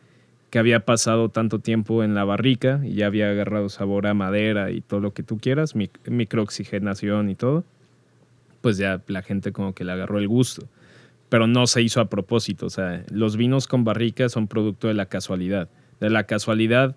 que 0.51 0.59
había 0.59 0.85
pasado 0.85 1.29
tanto 1.29 1.57
tiempo 1.57 2.03
en 2.03 2.13
la 2.13 2.23
barrica 2.23 2.79
y 2.83 2.93
ya 2.93 3.07
había 3.07 3.31
agarrado 3.31 3.69
sabor 3.69 4.05
a 4.05 4.13
madera 4.13 4.69
y 4.69 4.81
todo 4.81 4.99
lo 4.99 5.13
que 5.15 5.23
tú 5.23 5.39
quieras, 5.39 5.75
mic- 5.75 6.07
microoxigenación 6.07 7.31
y 7.31 7.35
todo, 7.35 7.63
pues 8.61 8.77
ya 8.77 9.01
la 9.07 9.23
gente 9.23 9.51
como 9.51 9.73
que 9.73 9.83
le 9.85 9.91
agarró 9.93 10.19
el 10.19 10.27
gusto 10.27 10.67
pero 11.33 11.47
no 11.47 11.65
se 11.65 11.81
hizo 11.81 11.99
a 11.99 12.05
propósito. 12.09 12.67
O 12.67 12.69
sea, 12.69 13.03
los 13.09 13.37
vinos 13.37 13.67
con 13.67 13.83
barricas 13.83 14.31
son 14.33 14.45
producto 14.47 14.87
de 14.87 14.93
la 14.93 15.07
casualidad. 15.07 15.67
De 15.99 16.11
la 16.11 16.25
casualidad 16.25 16.95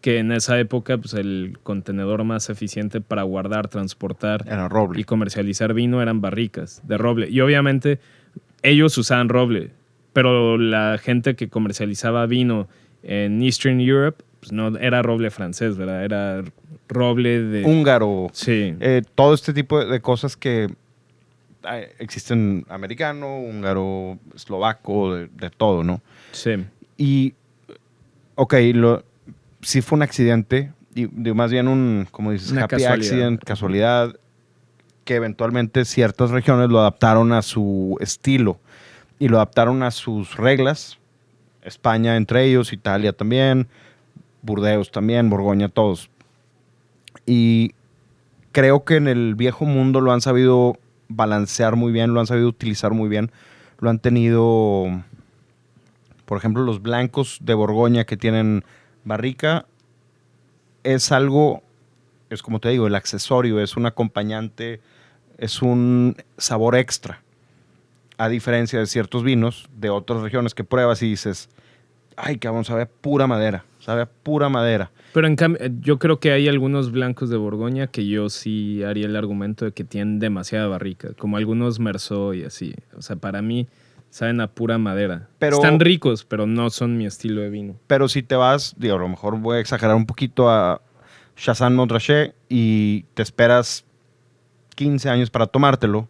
que 0.00 0.18
en 0.18 0.30
esa 0.30 0.56
época 0.60 0.98
pues, 0.98 1.14
el 1.14 1.58
contenedor 1.64 2.22
más 2.22 2.48
eficiente 2.48 3.00
para 3.00 3.24
guardar, 3.24 3.66
transportar 3.66 4.44
Era 4.46 4.68
roble. 4.68 5.00
y 5.00 5.04
comercializar 5.04 5.74
vino 5.74 6.00
eran 6.00 6.20
barricas 6.20 6.80
de 6.86 6.96
roble. 6.96 7.28
Y 7.28 7.40
obviamente 7.40 7.98
ellos 8.62 8.96
usaban 8.98 9.28
roble, 9.28 9.70
pero 10.12 10.58
la 10.58 10.96
gente 11.02 11.34
que 11.34 11.48
comercializaba 11.48 12.26
vino 12.26 12.68
en 13.02 13.42
Eastern 13.42 13.80
Europe 13.80 14.22
pues, 14.38 14.52
no 14.52 14.78
era 14.78 15.02
roble 15.02 15.32
francés, 15.32 15.76
¿verdad? 15.76 16.04
Era 16.04 16.44
roble 16.88 17.42
de... 17.42 17.64
Húngaro. 17.64 18.28
Sí. 18.32 18.76
eh, 18.78 19.02
todo 19.16 19.34
este 19.34 19.52
tipo 19.52 19.84
de- 19.84 20.00
cosas 20.00 20.36
que 20.36 20.68
existen 21.98 22.64
americano, 22.68 23.38
húngaro, 23.38 24.18
eslovaco, 24.34 25.14
de, 25.14 25.28
de 25.28 25.50
todo, 25.50 25.84
¿no? 25.84 26.00
sí. 26.32 26.64
Y, 26.98 27.34
ok, 28.34 28.54
lo, 28.74 29.02
sí 29.60 29.80
fue 29.80 29.96
un 29.96 30.02
accidente, 30.02 30.72
y, 30.94 31.06
digo, 31.06 31.34
más 31.34 31.50
bien 31.50 31.68
un, 31.68 32.06
como 32.10 32.32
dices, 32.32 32.52
Una 32.52 32.64
happy 32.64 32.76
casualidad. 32.76 32.94
accident, 32.94 33.44
casualidad, 33.44 34.16
que 35.04 35.16
eventualmente 35.16 35.84
ciertas 35.84 36.30
regiones 36.30 36.68
lo 36.68 36.78
adaptaron 36.80 37.32
a 37.32 37.42
su 37.42 37.96
estilo 38.00 38.60
y 39.18 39.28
lo 39.28 39.38
adaptaron 39.38 39.82
a 39.82 39.90
sus 39.90 40.36
reglas. 40.36 40.98
España 41.62 42.16
entre 42.16 42.44
ellos, 42.44 42.72
Italia 42.72 43.12
también, 43.12 43.68
Burdeos 44.42 44.90
también, 44.90 45.30
Borgoña, 45.30 45.68
todos. 45.68 46.08
Y 47.26 47.72
creo 48.52 48.84
que 48.84 48.96
en 48.96 49.08
el 49.08 49.34
viejo 49.34 49.64
mundo 49.64 50.00
lo 50.00 50.12
han 50.12 50.20
sabido 50.20 50.76
balancear 51.16 51.76
muy 51.76 51.92
bien, 51.92 52.14
lo 52.14 52.20
han 52.20 52.26
sabido 52.26 52.48
utilizar 52.48 52.92
muy 52.92 53.08
bien, 53.08 53.30
lo 53.78 53.90
han 53.90 53.98
tenido, 53.98 54.86
por 56.24 56.38
ejemplo, 56.38 56.62
los 56.62 56.82
blancos 56.82 57.38
de 57.40 57.54
Borgoña 57.54 58.04
que 58.04 58.16
tienen 58.16 58.64
barrica, 59.04 59.66
es 60.84 61.12
algo, 61.12 61.62
es 62.30 62.42
como 62.42 62.60
te 62.60 62.70
digo, 62.70 62.86
el 62.86 62.94
accesorio, 62.94 63.60
es 63.60 63.76
un 63.76 63.86
acompañante, 63.86 64.80
es 65.38 65.62
un 65.62 66.16
sabor 66.38 66.76
extra, 66.76 67.22
a 68.18 68.28
diferencia 68.28 68.78
de 68.78 68.86
ciertos 68.86 69.22
vinos 69.22 69.68
de 69.76 69.90
otras 69.90 70.22
regiones 70.22 70.54
que 70.54 70.64
pruebas 70.64 71.02
y 71.02 71.08
dices, 71.08 71.48
ay, 72.16 72.38
cabrón, 72.38 72.64
sabe 72.64 72.82
a 72.82 72.88
pura 72.88 73.26
madera, 73.26 73.64
sabe 73.82 74.02
a 74.02 74.06
pura 74.06 74.48
madera. 74.48 74.92
Pero 75.12 75.26
en 75.26 75.34
cambio, 75.36 75.60
yo 75.80 75.98
creo 75.98 76.20
que 76.20 76.30
hay 76.32 76.46
algunos 76.48 76.92
blancos 76.92 77.28
de 77.30 77.36
Borgoña 77.36 77.88
que 77.88 78.06
yo 78.06 78.28
sí 78.30 78.82
haría 78.84 79.06
el 79.06 79.16
argumento 79.16 79.64
de 79.64 79.72
que 79.72 79.82
tienen 79.84 80.20
demasiada 80.20 80.68
barrica, 80.68 81.14
como 81.18 81.36
algunos 81.36 81.80
Merceau 81.80 82.32
y 82.32 82.44
así. 82.44 82.74
O 82.96 83.02
sea, 83.02 83.16
para 83.16 83.42
mí 83.42 83.66
saben 84.08 84.40
a 84.40 84.46
pura 84.46 84.78
madera. 84.78 85.28
Pero- 85.38 85.56
Están 85.56 85.80
ricos, 85.80 86.24
pero 86.24 86.46
no 86.46 86.70
son 86.70 86.96
mi 86.96 87.06
estilo 87.06 87.40
de 87.40 87.50
vino. 87.50 87.76
Pero 87.88 88.08
si 88.08 88.22
te 88.22 88.36
vas, 88.36 88.74
digo, 88.78 88.94
a 88.94 88.98
lo 89.00 89.08
mejor 89.08 89.38
voy 89.40 89.56
a 89.56 89.60
exagerar 89.60 89.96
un 89.96 90.06
poquito 90.06 90.48
a 90.48 90.80
Chassan 91.36 91.74
Montrachet 91.74 92.34
y 92.48 93.02
te 93.14 93.22
esperas 93.22 93.84
15 94.76 95.10
años 95.10 95.30
para 95.30 95.46
tomártelo, 95.46 96.08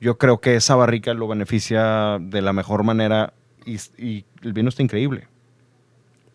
yo 0.00 0.16
creo 0.16 0.40
que 0.40 0.54
esa 0.54 0.76
barrica 0.76 1.12
lo 1.12 1.26
beneficia 1.28 2.18
de 2.20 2.40
la 2.40 2.52
mejor 2.52 2.84
manera 2.84 3.32
y, 3.66 3.76
y 3.98 4.24
el 4.42 4.52
vino 4.54 4.68
está 4.68 4.82
increíble. 4.82 5.26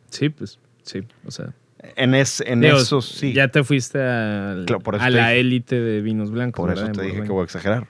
Sí, 0.10 0.30
pues, 0.30 0.60
sí. 0.86 1.04
O 1.26 1.32
sea, 1.32 1.54
En, 1.98 2.16
es, 2.16 2.42
en 2.42 2.62
digo, 2.62 2.78
eso 2.78 3.02
sí. 3.02 3.34
Ya 3.34 3.50
te 3.50 3.64
fuiste 3.64 4.02
al- 4.02 4.66
Claro, 4.66 4.82
a 4.88 5.06
te 5.06 5.12
la 5.12 5.28
dije. 5.30 5.40
élite 5.42 5.80
de 5.80 6.02
vinos 6.02 6.32
blancos. 6.32 6.64
Por 6.66 6.72
eso 6.74 6.88
te 6.92 7.02
dije 7.04 7.22
que 7.24 7.30
voy 7.30 7.42
a 7.42 7.44
exagerar. 7.44 7.88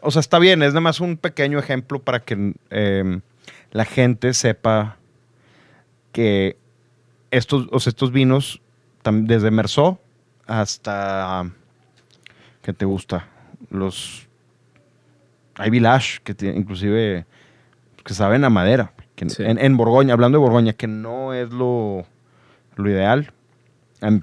O 0.00 0.10
sea, 0.12 0.20
está 0.20 0.38
bien, 0.38 0.62
es 0.62 0.68
nada 0.68 0.80
más 0.80 1.00
un 1.00 1.16
pequeño 1.16 1.58
ejemplo 1.58 1.98
para 1.98 2.20
que 2.20 2.54
eh, 2.70 3.20
la 3.72 3.84
gente 3.84 4.32
sepa 4.32 4.96
que 6.12 6.56
estos, 7.30 7.68
o 7.72 7.80
sea, 7.80 7.90
estos 7.90 8.12
vinos, 8.12 8.62
desde 9.04 9.50
Merceau 9.50 9.98
hasta, 10.46 11.50
¿qué 12.62 12.72
te 12.72 12.84
gusta? 12.84 13.28
Los, 13.70 14.26
hay 15.56 15.68
Village, 15.70 16.20
que 16.24 16.34
tiene- 16.34 16.56
inclusive, 16.58 17.26
que 18.04 18.14
saben 18.14 18.44
a 18.44 18.50
madera. 18.50 18.92
que 19.14 19.28
Sí. 19.28 19.42
en, 19.42 19.58
en 19.58 19.76
Borgoña, 19.76 20.14
hablando 20.14 20.38
de 20.38 20.42
Borgoña, 20.44 20.72
que 20.74 20.86
no 20.86 21.34
es 21.34 21.50
lo, 21.50 22.06
lo 22.78 22.90
ideal, 22.90 23.32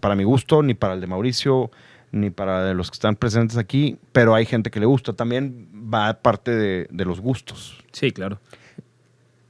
para 0.02 0.16
mi 0.16 0.24
gusto, 0.24 0.64
ni 0.64 0.74
para 0.74 0.94
el 0.94 1.02
de 1.02 1.08
Mauricio, 1.08 1.70
ni 2.12 2.30
para 2.30 2.74
los 2.74 2.90
que 2.90 2.96
están 2.96 3.16
presentes 3.16 3.58
aquí, 3.58 3.98
pero 4.12 4.36
hay 4.36 4.46
gente 4.46 4.72
que 4.72 4.80
le 4.80 4.86
gusta. 4.86 5.14
También 5.14 5.68
va 5.94 6.14
parte 6.14 6.52
de, 6.52 6.88
de 6.90 7.06
los 7.06 7.20
gustos. 7.20 7.84
Sí, 7.92 8.12
claro. 8.12 8.40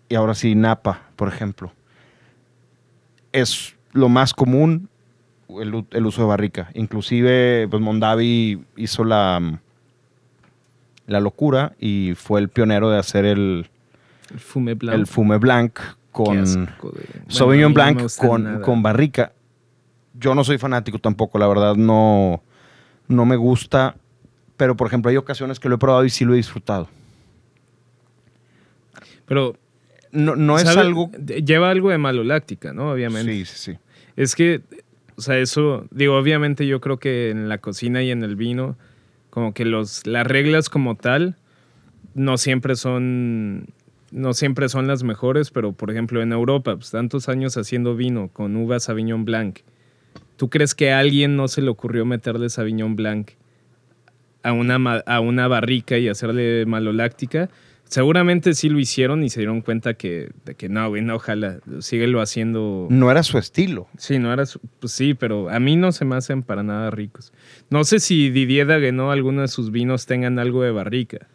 Y 0.09 0.15
ahora 0.15 0.33
sí, 0.33 0.55
Napa, 0.55 1.09
por 1.15 1.27
ejemplo. 1.27 1.71
Es 3.31 3.75
lo 3.91 4.09
más 4.09 4.33
común 4.33 4.89
el, 5.49 5.85
el 5.91 6.05
uso 6.05 6.21
de 6.21 6.27
barrica. 6.27 6.69
Inclusive, 6.73 7.67
pues 7.69 7.81
Mondavi 7.81 8.63
hizo 8.77 9.03
la, 9.03 9.59
la 11.07 11.19
locura 11.19 11.73
y 11.79 12.13
fue 12.15 12.39
el 12.39 12.49
pionero 12.49 12.89
de 12.89 12.97
hacer 12.97 13.25
el, 13.25 13.69
El 14.31 14.39
fume 14.39 14.73
blanco. 14.73 14.97
el 14.99 15.07
fume 15.07 15.37
blanc 15.37 15.79
con 16.15 16.43
de- 16.43 16.67
Sauvignon 17.27 17.73
Blanc 17.73 18.01
con, 18.17 18.61
con 18.61 18.81
barrica. 18.81 19.33
Yo 20.13 20.33
no 20.33 20.43
soy 20.43 20.57
fanático 20.57 20.97
tampoco, 20.99 21.37
la 21.37 21.47
verdad 21.47 21.75
no, 21.75 22.41
no 23.07 23.25
me 23.25 23.35
gusta. 23.35 23.95
Pero, 24.57 24.77
por 24.77 24.87
ejemplo, 24.87 25.11
hay 25.11 25.17
ocasiones 25.17 25.59
que 25.59 25.67
lo 25.67 25.75
he 25.75 25.77
probado 25.77 26.05
y 26.05 26.09
sí 26.09 26.23
lo 26.23 26.33
he 26.33 26.37
disfrutado. 26.37 26.87
Pero 29.25 29.57
No, 30.11 30.35
no 30.37 30.57
es 30.57 30.65
algo... 30.67 31.11
Lleva 31.11 31.69
algo 31.69 31.89
de 31.89 31.97
maloláctica, 31.97 32.71
¿no? 32.73 32.91
Obviamente. 32.91 33.33
Sí, 33.33 33.45
sí, 33.45 33.71
sí. 33.73 33.77
Es 34.15 34.33
que, 34.35 34.61
o 35.17 35.21
sea, 35.21 35.37
eso, 35.39 35.85
digo, 35.91 36.17
obviamente 36.17 36.65
yo 36.67 36.79
creo 36.79 36.97
que 36.99 37.31
en 37.31 37.49
la 37.49 37.57
cocina 37.57 38.01
y 38.01 38.11
en 38.11 38.23
el 38.23 38.37
vino, 38.37 38.77
como 39.29 39.53
que 39.53 39.65
los, 39.65 40.07
las 40.07 40.25
reglas 40.25 40.69
como 40.69 40.95
tal, 40.95 41.35
no 42.13 42.37
siempre 42.37 42.77
son, 42.77 43.65
no 44.15 44.33
siempre 44.33 44.69
son 44.69 44.87
las 44.87 45.03
mejores, 45.03 45.51
pero 45.51 45.73
por 45.73 45.91
ejemplo 45.91 46.21
en 46.21 46.31
Europa, 46.31 46.75
pues 46.75 46.91
tantos 46.91 47.27
años 47.29 47.57
haciendo 47.57 47.95
vino 47.95 48.29
con 48.31 48.55
uva 48.55 48.79
Sauvignon 48.79 49.25
Blanc, 49.25 49.59
¿tú 50.37 50.49
crees 50.49 50.73
que 50.73 50.91
a 50.93 50.99
alguien 50.99 51.35
no 51.35 51.47
se 51.49 51.61
le 51.61 51.69
ocurrió 51.69 52.05
meterle 52.05 52.49
Sauvignon 52.49 52.95
Blanc 52.95 53.31
a 54.43 54.53
una, 54.53 54.75
a 55.05 55.19
una 55.19 55.47
barrica 55.47 55.97
y 55.97 56.07
hacerle 56.07 56.65
maloláctica? 56.65 57.49
Seguramente 57.87 58.55
sí 58.55 58.67
lo 58.69 58.79
hicieron 58.79 59.23
y 59.23 59.29
se 59.29 59.41
dieron 59.41 59.61
cuenta 59.61 59.93
que, 59.93 60.31
de 60.45 60.55
que 60.55 60.69
no, 60.69 60.89
güey, 60.89 61.03
no, 61.03 61.15
ojalá, 61.15 61.59
síguelo 61.81 62.19
haciendo. 62.19 62.87
No 62.89 63.11
era 63.11 63.21
su 63.21 63.37
estilo. 63.37 63.87
Sí, 63.97 64.17
no 64.17 64.33
era 64.33 64.45
su- 64.47 64.59
pues 64.79 64.91
sí, 64.91 65.13
pero 65.13 65.49
a 65.49 65.59
mí 65.59 65.75
no 65.75 65.91
se 65.91 66.03
me 66.03 66.15
hacen 66.15 66.41
para 66.41 66.63
nada 66.63 66.89
ricos. 66.89 67.31
No 67.69 67.83
sé 67.83 67.99
si 67.99 68.31
Didier 68.31 68.65
Daguenot, 68.65 69.11
alguno 69.11 69.41
de 69.41 69.47
sus 69.49 69.69
vinos 69.71 70.07
tengan 70.07 70.39
algo 70.39 70.63
de 70.63 70.71
barrica, 70.71 71.27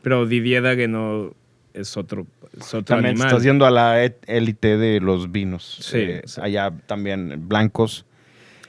pero 0.00 0.24
Didier 0.24 0.62
Daguenot 0.62 1.36
es 1.78 1.96
otro, 1.96 2.26
es 2.58 2.66
otro 2.74 2.82
También 2.96 3.12
animal. 3.12 3.28
estás 3.28 3.42
yendo 3.42 3.66
a 3.66 3.70
la 3.70 4.02
élite 4.26 4.76
de 4.76 5.00
los 5.00 5.30
vinos. 5.32 5.78
Sí, 5.80 5.98
Eh, 5.98 6.22
sí. 6.26 6.40
Allá 6.42 6.72
también 6.86 7.48
blancos. 7.48 8.04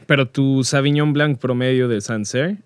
Pero 0.06 0.28
tu 0.28 0.64
Sauvignon 0.64 1.14
Blanc 1.14 1.38
promedio 1.40 1.88
de 1.88 2.02
Sancerre 2.02 2.58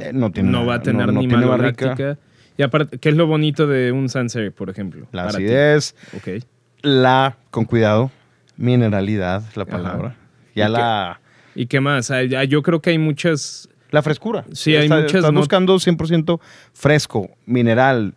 eh, 0.00 0.12
no 0.12 0.30
tiene 0.32 0.50
no 0.50 0.66
va 0.66 0.76
a 0.76 0.82
tener 0.82 1.06
no 1.12 1.20
ni 1.20 1.28
tiene 1.28 1.46
maloláctica. 1.46 2.18
Y 2.58 2.62
aparte, 2.62 2.98
¿qué 2.98 3.10
es 3.10 3.14
lo 3.16 3.26
bonito 3.26 3.66
de 3.66 3.92
un 3.92 4.08
Sancerre, 4.08 4.50
por 4.50 4.70
ejemplo? 4.70 5.06
La 5.12 5.24
acidez, 5.24 5.94
Ok. 6.16 6.42
la, 6.82 7.36
con 7.50 7.64
cuidado, 7.66 8.10
mineralidad, 8.56 9.42
la 9.54 9.62
Ajá. 9.64 9.70
palabra. 9.72 10.16
Ya 10.54 10.68
¿Y 10.68 10.72
la... 10.72 11.20
¿Y 11.54 11.66
qué 11.66 11.80
más? 11.80 12.10
Yo 12.48 12.62
creo 12.62 12.80
que 12.80 12.90
hay 12.90 12.98
muchas, 12.98 13.68
La 13.90 14.02
frescura. 14.02 14.44
Sí, 14.52 14.74
hay 14.74 14.84
Está- 14.84 14.96
muchas 14.96 15.14
Estás 15.16 15.32
buscando 15.34 15.74
100% 15.76 16.40
fresco, 16.72 17.30
mineral, 17.44 18.14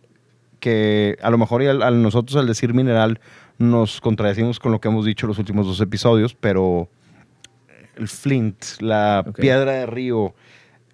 que 0.60 1.18
a 1.22 1.30
lo 1.30 1.38
mejor 1.38 1.64
y 1.64 1.68
al, 1.68 2.02
nosotros 2.02 2.36
al 2.38 2.48
decir 2.48 2.74
mineral 2.74 3.20
nos 3.58 4.00
contradecimos 4.02 4.60
con 4.60 4.72
lo 4.72 4.80
que 4.80 4.88
hemos 4.88 5.06
dicho 5.06 5.28
los 5.28 5.38
últimos 5.40 5.66
dos 5.68 5.82
episodios, 5.82 6.34
pero 6.34 6.90
el 7.96 8.08
flint, 8.08 8.64
la 8.80 9.26
piedra 9.36 9.74
de 9.74 9.86
río, 9.86 10.34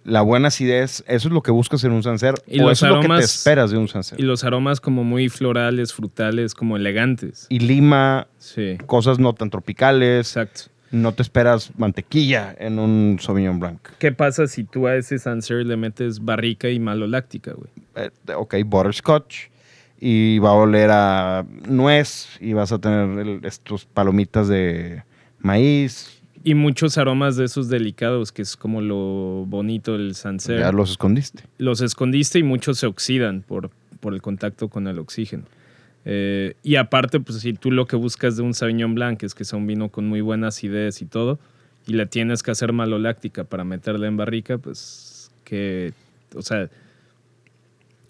la 0.03 0.21
buena 0.21 0.47
acidez, 0.47 1.03
eso 1.07 1.27
es 1.27 1.33
lo 1.33 1.41
que 1.43 1.51
buscas 1.51 1.83
en 1.83 1.91
un 1.91 2.01
Sancer. 2.03 2.35
Y 2.47 2.59
o 2.59 2.63
los 2.63 2.73
eso 2.73 2.85
es 2.87 2.91
lo 2.93 2.99
que 3.01 3.07
te 3.07 3.13
aromas- 3.13 3.23
esperas 3.23 3.71
de 3.71 3.77
un 3.77 3.87
Sancer. 3.87 4.19
Y 4.19 4.23
los 4.23 4.43
aromas 4.43 4.79
como 4.81 5.03
muy 5.03 5.29
florales, 5.29 5.93
frutales, 5.93 6.53
como 6.55 6.77
elegantes. 6.77 7.45
Y 7.49 7.59
lima, 7.59 8.27
Sí, 8.37 8.77
cosas 8.85 9.19
no 9.19 9.33
tan 9.33 9.49
tropicales. 9.49 10.27
exacto. 10.35 10.61
No 10.91 11.13
te 11.13 11.23
esperas 11.23 11.71
mantequilla 11.77 12.55
en 12.57 12.79
un 12.79 13.17
Sauvignon 13.19 13.59
Blanc. 13.59 13.79
¿Qué 13.99 14.11
pasa 14.11 14.47
si 14.47 14.63
tú 14.63 14.87
a 14.87 14.95
ese 14.95 15.19
Sancerre 15.19 15.65
le 15.65 15.75
metes 15.75 16.23
barrica 16.23 16.69
y 16.69 16.79
maloláctica, 16.79 17.53
güey? 17.53 17.69
eh, 17.95 18.09
ok, 18.35 18.55
butterscotch 18.65 19.47
y 19.99 20.39
va 20.39 20.49
a 20.49 20.53
oler 20.53 20.89
a 20.91 21.45
nuez 21.67 22.27
y 22.41 22.53
vas 22.53 22.71
a 22.71 22.79
tener 22.79 23.17
el- 23.19 23.45
estos 23.45 23.85
palomitas 23.85 24.47
de 24.47 25.03
maíz. 25.39 26.21
Y 26.43 26.53
muchos 26.53 26.97
aromas 26.97 27.37
de 27.37 27.45
esos 27.45 27.69
delicados, 27.69 28.31
que 28.31 28.41
es 28.43 28.55
como 28.55 28.81
lo 28.81 29.45
bonito 29.47 29.93
del 29.97 30.13
Sancerre. 30.15 30.59
Ya 30.59 30.71
los 30.71 30.91
escondiste. 30.91 31.43
los 31.57 31.81
escondiste 31.81 32.37
y 32.39 32.43
muchos 32.43 32.77
se 32.77 32.85
oxidan 32.85 33.41
por, 33.41 33.71
por 33.99 34.13
el 34.13 34.21
contacto 34.21 34.67
con 34.67 34.87
el 34.87 34.99
oxígeno. 34.99 35.43
Eh, 36.07 36.53
y 36.61 36.75
aparte, 36.75 37.19
pues 37.19 37.39
si 37.39 37.53
tú 37.53 37.71
lo 37.71 37.87
que 37.87 37.95
buscas 37.95 38.37
de 38.37 38.43
un 38.43 38.53
Sauvignon 38.53 38.93
Blanc 38.93 39.23
es 39.23 39.33
que 39.33 39.43
sea 39.43 39.57
un 39.57 39.65
vino 39.65 39.89
con 39.89 40.07
muy 40.07 40.21
buena 40.21 40.49
acidez 40.49 41.01
y 41.01 41.05
todo, 41.05 41.39
y 41.87 41.93
le 41.93 42.05
tienes 42.05 42.43
que 42.43 42.51
hacer 42.51 42.73
maloláctica 42.73 43.43
para 43.43 43.63
meterla 43.63 44.05
en 44.07 44.15
barrica, 44.17 44.59
pues 44.59 45.31
que, 45.45 45.93
o 46.35 46.43
sea, 46.43 46.69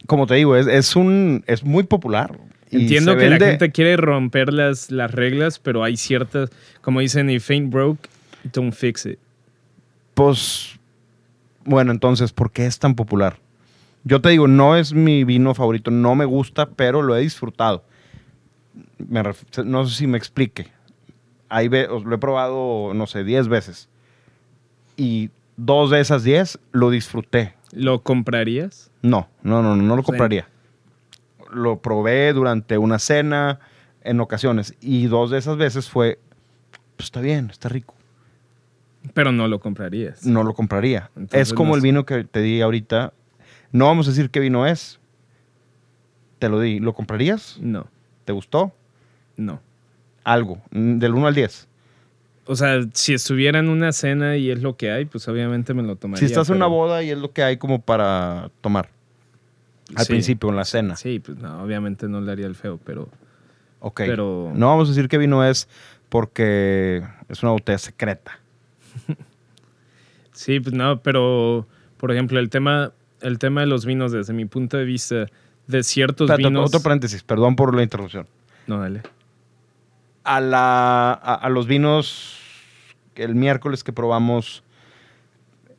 Como 0.08 0.28
te 0.28 0.36
digo, 0.36 0.56
es, 0.56 0.68
es 0.68 0.96
un 0.96 1.44
es 1.48 1.64
muy 1.64 1.84
popular. 1.84 2.38
entiendo 2.72 3.14
que 3.18 3.30
la 3.30 3.38
gente 3.52 3.72
quiere 3.72 3.98
romper 3.98 4.52
las, 4.54 4.92
las 4.92 5.12
reglas, 5.12 5.60
pero 5.60 5.84
hay 5.84 5.98
ciertas, 5.98 6.50
como 6.82 7.00
dicen, 7.00 7.30
if 7.30 7.50
ain't 7.50 7.72
broke, 7.72 8.08
don't 8.54 8.74
fix 8.74 9.06
it. 9.06 9.20
Pues, 10.14 10.78
bueno, 11.64 11.92
entonces, 11.92 12.32
¿por 12.32 12.52
qué 12.52 12.66
es 12.66 12.80
tan 12.80 12.96
popular? 12.96 13.38
Yo 14.04 14.22
te 14.22 14.30
digo, 14.30 14.48
no 14.48 14.78
es 14.78 14.94
mi 14.94 15.24
vino 15.24 15.54
favorito, 15.56 15.90
no 15.92 16.14
me 16.16 16.26
gusta, 16.26 16.68
pero 16.68 17.02
lo 17.02 17.18
he 17.18 17.22
disfrutado. 17.22 17.84
Me 19.00 19.24
ref- 19.24 19.64
no 19.66 19.86
sé 19.88 19.96
si 19.96 20.08
me 20.08 20.18
explique. 20.18 20.68
Ahí 21.50 21.68
ve- 21.68 21.88
os- 21.88 22.06
lo 22.06 22.16
he 22.16 22.20
probado, 22.20 22.94
no 22.94 23.08
sé, 23.08 23.24
10 23.24 23.48
veces. 23.48 23.90
Y 24.96 25.32
dos 25.58 25.90
de 25.90 26.00
esas 26.02 26.24
10 26.24 26.60
lo 26.72 26.92
disfruté. 26.92 27.55
¿Lo 27.76 28.02
comprarías? 28.02 28.90
No, 29.02 29.28
no, 29.44 29.62
no, 29.62 29.76
no, 29.76 29.84
no 29.84 29.96
lo 29.96 30.04
compraría. 30.04 30.48
Lo 31.52 31.80
probé 31.82 32.34
durante 32.34 32.78
una 32.78 33.00
cena, 33.00 33.60
en 34.04 34.20
ocasiones. 34.20 34.76
Y 34.82 35.08
dos 35.08 35.30
de 35.32 35.38
esas 35.38 35.58
veces 35.58 35.90
fue, 35.90 36.20
pues 36.96 37.06
está 37.08 37.22
bien, 37.22 37.50
está 37.50 37.70
rico. 37.70 37.94
Pero 39.14 39.32
no 39.32 39.48
lo 39.48 39.60
comprarías. 39.60 40.26
no 40.26 40.44
lo 40.44 40.54
compraría. 40.54 41.12
Entonces 41.16 41.50
es 41.50 41.54
como 41.54 41.72
no 41.72 41.76
el 41.76 41.82
vino 41.82 42.06
que 42.06 42.24
te 42.24 42.42
di 42.42 42.62
ahorita. 42.62 43.14
No 43.72 43.86
vamos 43.86 44.08
a 44.08 44.12
decir 44.12 44.30
qué 44.32 44.40
vino 44.40 44.66
es. 44.66 45.00
Te 46.40 46.50
lo 46.50 46.60
di. 46.60 46.80
¿Lo 46.80 46.94
comprarías? 46.94 47.58
No, 47.62 47.88
¿Te 48.26 48.34
gustó? 48.34 48.74
no. 49.38 49.62
Algo. 50.24 50.60
mm, 50.72 50.98
Del 50.98 51.14
1 51.14 51.28
al 51.28 51.36
10. 51.36 51.68
O 52.48 52.56
sea, 52.56 52.80
si 52.94 53.14
estuviera 53.14 53.60
en 53.60 53.70
una 53.70 53.92
cena 53.92 54.38
y 54.38 54.52
es 54.52 54.62
lo 54.62 54.78
que 54.78 54.92
hay, 54.92 55.06
pues 55.06 55.28
obviamente 55.28 55.74
me 55.74 55.82
lo 55.84 55.96
tomaría. 55.96 56.20
Si 56.20 56.26
estás 56.26 56.50
en 56.50 56.58
una 56.58 56.68
boda 56.68 57.02
y 57.04 57.10
es 57.10 57.18
lo 57.18 57.32
que 57.32 57.44
hay 57.44 57.58
como 57.58 57.82
para 57.82 58.52
tomar. 58.62 58.90
Al 59.96 60.06
Sí. 60.06 60.14
principio, 60.14 60.50
en 60.50 60.56
la 60.56 60.66
cena. 60.66 60.96
Sí, 60.96 61.20
pues 61.20 61.38
no, 61.38 61.64
obviamente 61.64 62.08
no 62.08 62.22
le 62.22 62.32
haría 62.32 62.46
el 62.48 62.56
feo, 62.56 62.80
pero 62.84 63.10
Ok. 63.80 64.02
pero- 64.06 64.52
No 64.56 64.68
vamos 64.68 64.88
a 64.90 64.92
decir 64.92 65.08
qué 65.10 65.18
vino 65.18 65.44
es 65.44 65.68
porque 66.10 67.04
es 67.30 67.42
una 67.44 67.52
botella 67.52 67.78
secreta. 67.80 68.40
sí, 70.34 70.60
pues 70.60 70.74
no, 70.76 71.02
pero 71.02 71.68
por 71.98 72.12
ejemplo, 72.12 72.40
el 72.40 72.50
tema 72.50 72.92
el 73.22 73.40
tema 73.40 73.62
de 73.62 73.68
los 73.68 73.86
vinos 73.86 74.12
desde 74.12 74.34
mi 74.34 74.46
punto 74.46 74.78
de 74.78 74.86
vista 74.86 75.26
de 75.68 75.84
ciertos 75.84 76.30
Espérate, 76.30 76.50
vinos 76.50 76.68
Otro 76.70 76.82
paréntesis, 76.82 77.24
perdón 77.24 77.56
por 77.56 77.74
la 77.76 77.82
interrupción. 77.82 78.28
No, 78.68 78.80
dale. 78.80 79.02
A, 80.26 80.42
la, 80.42 81.14
a, 81.14 81.36
a 81.36 81.50
los 81.50 81.68
vinos, 81.68 82.40
el 83.16 83.36
miércoles 83.36 83.84
que 83.84 83.94
probamos, 83.94 84.64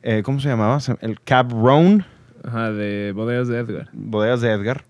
eh, 0.03 0.23
¿cómo 0.23 0.39
se 0.39 0.47
llamaba? 0.49 0.79
El 1.01 1.19
Cab 1.21 1.51
Roan. 1.51 2.05
Ajá, 2.43 2.71
de 2.71 3.11
bodegas 3.13 3.47
de 3.49 3.59
Edgar. 3.59 3.89
bodegas 3.93 4.41
de 4.41 4.51
Edgar. 4.51 4.85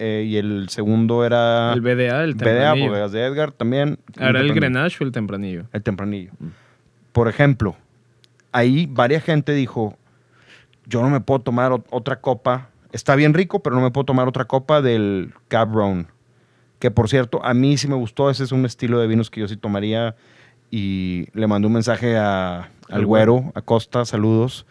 Eh, 0.00 0.24
y 0.28 0.36
el 0.36 0.68
segundo 0.68 1.24
era 1.24 1.72
el 1.72 1.80
BDA, 1.80 2.22
el 2.24 2.34
BDA, 2.34 2.44
tempranillo. 2.44 2.88
bodegas 2.90 3.12
de 3.12 3.24
Edgar 3.24 3.50
también. 3.52 3.98
¿Era 4.16 4.40
el. 4.40 4.52
Grenache 4.54 4.98
o 5.00 5.04
el 5.06 5.12
tempranillo? 5.12 5.64
El 5.72 5.82
tempranillo. 5.82 6.30
Por 7.12 7.28
ejemplo, 7.28 7.76
ahí 8.52 8.86
varias 8.90 9.24
gente 9.24 9.52
dijo, 9.52 9.96
yo 10.86 11.02
no 11.02 11.10
me 11.10 11.20
puedo 11.20 11.40
tomar 11.40 11.72
ot- 11.72 11.86
otra 11.90 12.20
copa. 12.20 12.70
Está 12.92 13.16
bien 13.16 13.34
rico, 13.34 13.60
pero 13.62 13.74
no 13.76 13.82
me 13.82 13.90
puedo 13.90 14.04
tomar 14.04 14.28
otra 14.28 14.44
copa 14.46 14.80
del 14.82 15.32
Cab 15.48 15.72
Roan. 15.74 16.06
Que 16.78 16.90
por 16.90 17.08
cierto, 17.08 17.44
a 17.44 17.54
mí 17.54 17.76
sí 17.76 17.88
me 17.88 17.94
gustó. 17.94 18.30
Ese 18.30 18.44
es 18.44 18.52
un 18.52 18.64
estilo 18.64 18.98
de 19.00 19.06
vinos 19.06 19.30
que 19.30 19.40
yo 19.40 19.48
sí 19.48 19.56
tomaría. 19.56 20.14
Y 20.70 21.28
le 21.32 21.46
mandé 21.46 21.66
un 21.66 21.72
mensaje 21.72 22.16
a, 22.16 22.70
al 22.90 23.06
güero, 23.06 23.52
a 23.54 23.62
Costa, 23.62 24.04
saludos, 24.04 24.66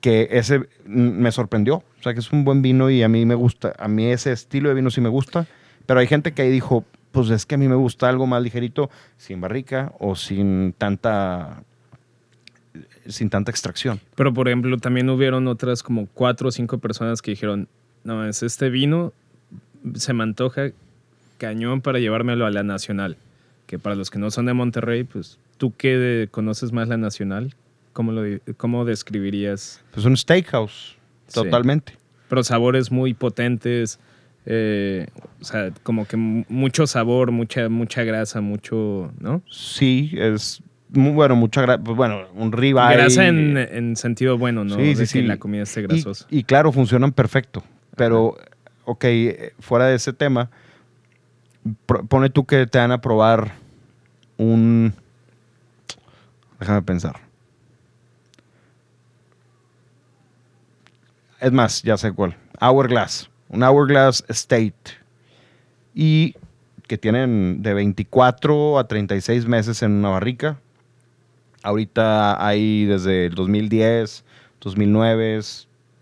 que 0.00 0.28
ese 0.32 0.68
me 0.84 1.30
sorprendió. 1.30 1.76
O 1.76 2.02
sea, 2.02 2.12
que 2.12 2.20
es 2.20 2.32
un 2.32 2.44
buen 2.44 2.60
vino 2.60 2.90
y 2.90 3.02
a 3.02 3.08
mí 3.08 3.24
me 3.24 3.34
gusta. 3.34 3.74
A 3.78 3.88
mí 3.88 4.06
ese 4.06 4.32
estilo 4.32 4.68
de 4.68 4.74
vino 4.74 4.90
sí 4.90 5.00
me 5.00 5.08
gusta. 5.08 5.46
Pero 5.86 6.00
hay 6.00 6.06
gente 6.06 6.32
que 6.32 6.42
ahí 6.42 6.50
dijo, 6.50 6.84
pues 7.12 7.30
es 7.30 7.46
que 7.46 7.54
a 7.54 7.58
mí 7.58 7.68
me 7.68 7.76
gusta 7.76 8.08
algo 8.08 8.26
más 8.26 8.42
ligerito, 8.42 8.90
sin 9.16 9.40
barrica 9.40 9.92
o 9.98 10.16
sin 10.16 10.74
tanta 10.76 11.62
sin 13.06 13.30
tanta 13.30 13.50
extracción. 13.50 14.00
Pero 14.14 14.34
por 14.34 14.48
ejemplo, 14.48 14.76
también 14.76 15.08
hubieron 15.08 15.48
otras 15.48 15.82
como 15.82 16.06
cuatro 16.06 16.48
o 16.48 16.52
cinco 16.52 16.78
personas 16.78 17.22
que 17.22 17.30
dijeron, 17.30 17.68
no, 18.04 18.26
es 18.26 18.42
este 18.42 18.68
vino 18.68 19.12
se 19.94 20.12
me 20.12 20.22
antoja 20.22 20.70
cañón 21.38 21.80
para 21.80 21.98
llevármelo 21.98 22.44
a 22.46 22.50
la 22.50 22.62
Nacional. 22.62 23.16
Que 23.66 23.78
para 23.78 23.94
los 23.96 24.10
que 24.10 24.18
no 24.18 24.30
son 24.30 24.46
de 24.46 24.54
Monterrey, 24.54 25.04
pues 25.04 25.38
tú 25.58 25.74
que 25.76 26.28
conoces 26.30 26.72
más 26.72 26.88
la 26.88 26.96
Nacional, 26.96 27.54
¿cómo, 27.92 28.12
lo, 28.12 28.22
cómo 28.56 28.84
describirías? 28.84 29.82
Pues 29.92 30.06
un 30.06 30.16
steakhouse, 30.16 30.96
Sí. 31.26 31.34
totalmente. 31.34 31.92
Pero 32.28 32.42
sabores 32.44 32.90
muy 32.90 33.12
potentes, 33.14 33.98
eh, 34.46 35.06
o 35.40 35.44
sea, 35.44 35.70
como 35.82 36.06
que 36.06 36.16
mu- 36.16 36.44
mucho 36.48 36.86
sabor, 36.86 37.30
mucha, 37.32 37.68
mucha 37.68 38.02
grasa, 38.04 38.40
mucho, 38.40 39.12
¿no? 39.20 39.42
Sí, 39.50 40.12
es 40.16 40.62
muy 40.90 41.12
bueno, 41.12 41.36
mucha 41.36 41.60
grasa. 41.60 41.82
Pues 41.84 41.96
bueno, 41.96 42.22
un 42.34 42.52
ribeye. 42.52 42.94
Grasa 42.96 43.26
en, 43.28 43.56
en 43.58 43.96
sentido 43.96 44.38
bueno, 44.38 44.64
¿no? 44.64 44.76
Sí, 44.76 44.94
sí, 44.94 44.94
de 44.94 45.06
sí. 45.06 45.20
que 45.20 45.26
la 45.26 45.36
comida 45.38 45.62
esté 45.64 45.82
grasosa. 45.82 46.26
Y, 46.30 46.44
claro, 46.44 46.72
funcionan 46.72 47.12
perfecto. 47.12 47.62
Pero, 47.96 48.36
ok, 48.84 49.04
eh, 49.04 49.52
fuera 49.58 49.86
de 49.86 49.96
ese 49.96 50.12
tema, 50.14 50.50
pone 52.08 52.30
tú 52.30 52.44
que 52.46 52.66
te 52.66 52.78
van 52.78 52.92
a 52.92 53.00
probar 53.00 53.54
un... 54.36 54.94
Déjame 56.58 56.82
pensar. 56.82 57.16
Es 61.40 61.52
más, 61.52 61.82
ya 61.82 61.96
sé 61.96 62.12
cuál. 62.12 62.36
Hourglass. 62.60 63.30
Un 63.48 63.62
Hourglass 63.62 64.24
State. 64.28 64.74
Y 65.94 66.34
que 66.88 66.98
tienen 66.98 67.62
de 67.62 67.74
24 67.74 68.78
a 68.78 68.88
36 68.88 69.46
meses 69.46 69.82
en 69.82 69.92
una 69.92 70.08
barrica. 70.08 70.58
Ahorita 71.62 72.44
hay 72.44 72.86
desde 72.86 73.26
el 73.26 73.34
2010, 73.34 74.24
2009, 74.60 75.40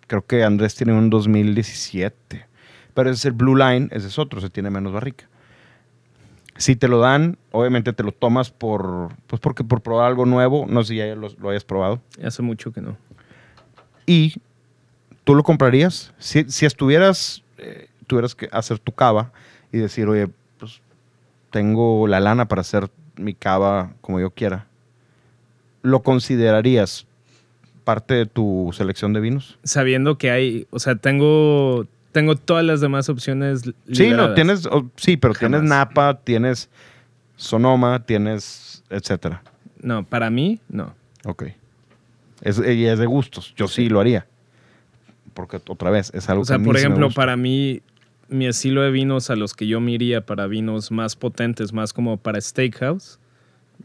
creo 0.07 0.25
que 0.25 0.45
Andrés 0.45 0.75
tiene 0.75 0.93
un 0.93 1.11
2017. 1.11 2.47
Pero 2.95 3.11
ese 3.11 3.19
es 3.19 3.25
el 3.27 3.33
Blue 3.33 3.57
Line, 3.57 3.89
ese 3.91 4.07
es 4.07 4.19
otro, 4.19 4.41
se 4.41 4.49
tiene 4.49 4.71
menos 4.71 4.93
barrica. 4.93 5.29
Si 6.59 6.77
te 6.77 6.89
lo 6.89 7.01
dan, 7.01 7.39
obviamente 7.53 7.93
te 7.93 8.03
lo 8.03 8.13
tomas 8.13 8.51
por, 8.51 9.11
pues 9.27 9.41
porque 9.41 9.65
por 9.65 9.83
probar 9.83 10.07
algo 10.07 10.25
nuevo, 10.25 10.67
no 10.69 10.83
sé 10.83 10.89
si 10.89 10.97
ya 10.97 11.15
lo, 11.15 11.29
lo 11.39 11.51
hayas 11.51 11.65
probado. 11.65 12.01
Hace 12.23 12.43
mucho 12.43 12.73
que 12.73 12.81
no. 12.81 12.97
Y 14.07 14.35
tú 15.25 15.35
lo 15.35 15.43
comprarías. 15.43 16.15
Si, 16.19 16.45
si 16.45 16.67
estuvieras, 16.67 17.43
eh, 17.59 17.89
tuvieras 18.07 18.35
que 18.35 18.49
hacer 18.53 18.79
tu 18.79 18.93
cava 18.93 19.33
y 19.73 19.79
decir, 19.79 20.09
oye, 20.09 20.29
pues 20.59 20.81
tengo 21.51 22.07
la 22.07 22.21
lana 22.21 22.47
para 22.47 22.61
hacer 22.61 22.91
mi 23.17 23.35
cava 23.35 23.93
como 24.01 24.21
yo 24.21 24.31
quiera, 24.31 24.67
¿lo 25.83 26.03
considerarías 26.03 27.07
parte 27.85 28.15
de 28.15 28.27
tu 28.27 28.71
selección 28.73 29.13
de 29.13 29.21
vinos? 29.21 29.59
Sabiendo 29.63 30.19
que 30.19 30.31
hay, 30.31 30.67
o 30.71 30.79
sea, 30.79 30.97
tengo, 30.97 31.87
tengo 32.17 32.35
todas 32.35 32.65
las 32.65 32.81
demás 32.81 33.11
opciones. 33.11 33.61
Sí, 33.93 34.09
no, 34.09 34.33
tienes, 34.33 34.65
o- 34.65 34.91
sí, 34.97 35.19
pero 35.19 35.35
tienes. 35.35 35.63
Napa, 35.63 36.19
tienes 36.25 36.71
Sonoma, 37.37 38.03
tienes, 38.07 38.83
etcétera. 38.89 39.43
No, 39.83 40.03
para 40.03 40.31
mí, 40.31 40.59
no. 40.71 40.95
Ok. 41.27 41.45
Es, 42.41 42.59
y 42.59 42.87
es 42.87 42.99
de 42.99 43.05
gustos. 43.05 43.53
Yo 43.55 43.69
sí 43.69 43.91
lo 43.91 44.01
haría. 44.01 44.27
Porque 45.35 45.59
otra 45.69 45.91
vez, 45.91 46.11
es 46.15 46.27
algo 46.31 46.41
O 46.41 46.45
sea, 46.47 46.55
que 46.55 46.57
a 46.57 46.59
mí 46.61 46.65
por 46.65 46.79
ejemplo, 46.79 47.11
para 47.11 47.37
mí, 47.37 47.83
mi 48.31 48.47
estilo 48.47 48.81
de 48.81 48.91
vinos 48.91 49.29
a 49.29 49.37
los 49.37 49.53
que 49.53 49.67
yo 49.67 49.79
me 49.83 49.93
iría 49.93 50.25
para 50.25 50.47
vinos 50.47 50.91
más 50.91 51.17
potentes, 51.17 51.75
más 51.75 51.93
como 51.93 52.17
para 52.17 52.41
steakhouse, 52.41 53.19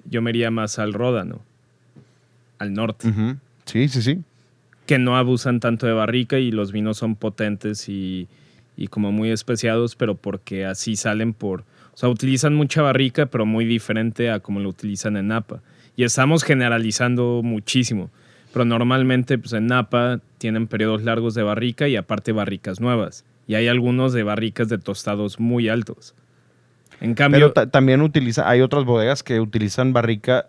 yo 0.10 0.22
me 0.22 0.30
iría 0.30 0.52
más 0.52 0.80
al 0.80 0.94
Ródano, 0.94 1.42
al 2.60 2.72
norte. 2.72 3.14
Sí, 3.66 3.90
sí, 3.90 4.02
sí. 4.02 4.24
Que 4.86 5.00
no 5.00 5.16
abusan 5.18 5.60
tanto 5.60 5.88
de 5.88 5.94
barrica 5.94 6.38
y 6.40 6.52
los 6.52 6.72
vinos 6.72 6.98
son 6.98 7.16
potentes 7.16 7.88
y, 7.90 8.28
y 8.76 8.88
como 8.88 9.12
muy 9.12 9.30
especiados, 9.32 9.96
pero 9.96 10.16
porque 10.16 10.66
así 10.66 10.96
salen 10.96 11.34
por... 11.34 11.62
O 11.94 11.98
sea, 11.98 12.10
utilizan 12.10 12.56
mucha 12.56 12.82
barrica, 12.82 13.26
pero 13.28 13.46
muy 13.46 13.66
diferente 13.66 14.32
a 14.32 14.40
como 14.40 14.60
lo 14.60 14.70
utilizan 14.70 15.18
en 15.18 15.28
Napa. 15.28 15.62
Y 15.96 16.04
estamos 16.04 16.44
generalizando 16.44 17.42
muchísimo. 17.44 18.10
Pero 18.54 18.66
normalmente 18.66 19.38
pues, 19.38 19.54
en 19.54 19.68
Napa 19.68 20.20
tienen 20.38 20.68
periodos 20.68 21.04
largos 21.04 21.34
de 21.36 21.44
barrica 21.44 21.88
y 21.88 21.96
aparte 21.96 22.32
barricas 22.32 22.80
nuevas. 22.80 23.24
Y 23.48 23.56
hay 23.56 23.68
algunos 23.68 24.14
de 24.14 24.24
barricas 24.24 24.70
de 24.70 24.78
tostados 24.78 25.40
muy 25.40 25.68
altos. 25.70 26.16
En 27.02 27.14
cambio, 27.14 27.40
Pero 27.40 27.54
ta- 27.54 27.70
también 27.70 28.02
utiliza, 28.02 28.50
hay 28.50 28.62
otras 28.62 28.86
bodegas 28.86 29.24
que 29.24 29.40
utilizan 29.40 29.92
barrica, 29.94 30.48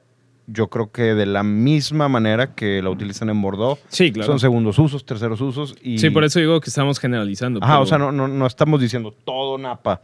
yo 0.52 0.68
creo 0.68 0.90
que 0.92 1.14
de 1.14 1.26
la 1.26 1.42
misma 1.42 2.08
manera 2.08 2.54
que 2.54 2.82
la 2.82 2.90
utilizan 2.90 3.30
en 3.30 3.40
Bordeaux. 3.40 3.80
sí, 3.88 4.12
claro. 4.12 4.26
Son 4.26 4.38
segundos 4.40 4.78
usos, 4.78 5.04
terceros 5.04 5.40
usos. 5.40 5.74
Y... 5.82 5.98
Sí, 5.98 6.10
por 6.10 6.24
eso 6.24 6.38
digo 6.40 6.60
que 6.60 6.68
estamos 6.70 6.98
generalizando. 6.98 7.60
Ajá, 7.62 7.72
pero 7.74 7.82
o 7.82 7.86
sea, 7.86 7.98
no, 7.98 8.12
no, 8.12 8.28
no 8.28 8.46
estamos 8.46 8.80
diciendo 8.80 9.14
todo 9.24 9.58
Napa, 9.58 10.00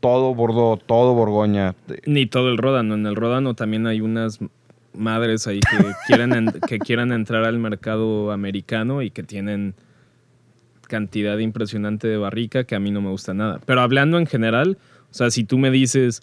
todo 0.00 0.34
Bordeaux, 0.34 0.82
todo 0.86 1.14
Borgoña. 1.14 1.74
Ni 2.06 2.26
todo 2.26 2.48
el 2.50 2.58
Ródano. 2.58 2.94
En 2.94 3.06
el 3.06 3.16
Ródano 3.16 3.54
también 3.54 3.86
hay 3.86 4.00
unas 4.00 4.38
madres 4.92 5.46
ahí 5.46 5.60
que 5.60 5.76
quieren 6.06 6.32
en- 6.34 6.52
que 6.68 6.78
quieran 6.78 7.12
entrar 7.12 7.44
al 7.44 7.58
mercado 7.58 8.30
americano 8.32 9.02
y 9.02 9.10
que 9.10 9.22
tienen 9.22 9.74
cantidad 10.88 11.38
impresionante 11.38 12.06
de 12.08 12.16
barrica 12.16 12.64
que 12.64 12.74
a 12.74 12.80
mí 12.80 12.90
no 12.90 13.00
me 13.00 13.10
gusta 13.10 13.34
nada. 13.34 13.60
Pero 13.64 13.80
hablando 13.80 14.18
en 14.18 14.26
general, 14.26 14.78
o 15.10 15.14
sea, 15.14 15.30
si 15.30 15.44
tú 15.44 15.58
me 15.58 15.70
dices, 15.70 16.20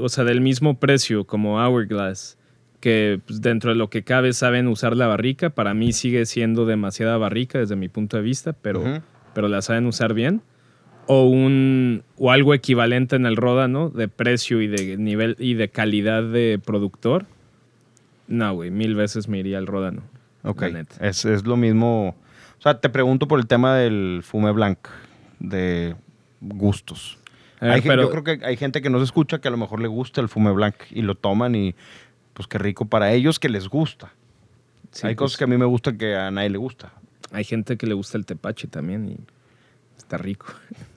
o 0.00 0.08
sea, 0.08 0.24
del 0.24 0.40
mismo 0.40 0.78
precio 0.78 1.24
como 1.24 1.56
Hourglass, 1.62 2.38
que 2.82 3.20
pues, 3.26 3.40
dentro 3.40 3.70
de 3.70 3.76
lo 3.76 3.88
que 3.88 4.02
cabe 4.02 4.34
saben 4.34 4.66
usar 4.68 4.94
la 4.96 5.06
barrica, 5.06 5.48
para 5.50 5.72
mí 5.72 5.92
sigue 5.92 6.26
siendo 6.26 6.66
demasiada 6.66 7.16
barrica 7.16 7.58
desde 7.60 7.76
mi 7.76 7.88
punto 7.88 8.18
de 8.18 8.22
vista, 8.24 8.52
pero, 8.52 8.80
Ujú. 8.80 9.00
pero 9.32 9.48
la 9.48 9.62
saben 9.62 9.86
usar 9.86 10.12
bien. 10.12 10.42
O, 11.06 11.26
un, 11.26 12.02
o 12.16 12.30
algo 12.30 12.54
equivalente 12.54 13.16
en 13.16 13.26
el 13.26 13.36
Ródano 13.36 13.88
de 13.88 14.06
precio 14.08 14.60
y 14.60 14.66
de 14.68 14.96
nivel 14.98 15.36
y 15.38 15.54
de 15.54 15.68
calidad 15.68 16.22
de 16.22 16.60
productor. 16.64 17.24
No, 18.28 18.52
güey, 18.54 18.70
mil 18.70 18.94
veces 18.94 19.28
me 19.28 19.38
iría 19.38 19.58
al 19.58 19.66
Ródano. 19.66 20.02
Ok, 20.42 20.62
es, 21.00 21.24
es 21.24 21.44
lo 21.46 21.56
mismo. 21.56 22.16
O 22.58 22.62
sea, 22.62 22.80
te 22.80 22.88
pregunto 22.88 23.26
por 23.28 23.38
el 23.40 23.46
tema 23.46 23.76
del 23.76 24.20
fume 24.22 24.52
blanc, 24.52 24.78
de 25.40 25.94
gustos. 26.40 27.18
Ver, 27.60 27.70
Hay 27.72 27.80
pero- 27.82 28.02
Yo 28.02 28.10
creo 28.10 28.24
que 28.24 28.44
hay 28.44 28.56
gente 28.56 28.82
que 28.82 28.90
nos 28.90 29.02
escucha 29.02 29.40
que 29.40 29.46
a 29.48 29.50
lo 29.52 29.56
mejor 29.56 29.80
le 29.80 29.88
gusta 29.88 30.20
el 30.20 30.28
fume 30.28 30.50
blanc 30.52 30.74
y 30.90 31.02
lo 31.02 31.14
toman 31.14 31.54
y 31.54 31.74
pues 32.34 32.46
qué 32.48 32.58
rico 32.58 32.84
para 32.86 33.12
ellos 33.12 33.38
que 33.38 33.48
les 33.48 33.68
gusta. 33.68 34.12
Sí, 34.90 35.06
hay 35.06 35.14
pues, 35.14 35.18
cosas 35.30 35.38
que 35.38 35.44
a 35.44 35.46
mí 35.46 35.56
me 35.56 35.64
gustan 35.64 35.96
que 35.98 36.16
a 36.16 36.30
nadie 36.30 36.50
le 36.50 36.58
gusta. 36.58 36.92
Hay 37.32 37.44
gente 37.44 37.76
que 37.76 37.86
le 37.86 37.94
gusta 37.94 38.18
el 38.18 38.26
tepache 38.26 38.68
también 38.68 39.08
y 39.08 39.16
está 39.96 40.18
rico. 40.18 40.46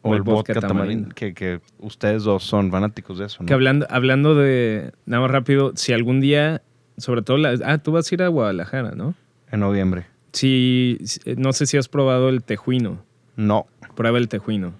O, 0.00 0.14
el 0.14 0.22
vodka, 0.22 0.54
tamarindo, 0.60 1.12
que, 1.14 1.34
que 1.34 1.60
ustedes 1.80 2.22
dos 2.22 2.44
son 2.44 2.70
fanáticos 2.70 3.18
de 3.18 3.26
eso, 3.26 3.42
¿no? 3.42 3.46
Que 3.46 3.52
hablando, 3.52 3.84
hablando 3.90 4.36
de, 4.36 4.92
nada 5.06 5.22
más 5.22 5.30
rápido, 5.30 5.72
si 5.74 5.92
algún 5.92 6.20
día, 6.20 6.62
sobre 6.96 7.22
todo, 7.22 7.36
la, 7.36 7.58
ah, 7.64 7.78
tú 7.78 7.90
vas 7.92 8.10
a 8.10 8.14
ir 8.14 8.22
a 8.22 8.28
Guadalajara, 8.28 8.92
¿no? 8.92 9.14
En 9.50 9.58
noviembre. 9.60 10.06
Si, 10.32 10.98
si- 11.04 11.20
no 11.36 11.52
sé 11.52 11.66
si 11.66 11.76
has 11.76 11.88
probado 11.88 12.28
el 12.28 12.44
tejuino. 12.44 13.02
No. 13.36 13.66
Prueba 13.96 14.18
el 14.18 14.28
tejuino. 14.28 14.72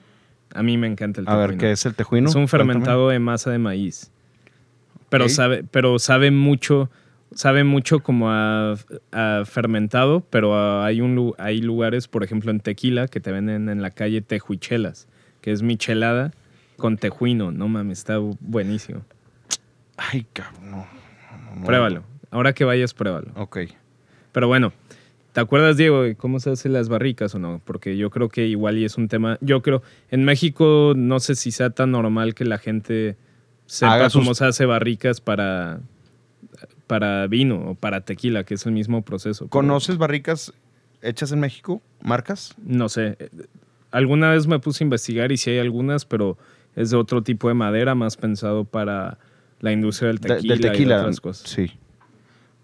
A 0.54 0.62
mí 0.62 0.78
me 0.78 0.86
encanta 0.86 1.20
el 1.20 1.26
A 1.26 1.32
tejuino. 1.32 1.48
ver, 1.48 1.58
¿qué 1.58 1.72
es 1.72 1.84
el 1.84 1.94
tejuino? 1.96 2.28
Es 2.30 2.36
un 2.36 2.42
Cuéntame. 2.46 2.72
fermentado 2.72 3.08
de 3.08 3.18
masa 3.18 3.50
de 3.50 3.58
maíz. 3.58 4.12
Pero 5.10 5.28
sabe, 5.28 5.64
pero 5.70 5.98
sabe 5.98 6.30
mucho, 6.30 6.90
sabe 7.34 7.64
mucho 7.64 8.00
como 8.00 8.30
a, 8.30 8.74
a 9.12 9.42
fermentado, 9.46 10.20
pero 10.30 10.54
a- 10.54 10.84
hay 10.86 11.00
un 11.00 11.34
hay 11.38 11.60
lugares, 11.60 12.08
por 12.08 12.24
ejemplo 12.24 12.50
en 12.50 12.60
Tequila, 12.60 13.08
que 13.08 13.20
te 13.20 13.32
venden 13.32 13.68
en 13.68 13.80
la 13.82 13.90
calle 13.90 14.20
tejuichelas, 14.20 15.08
que 15.40 15.52
es 15.52 15.62
michelada 15.62 16.32
con 16.76 16.96
tejuino. 16.98 17.50
No 17.52 17.68
mames, 17.68 17.98
está 17.98 18.18
bu- 18.18 18.36
buenísimo. 18.40 19.02
Ay, 19.96 20.26
cabrón. 20.32 20.70
no, 20.70 20.76
no, 20.76 21.54
no. 21.60 21.64
Pruébalo. 21.66 22.02
Ahora 22.30 22.52
que 22.52 22.64
vayas, 22.64 22.94
pruébalo. 22.94 23.32
Ok. 23.34 23.58
Pero 24.32 24.46
bueno, 24.46 24.72
¿te 25.32 25.40
acuerdas, 25.40 25.76
Diego, 25.76 26.02
de 26.02 26.14
cómo 26.14 26.38
se 26.40 26.50
hacen 26.50 26.72
las 26.74 26.88
barricas 26.88 27.34
o 27.34 27.38
no? 27.38 27.60
Porque 27.64 27.96
yo 27.96 28.10
creo 28.10 28.28
que 28.28 28.46
igual 28.46 28.78
y 28.78 28.84
es 28.84 28.96
un 28.98 29.08
tema. 29.08 29.38
Yo 29.40 29.62
creo, 29.62 29.82
en 30.10 30.24
México 30.24 30.92
no 30.94 31.18
sé 31.18 31.34
si 31.34 31.50
sea 31.50 31.70
tan 31.70 31.90
normal 31.92 32.34
que 32.34 32.44
la 32.44 32.58
gente 32.58 33.16
sepa 33.68 33.94
Haga 33.94 34.10
sus- 34.10 34.22
cómo 34.22 34.34
se 34.34 34.44
hace 34.46 34.64
barricas 34.66 35.20
para, 35.20 35.78
para 36.86 37.26
vino 37.28 37.70
o 37.70 37.74
para 37.74 38.00
tequila, 38.00 38.42
que 38.44 38.54
es 38.54 38.66
el 38.66 38.72
mismo 38.72 39.02
proceso. 39.02 39.44
Pero 39.44 39.50
¿Conoces 39.50 39.98
barricas 39.98 40.52
hechas 41.02 41.30
en 41.32 41.40
México? 41.40 41.80
¿Marcas? 42.02 42.54
No 42.64 42.88
sé. 42.88 43.16
Alguna 43.90 44.30
vez 44.30 44.46
me 44.46 44.58
puse 44.58 44.82
a 44.82 44.86
investigar 44.86 45.30
y 45.32 45.36
sí 45.36 45.50
hay 45.50 45.58
algunas, 45.58 46.04
pero 46.04 46.36
es 46.76 46.90
de 46.90 46.96
otro 46.96 47.22
tipo 47.22 47.48
de 47.48 47.54
madera, 47.54 47.94
más 47.94 48.16
pensado 48.16 48.64
para 48.64 49.18
la 49.60 49.72
industria 49.72 50.08
del 50.08 50.18
De- 50.18 50.28
tequila, 50.36 50.54
del 50.54 50.60
tequila. 50.62 50.96
y 50.96 50.98
otras 51.00 51.20
cosas. 51.20 51.50
Sí. 51.50 51.70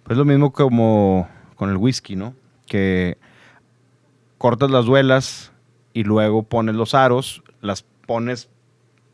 Pues 0.05 0.17
lo 0.19 0.25
mismo 0.25 0.53
como 0.53 1.29
con 1.57 1.71
el 1.71 1.77
whisky, 1.77 2.17
¿no? 2.17 2.35
Que 2.67 3.17
cortas 4.39 4.71
las 4.71 4.85
duelas 4.85 5.53
y 5.93 6.05
luego 6.05 6.43
pones 6.43 6.75
los 6.75 6.95
aros, 6.95 7.43
las 7.61 7.85
pones 8.07 8.49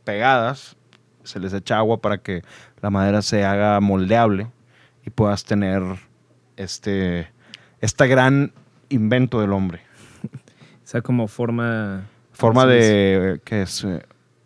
pegadas, 0.04 0.76
se 1.24 1.38
les 1.40 1.52
echa 1.52 1.78
agua 1.78 2.00
para 2.00 2.18
que 2.18 2.42
la 2.82 2.90
madera 2.90 3.22
se 3.22 3.44
haga 3.44 3.80
moldeable 3.80 4.48
y 5.06 5.10
puedas 5.10 5.44
tener 5.44 5.82
este, 6.56 7.28
este 7.80 8.06
gran 8.06 8.52
invento 8.88 9.40
del 9.40 9.52
hombre. 9.52 9.80
Esa 10.84 11.02
como 11.02 11.28
forma... 11.28 12.04
Forma 12.32 12.64
de, 12.66 13.40
¿qué 13.44 13.62
es? 13.62 13.86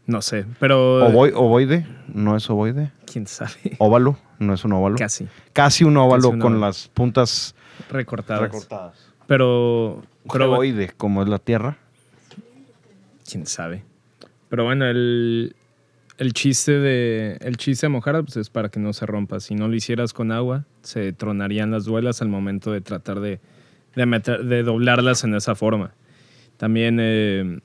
No 0.06 0.20
sé, 0.20 0.44
pero... 0.58 1.08
ovoi- 1.08 1.32
ovoide, 1.34 1.86
no 2.08 2.36
es 2.36 2.50
ovoide. 2.50 2.90
¿Quién 3.10 3.26
sabe? 3.26 3.52
Óvalo, 3.78 4.18
no 4.40 4.52
es 4.54 4.64
un 4.64 4.72
óvalo. 4.72 4.96
Casi. 4.96 5.28
Casi 5.52 5.84
un 5.84 5.96
óvalo 5.96 6.28
un 6.30 6.40
con 6.40 6.52
óvalo. 6.54 6.66
las 6.66 6.88
puntas 6.88 7.54
Recortadas. 7.88 8.42
recortadas. 8.42 8.98
Pero, 9.26 10.02
geoide, 10.30 10.90
como 10.96 11.22
es 11.22 11.28
la 11.28 11.38
Tierra. 11.38 11.78
quién 13.30 13.46
sabe. 13.46 13.84
Pero 14.48 14.64
bueno, 14.64 14.84
el, 14.86 15.56
el 16.18 16.32
chiste 16.32 16.78
de 16.78 17.38
el 17.40 17.56
chiste 17.56 17.88
de 17.88 18.00
pues 18.22 18.36
es 18.36 18.50
para 18.50 18.68
que 18.68 18.80
no 18.80 18.92
se 18.92 19.06
rompa. 19.06 19.40
Si 19.40 19.54
no 19.54 19.68
lo 19.68 19.74
hicieras 19.74 20.12
con 20.12 20.32
agua, 20.32 20.64
se 20.82 21.12
tronarían 21.12 21.70
las 21.70 21.84
duelas 21.84 22.22
al 22.22 22.28
momento 22.28 22.70
de 22.72 22.80
tratar 22.80 23.20
de, 23.20 23.40
de, 23.96 24.06
meter- 24.06 24.44
de 24.44 24.62
doblarlas 24.62 25.24
en 25.24 25.34
esa 25.34 25.54
forma. 25.54 25.94
También 26.56 26.98
eh, 27.00 27.58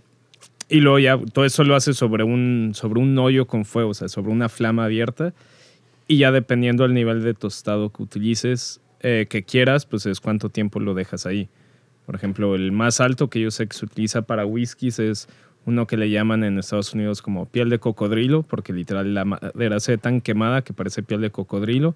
y 0.68 0.82
luego 0.82 1.00
ya 1.00 1.18
todo 1.34 1.46
eso 1.46 1.64
lo 1.64 1.76
hace 1.76 1.94
sobre 1.94 2.24
un 2.24 2.72
sobre 2.74 3.00
un 3.00 3.18
hoyo 3.18 3.46
con 3.48 3.66
fuego, 3.66 3.90
o 3.92 3.94
sea, 3.94 4.08
sobre 4.08 4.32
una 4.32 4.50
flama 4.50 4.86
abierta. 4.86 5.34
Y 6.08 6.18
ya 6.18 6.32
dependiendo 6.32 6.84
del 6.84 6.96
nivel 6.96 7.22
de 7.22 7.36
tostado 7.36 7.92
que 7.92 8.02
utilices, 8.02 8.82
eh, 9.02 9.28
que 9.30 9.44
quieras, 9.44 9.86
pues 9.86 10.08
es 10.08 10.20
cuánto 10.20 10.50
tiempo 10.50 10.80
lo 10.80 10.96
dejas 10.96 11.28
ahí. 11.28 11.50
Por 12.08 12.16
ejemplo, 12.16 12.56
el 12.56 12.72
más 12.72 13.00
alto 13.00 13.30
que 13.30 13.40
yo 13.40 13.52
sé 13.52 13.68
que 13.68 13.78
se 13.78 13.86
utiliza 13.86 14.24
para 14.24 14.44
whiskies 14.44 14.98
es 14.98 15.28
uno 15.70 15.86
que 15.88 15.98
le 15.98 16.10
llaman 16.10 16.44
en 16.44 16.58
Estados 16.58 16.94
Unidos 16.94 17.22
como 17.22 17.46
piel 17.46 17.70
de 17.70 17.78
cocodrilo, 17.80 18.42
porque 18.44 18.74
literal 18.74 19.14
la 19.14 19.24
madera 19.24 19.80
se 19.80 19.94
ve 19.94 19.98
tan 20.00 20.20
quemada 20.20 20.64
que 20.64 20.74
parece 20.74 21.04
piel 21.04 21.22
de 21.22 21.30
cocodrilo. 21.30 21.96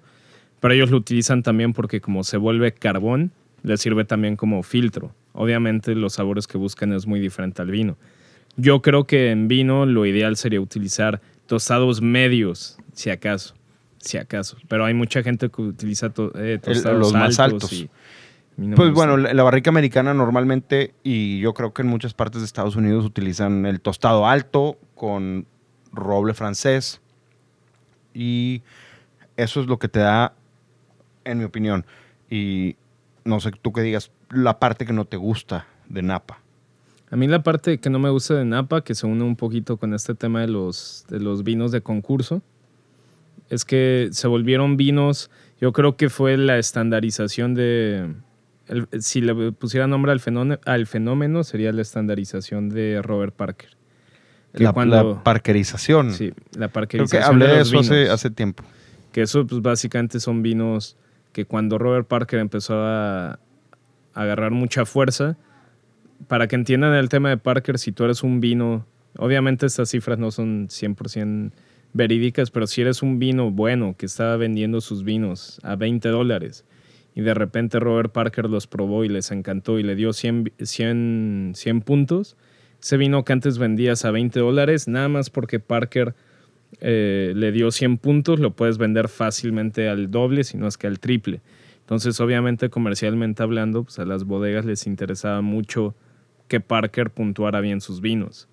Pero 0.60 0.74
ellos 0.74 0.90
lo 0.90 0.96
utilizan 0.96 1.42
también 1.42 1.72
porque 1.72 2.00
como 2.00 2.22
se 2.24 2.36
vuelve 2.36 2.72
carbón, 2.72 3.32
le 3.64 3.76
sirve 3.76 4.04
también 4.04 4.36
como 4.36 4.62
filtro. 4.62 5.12
Obviamente 5.32 5.94
los 5.94 6.14
sabores 6.14 6.46
que 6.46 6.56
buscan 6.56 6.92
es 6.92 7.06
muy 7.06 7.18
diferente 7.20 7.60
al 7.62 7.70
vino. 7.70 7.96
Yo 8.56 8.80
creo 8.80 9.04
que 9.04 9.30
en 9.32 9.48
vino 9.48 9.84
lo 9.86 10.06
ideal 10.06 10.36
sería 10.36 10.60
utilizar 10.60 11.20
tostados 11.46 12.00
medios, 12.00 12.78
si 12.92 13.10
acaso. 13.10 13.54
Si 13.98 14.18
acaso. 14.18 14.56
Pero 14.68 14.84
hay 14.84 14.94
mucha 14.94 15.22
gente 15.22 15.48
que 15.50 15.62
utiliza 15.62 16.10
to- 16.10 16.30
eh, 16.36 16.58
tostados 16.62 16.98
los 16.98 17.12
más 17.12 17.40
altos. 17.40 17.64
altos. 17.64 17.72
y 17.72 17.82
a 17.82 17.82
mí 17.84 17.88
no 18.56 18.76
Pues 18.76 18.92
bueno, 18.92 19.16
la, 19.16 19.34
la 19.34 19.42
barrica 19.42 19.70
americana 19.70 20.14
normalmente, 20.14 20.94
y 21.02 21.40
yo 21.40 21.54
creo 21.54 21.72
que 21.72 21.82
en 21.82 21.88
muchas 21.88 22.14
partes 22.14 22.40
de 22.40 22.46
Estados 22.46 22.76
Unidos 22.76 23.04
utilizan 23.04 23.66
el 23.66 23.80
tostado 23.80 24.26
alto 24.26 24.78
con 24.94 25.46
roble 25.92 26.34
francés. 26.34 27.00
Y 28.12 28.62
eso 29.36 29.60
es 29.60 29.66
lo 29.66 29.78
que 29.78 29.88
te 29.88 30.00
da, 30.00 30.34
en 31.24 31.38
mi 31.38 31.44
opinión. 31.44 31.84
Y 32.30 32.76
no 33.24 33.40
sé 33.40 33.50
tú 33.50 33.72
qué 33.72 33.82
digas, 33.82 34.10
la 34.30 34.58
parte 34.58 34.86
que 34.86 34.92
no 34.92 35.04
te 35.04 35.16
gusta 35.16 35.66
de 35.88 36.02
Napa. 36.02 36.40
A 37.10 37.16
mí 37.16 37.26
la 37.28 37.42
parte 37.42 37.78
que 37.78 37.90
no 37.90 37.98
me 37.98 38.10
gusta 38.10 38.34
de 38.34 38.44
Napa, 38.44 38.82
que 38.82 38.94
se 38.94 39.06
une 39.06 39.22
un 39.22 39.36
poquito 39.36 39.76
con 39.76 39.94
este 39.94 40.14
tema 40.14 40.40
de 40.40 40.48
los, 40.48 41.04
de 41.08 41.20
los 41.20 41.44
vinos 41.44 41.70
de 41.70 41.80
concurso, 41.80 42.42
es 43.50 43.64
que 43.64 44.08
se 44.12 44.26
volvieron 44.26 44.76
vinos. 44.76 45.30
Yo 45.60 45.72
creo 45.72 45.96
que 45.96 46.08
fue 46.08 46.36
la 46.36 46.58
estandarización 46.58 47.54
de. 47.54 48.14
El- 48.68 48.88
si 49.02 49.20
le 49.20 49.52
pusiera 49.52 49.86
nombre 49.86 50.12
al 50.12 50.20
fenómeno, 50.20 50.60
al 50.64 50.86
fenómeno, 50.86 51.44
sería 51.44 51.72
la 51.72 51.82
estandarización 51.82 52.68
de 52.68 53.00
Robert 53.02 53.34
Parker. 53.34 53.70
La, 54.52 54.72
cuando- 54.72 55.14
la 55.14 55.22
parkerización. 55.22 56.12
Sí, 56.12 56.32
la 56.52 56.68
Creo 56.68 56.70
parkerización. 56.70 57.20
que 57.22 57.26
hablé 57.26 57.46
de 57.48 57.60
eso 57.62 57.78
hace, 57.80 57.94
vinos. 58.00 58.10
hace 58.14 58.30
tiempo. 58.30 58.64
Que 59.12 59.22
eso, 59.22 59.46
pues 59.46 59.60
básicamente 59.62 60.20
son 60.20 60.42
vinos 60.42 60.96
que 61.32 61.44
cuando 61.44 61.78
Robert 61.78 62.06
Parker 62.06 62.38
empezó 62.38 62.74
a, 62.76 63.32
a 63.32 63.38
agarrar 64.14 64.52
mucha 64.52 64.84
fuerza, 64.86 65.36
para 66.28 66.46
que 66.46 66.54
entiendan 66.54 66.94
el 66.94 67.08
tema 67.08 67.28
de 67.30 67.36
Parker, 67.36 67.78
si 67.78 67.90
tú 67.90 68.04
eres 68.04 68.22
un 68.22 68.40
vino, 68.40 68.86
obviamente 69.18 69.66
estas 69.66 69.90
cifras 69.90 70.18
no 70.18 70.30
son 70.30 70.68
100% 70.68 71.50
verídicas, 71.92 72.50
pero 72.52 72.66
si 72.68 72.80
eres 72.80 73.02
un 73.02 73.18
vino 73.18 73.50
bueno 73.50 73.96
que 73.98 74.06
estaba 74.06 74.36
vendiendo 74.36 74.80
sus 74.80 75.02
vinos 75.04 75.60
a 75.64 75.74
20 75.76 76.08
dólares 76.08 76.64
y 77.14 77.22
de 77.22 77.34
repente 77.34 77.78
Robert 77.78 78.12
Parker 78.12 78.48
los 78.50 78.66
probó 78.66 79.04
y 79.04 79.08
les 79.08 79.30
encantó 79.30 79.78
y 79.78 79.82
le 79.82 79.94
dio 79.94 80.12
100, 80.12 80.44
vi- 80.44 80.52
100, 80.60 81.52
100 81.54 81.80
puntos, 81.82 82.36
ese 82.82 82.96
vino 82.96 83.24
que 83.24 83.32
antes 83.32 83.58
vendías 83.58 84.04
a 84.04 84.10
20 84.10 84.40
dólares, 84.40 84.88
nada 84.88 85.08
más 85.08 85.30
porque 85.30 85.60
Parker 85.60 86.14
eh, 86.80 87.32
le 87.36 87.52
dio 87.52 87.70
100 87.70 87.98
puntos, 87.98 88.40
lo 88.40 88.50
puedes 88.50 88.78
vender 88.78 89.08
fácilmente 89.08 89.88
al 89.88 90.10
doble, 90.10 90.44
si 90.44 90.56
no 90.56 90.66
es 90.66 90.76
que 90.76 90.86
al 90.86 90.98
triple. 90.98 91.40
Entonces, 91.80 92.18
obviamente, 92.20 92.68
comercialmente 92.70 93.42
hablando, 93.42 93.84
pues 93.84 93.98
a 93.98 94.04
las 94.04 94.24
bodegas 94.24 94.64
les 94.64 94.86
interesaba 94.86 95.40
mucho 95.42 95.94
que 96.48 96.60
Parker 96.60 97.10
puntuara 97.10 97.60
bien 97.60 97.80
sus 97.80 98.00
vinos. 98.00 98.48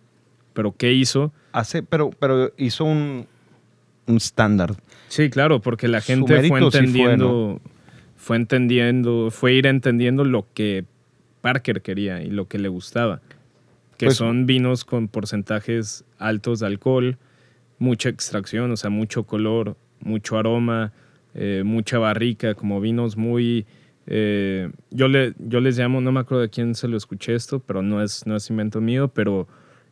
Pero 0.53 0.73
¿qué 0.77 0.91
hizo? 0.93 1.33
Hace, 1.53 1.81
pero, 1.81 2.09
pero 2.11 2.51
hizo 2.57 2.83
un, 2.83 3.25
un 4.05 4.17
estándar. 4.17 4.75
Sí, 5.07 5.29
claro, 5.29 5.61
porque 5.61 5.87
la 5.87 6.01
gente 6.01 6.27
fue 6.27 6.35
mérito 6.41 6.71
sí 6.71 6.77
fue, 6.77 6.79
entendiendo, 6.79 7.61
fue 8.21 8.37
entendiendo, 8.37 9.31
fue 9.31 9.53
ir 9.53 9.65
entendiendo 9.65 10.23
lo 10.23 10.45
que 10.53 10.85
Parker 11.41 11.81
quería 11.81 12.21
y 12.21 12.29
lo 12.29 12.47
que 12.47 12.59
le 12.59 12.69
gustaba. 12.69 13.19
Que 13.97 14.05
Pues- 14.05 14.17
son 14.17 14.45
vinos 14.45 14.85
con 14.85 15.07
porcentajes 15.07 16.05
altos 16.19 16.59
de 16.59 16.67
alcohol, 16.67 17.17
mucha 17.79 18.09
extracción, 18.09 18.69
o 18.69 18.77
sea, 18.77 18.91
mucho 18.91 19.23
color, 19.23 19.75
mucho 20.01 20.37
aroma, 20.37 20.93
eh, 21.33 21.63
mucha 21.65 21.97
barrica, 21.97 22.53
como 22.53 22.79
vinos 22.79 23.17
muy... 23.17 23.65
eh, 24.05 24.69
yo, 24.91 25.07
le, 25.07 25.33
yo 25.39 25.59
les 25.59 25.79
llamo, 25.79 25.99
no 25.99 26.11
me 26.11 26.19
acuerdo 26.19 26.41
de 26.43 26.49
quién 26.49 26.75
se 26.75 26.87
lo 26.87 26.97
escuché 26.97 27.33
esto, 27.33 27.59
pero 27.59 27.81
no 27.81 28.03
es, 28.03 28.27
no 28.27 28.35
es 28.35 28.47
invento 28.51 28.81
mío, 28.81 29.07
pero 29.07 29.47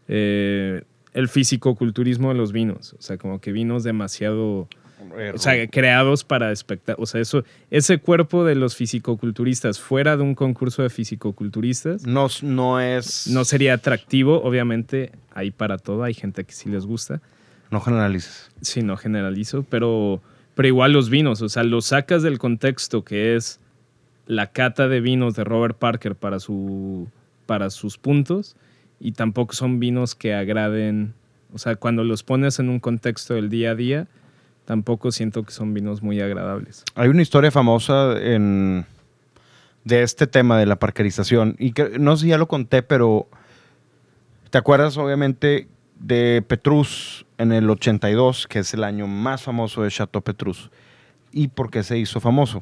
eh, 0.08 0.84
el 1.14 1.28
fisicoculturismo 1.30 2.30
de 2.30 2.36
los 2.36 2.52
vinos, 2.52 2.94
o 2.94 3.02
sea, 3.02 3.18
como 3.18 3.42
que 3.42 3.52
vinos 3.52 3.84
demasiado... 3.84 4.68
O 5.34 5.38
sea, 5.38 5.68
creados 5.68 6.24
para 6.24 6.52
espectáculos. 6.52 7.10
O 7.10 7.12
sea, 7.12 7.22
eso, 7.22 7.44
ese 7.72 8.00
cuerpo 8.00 8.44
de 8.44 8.56
los 8.56 8.76
fisicoculturistas 8.76 9.80
fuera 9.80 10.18
de 10.18 10.24
un 10.24 10.36
concurso 10.36 10.84
de 10.84 10.90
fisicoculturistas 10.90 12.06
no, 12.06 12.28
no 12.42 12.82
es. 12.82 13.28
no 13.28 13.46
sería 13.46 13.76
atractivo. 13.76 14.42
Obviamente, 14.44 15.12
hay 15.34 15.52
para 15.52 15.78
todo. 15.78 16.04
Hay 16.04 16.14
gente 16.14 16.44
que 16.44 16.52
sí 16.52 16.70
les 16.70 16.86
gusta. 16.86 17.22
No 17.72 17.80
generalices. 17.80 18.52
Sí, 18.62 18.82
no 18.82 18.98
generalizo. 18.98 19.64
Pero, 19.70 20.22
pero 20.54 20.68
igual 20.68 20.92
los 20.92 21.10
vinos. 21.10 21.42
O 21.42 21.50
sea, 21.50 21.64
los 21.64 21.86
sacas 21.86 22.22
del 22.22 22.38
contexto 22.38 23.06
que 23.06 23.36
es 23.36 23.62
la 24.26 24.48
cata 24.48 24.90
de 24.90 25.00
vinos 25.00 25.36
de 25.36 25.46
Robert 25.46 25.78
Parker 25.78 26.16
para, 26.16 26.40
su, 26.40 27.08
para 27.46 27.70
sus 27.70 27.98
puntos. 27.98 28.58
Y 29.00 29.14
tampoco 29.14 29.54
son 29.54 29.80
vinos 29.80 30.14
que 30.14 30.34
agraden. 30.34 31.14
O 31.54 31.58
sea, 31.58 31.78
cuando 31.78 32.04
los 32.04 32.24
pones 32.24 32.60
en 32.60 32.68
un 32.68 32.82
contexto 32.82 33.34
del 33.34 33.50
día 33.50 33.72
a 33.72 33.76
día, 33.76 34.08
tampoco 34.74 35.12
siento 35.12 35.42
que 35.42 35.52
son 35.52 35.74
vinos 35.74 36.04
muy 36.04 36.22
agradables. 36.22 36.84
Hay 36.94 37.10
una 37.10 37.24
historia 37.24 37.50
famosa 37.50 38.16
en, 38.22 38.86
de 39.84 40.04
este 40.04 40.28
tema 40.28 40.60
de 40.60 40.68
la 40.68 40.76
parkerización. 40.78 41.56
Y 41.58 41.72
que, 41.72 41.98
no 41.98 42.16
sé 42.16 42.26
si 42.26 42.30
ya 42.30 42.38
lo 42.38 42.48
conté, 42.48 42.84
pero 42.84 43.28
¿te 44.52 44.60
acuerdas 44.60 44.96
obviamente 44.98 45.68
de 46.00 46.44
Petrus 46.48 47.26
en 47.40 47.52
el 47.52 47.68
82, 47.68 48.46
que 48.46 48.60
es 48.60 48.72
el 48.76 48.84
año 48.84 49.08
más 49.08 49.42
famoso 49.42 49.82
de 49.82 49.90
Chateau 49.90 50.22
Petrus? 50.22 50.70
¿Y 51.32 51.48
por 51.48 51.72
qué 51.72 51.82
se 51.82 51.98
hizo 51.98 52.20
famoso? 52.20 52.62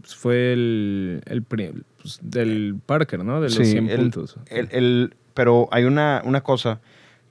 Pues 0.00 0.16
fue 0.16 0.54
el, 0.54 1.20
el 1.26 1.42
pues, 1.42 2.20
del 2.22 2.76
Parker, 2.86 3.22
¿no? 3.22 3.42
De 3.42 3.48
los 3.50 3.54
Sí, 3.54 3.66
100 3.72 3.90
el- 3.90 3.96
puntos. 3.98 4.36
El- 4.46 4.68
el- 4.72 5.14
pero 5.34 5.68
hay 5.72 5.84
una, 5.84 6.22
una 6.24 6.40
cosa, 6.40 6.80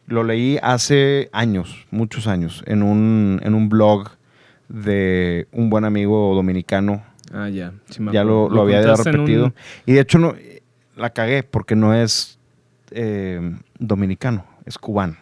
lo 0.08 0.24
leí 0.24 0.58
hace 0.64 1.30
años, 1.34 1.86
muchos 1.92 2.28
años, 2.28 2.64
en 2.66 2.82
un, 2.82 3.40
en 3.44 3.54
un 3.54 3.70
blog 3.70 4.10
de 4.70 5.48
un 5.52 5.70
buen 5.70 5.86
amigo 5.86 6.34
dominicano. 6.36 7.04
ah, 7.34 7.50
ya. 7.50 7.74
sí 7.90 8.04
ya 8.12 8.24
lo, 8.24 8.46
había 8.62 8.82
un- 8.82 8.98
repetido. 8.98 9.54
Y 9.86 9.94
de 9.94 10.00
hecho 10.02 10.18
no, 10.18 10.36
la 10.96 11.12
cagué 11.12 11.44
porque 11.44 11.76
no 11.76 11.94
es 11.94 12.40
eh, 12.92 13.40
dominicano, 13.80 14.46
es 14.66 14.78
cubano. 14.78 15.18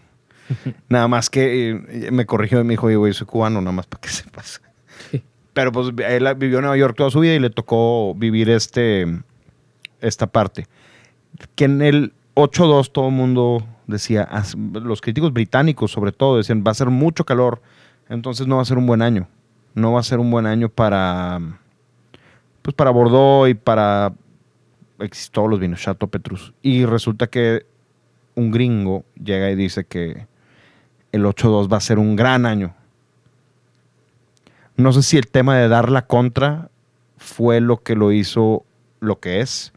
nada 0.90 1.08
más 1.08 1.30
que 1.30 1.72
eh, 1.72 2.12
me 2.12 2.26
corrigió 2.28 2.62
y 2.62 2.64
me 2.64 2.74
dijo, 2.74 2.88
güey, 2.98 3.14
soy 3.14 3.28
cubano, 3.28 3.60
nada 3.62 3.72
más 3.72 3.88
para 3.88 4.02
que 4.02 4.10
sepas. 4.10 4.62
Pero 5.54 5.72
pues 5.72 5.88
él 6.08 6.28
vivió 6.36 6.58
en 6.58 6.64
Nueva 6.64 6.78
York 6.78 6.96
toda 6.98 7.10
su 7.10 7.22
vida 7.22 7.34
y 7.34 7.40
le 7.40 7.50
tocó 7.50 8.14
vivir 8.14 8.50
este, 8.50 9.08
esta 10.02 10.28
parte. 10.28 10.68
Que 11.56 11.64
en 11.66 11.82
el 11.82 12.14
8-2 12.36 12.92
todo 12.92 13.08
el 13.08 13.14
mundo 13.14 13.66
decía, 13.88 14.30
los 14.74 15.02
críticos 15.02 15.34
británicos 15.34 15.92
sobre 15.92 16.12
todo 16.12 16.38
decían, 16.38 16.64
va 16.66 16.72
a 16.72 16.76
ser 16.76 16.90
mucho 16.90 17.26
calor, 17.26 17.62
entonces 18.10 18.46
no 18.48 18.58
va 18.58 18.62
a 18.62 18.66
ser 18.66 18.78
un 18.78 18.86
buen 18.86 19.02
año. 19.02 19.28
No 19.74 19.94
va 19.94 20.00
a 20.00 20.04
ser 20.04 20.20
un 20.20 20.32
buen 20.32 20.46
año 20.46 20.70
para, 20.70 21.40
pues 22.62 22.74
para 22.76 22.92
Bordeaux 22.92 23.50
y 23.50 23.56
para 23.56 24.14
todos 25.32 25.50
los 25.50 25.60
vinos, 25.60 25.82
Chateau 25.82 26.10
Petrus. 26.10 26.54
Y 26.62 26.86
resulta 26.86 27.28
que 27.28 27.66
un 28.36 28.52
gringo 28.52 29.04
llega 29.22 29.50
y 29.50 29.56
dice 29.56 29.86
que 29.86 30.28
el 31.12 31.26
8-2 31.26 31.72
va 31.72 31.78
a 31.78 31.82
ser 31.82 32.00
un 32.00 32.16
gran 32.16 32.46
año. 32.46 32.74
No 34.78 34.92
sé 34.94 35.04
si 35.04 35.18
el 35.18 35.28
tema 35.28 35.58
de 35.58 35.68
dar 35.68 35.90
la 35.90 36.06
contra 36.06 36.70
fue 37.18 37.62
lo 37.62 37.82
que 37.82 37.96
lo 37.96 38.12
hizo 38.12 38.66
lo 39.00 39.20
que 39.20 39.40
es 39.40 39.74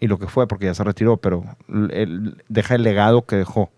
y 0.00 0.08
lo 0.08 0.18
que 0.18 0.26
fue, 0.26 0.46
porque 0.46 0.66
ya 0.66 0.74
se 0.74 0.84
retiró, 0.84 1.16
pero 1.16 1.44
él 1.90 2.42
deja 2.48 2.74
el 2.74 2.82
legado 2.82 3.24
que 3.24 3.36
dejó. 3.36 3.70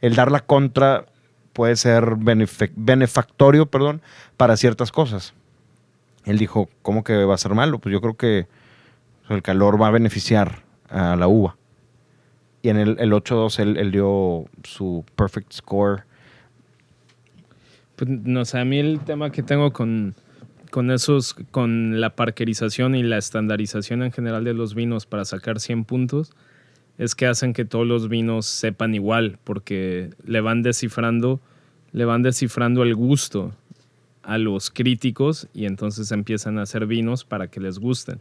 El 0.00 0.14
dar 0.14 0.30
la 0.30 0.40
contra 0.40 1.06
puede 1.52 1.76
ser 1.76 2.16
benefactorio, 2.16 3.66
perdón, 3.66 4.02
para 4.36 4.56
ciertas 4.56 4.92
cosas. 4.92 5.32
Él 6.24 6.38
dijo, 6.38 6.68
¿cómo 6.82 7.04
que 7.04 7.24
va 7.24 7.34
a 7.34 7.38
ser 7.38 7.54
malo? 7.54 7.78
Pues 7.78 7.92
yo 7.92 8.00
creo 8.00 8.16
que 8.16 8.46
el 9.30 9.42
calor 9.42 9.80
va 9.80 9.88
a 9.88 9.92
beneficiar 9.92 10.62
a 10.90 11.16
la 11.16 11.28
uva. 11.28 11.56
Y 12.62 12.68
en 12.68 12.76
el, 12.76 12.96
el 12.98 13.12
8-2 13.12 13.58
él, 13.60 13.76
él 13.78 13.92
dio 13.92 14.46
su 14.64 15.04
perfect 15.14 15.52
score. 15.52 16.02
Pues, 17.96 18.10
no 18.10 18.44
sé, 18.44 18.58
a 18.58 18.64
mí 18.64 18.78
el 18.78 19.00
tema 19.00 19.30
que 19.30 19.42
tengo 19.42 19.72
con, 19.72 20.14
con 20.76 20.90
esos, 20.90 21.32
con 21.52 22.02
la 22.02 22.16
parkerización 22.16 22.94
y 22.96 23.02
la 23.02 23.16
estandarización 23.16 24.02
en 24.02 24.12
general 24.12 24.44
de 24.44 24.52
los 24.52 24.74
vinos 24.74 25.06
para 25.06 25.24
sacar 25.24 25.58
100 25.58 25.86
puntos, 25.86 26.34
es 26.98 27.14
que 27.14 27.24
hacen 27.26 27.54
que 27.54 27.64
todos 27.64 27.86
los 27.86 28.10
vinos 28.10 28.44
sepan 28.44 28.94
igual, 28.94 29.38
porque 29.42 30.10
le 30.26 30.42
van 30.42 30.60
descifrando, 30.62 31.40
le 31.92 32.04
van 32.04 32.22
descifrando 32.22 32.82
el 32.82 32.94
gusto 32.94 33.54
a 34.22 34.36
los 34.36 34.68
críticos 34.70 35.48
y 35.54 35.64
entonces 35.64 36.12
empiezan 36.12 36.58
a 36.58 36.64
hacer 36.64 36.84
vinos 36.84 37.24
para 37.24 37.48
que 37.48 37.58
les 37.58 37.78
gusten. 37.78 38.20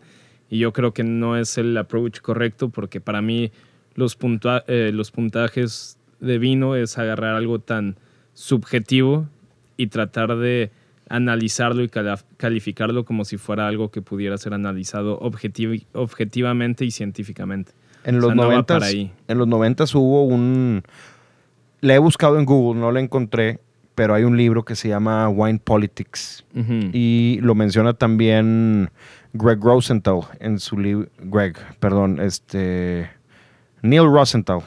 Y 0.49 0.60
yo 0.60 0.72
creo 0.72 0.93
que 0.93 1.03
no 1.03 1.36
es 1.36 1.58
el 1.58 1.76
approach 1.76 2.22
correcto 2.22 2.70
porque 2.70 3.01
para 3.01 3.22
mí 3.22 3.51
los, 3.95 4.18
puntua- 4.18 4.64
eh, 4.68 4.91
los 4.93 5.12
puntajes 5.12 5.97
de 6.22 6.38
vino 6.38 6.78
es 6.78 6.97
agarrar 6.97 7.36
algo 7.36 7.60
tan 7.60 7.97
subjetivo 8.34 9.28
y 9.76 9.88
tratar 9.88 10.38
de 10.38 10.72
analizarlo 11.10 11.84
y 11.84 11.89
calificarlo 12.38 13.06
como 13.06 13.26
si 13.26 13.38
fuera 13.38 13.68
algo 13.68 13.91
que 13.91 14.01
pudiera 14.01 14.38
ser 14.38 14.53
analizado 14.53 15.20
objetivi- 15.20 15.86
objetivamente 15.93 16.84
y 16.86 16.91
científicamente. 16.91 17.72
En 18.03 18.16
O 18.16 18.20
los, 18.20 18.28
sea, 18.30 18.36
no 18.36 18.41
va 18.43 18.47
90 18.49 18.74
para 18.74 18.86
ahí. 18.88 19.12
en 19.28 19.38
los 19.38 19.47
90 19.47 19.84
hubo 19.95 20.24
un... 20.26 20.84
Le 21.82 21.93
he 21.95 21.99
buscado 21.99 22.39
en 22.39 22.45
Google, 22.45 22.80
no 22.80 22.91
lo 22.91 22.99
encontré, 22.99 23.60
pero 23.93 24.14
hay 24.16 24.24
un 24.24 24.38
libro 24.38 24.64
que 24.66 24.76
se 24.76 24.89
llama 24.89 25.30
Wine 25.30 25.60
Politics. 25.64 26.43
Y 26.93 27.39
lo 27.41 27.53
menciona 27.56 27.93
también 27.93 28.89
Greg 29.34 29.60
Rosenthal 29.62 30.22
en 30.39 30.60
su 30.60 30.78
libro. 30.80 31.08
Greg, 31.20 31.56
perdón, 31.80 32.20
este. 32.20 33.10
Neil 33.84 34.06
Rosenthal 34.06 34.62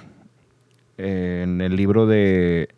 eh, 0.97 1.41
en 1.45 1.61
el 1.61 1.74
libro 1.74 2.07
de 2.07 2.68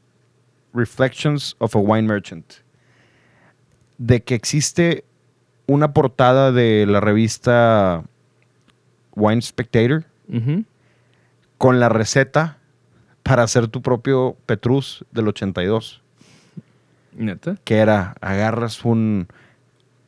Reflections 0.73 1.57
of 1.59 1.77
a 1.77 1.79
Wine 1.79 2.09
Merchant. 2.09 2.47
De 4.01 4.23
que 4.23 4.35
existe 4.35 5.05
una 5.67 5.93
portada 5.93 6.51
de 6.51 6.87
la 6.87 7.01
revista 7.01 8.03
Wine 9.15 9.43
Spectator 9.43 10.05
con 11.59 11.79
la 11.79 11.89
receta 11.89 12.59
para 13.23 13.43
hacer 13.43 13.69
tu 13.69 13.83
propio 13.83 14.37
Petrus 14.47 15.05
del 15.13 15.29
82. 15.29 16.03
¿Neta? 17.13 17.57
que 17.65 17.77
era 17.79 18.15
agarras 18.21 18.85
un 18.85 19.27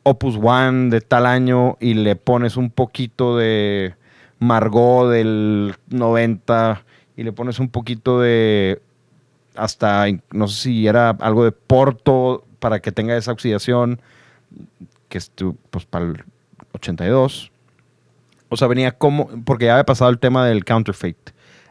Opus 0.03 0.37
One 0.41 0.89
de 0.89 1.01
tal 1.01 1.25
año 1.25 1.77
y 1.79 1.93
le 1.93 2.15
pones 2.15 2.57
un 2.57 2.69
poquito 2.69 3.37
de 3.37 3.95
Margot 4.39 5.09
del 5.09 5.75
90 5.89 6.83
y 7.15 7.23
le 7.23 7.31
pones 7.31 7.59
un 7.59 7.69
poquito 7.69 8.19
de 8.19 8.81
hasta 9.55 10.05
no 10.31 10.47
sé 10.47 10.63
si 10.63 10.87
era 10.87 11.11
algo 11.11 11.45
de 11.45 11.51
Porto 11.51 12.45
para 12.63 12.79
que 12.79 12.93
tenga 12.93 13.17
esa 13.17 13.33
oxidación 13.33 13.99
que 15.09 15.17
es 15.17 15.29
tu- 15.31 15.57
pues 15.69 15.85
para 15.85 16.05
el 16.05 16.23
82. 16.71 17.51
O 18.47 18.55
sea, 18.55 18.69
venía 18.69 18.93
como 18.93 19.27
porque 19.43 19.65
ya 19.65 19.73
había 19.73 19.83
pasado 19.85 20.09
el 20.11 20.17
tema 20.17 20.45
del 20.45 20.63
counterfeit. 20.63 21.17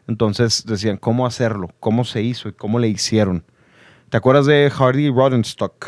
Entonces 0.06 0.66
decían 0.66 0.98
cómo 0.98 1.24
hacerlo, 1.26 1.70
cómo 1.80 2.04
se 2.04 2.20
hizo 2.22 2.50
y 2.50 2.52
cómo 2.52 2.78
le 2.78 2.88
hicieron. 2.88 3.42
¿Te 4.10 4.18
acuerdas 4.18 4.44
de 4.44 4.68
Hardy 4.70 5.08
Rodenstock? 5.08 5.86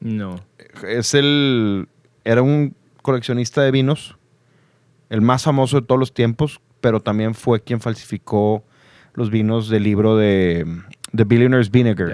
No. 0.00 0.40
es 0.88 1.14
el. 1.14 1.88
Era 2.24 2.42
un 2.42 2.74
coleccionista 3.02 3.62
de 3.62 3.70
vinos, 3.70 4.16
el 5.08 5.20
más 5.20 5.44
famoso 5.44 5.80
de 5.80 5.86
todos 5.86 6.00
los 6.00 6.12
tiempos, 6.12 6.60
pero 6.80 7.00
también 7.00 7.34
fue 7.36 7.60
quien 7.62 7.80
falsificó 7.80 8.64
los 9.14 9.30
vinos 9.30 9.68
del 9.68 9.84
libro 9.84 10.16
de 10.16 10.66
The 11.14 11.22
Billionaire's 11.22 11.70
Vinegar. 11.70 12.08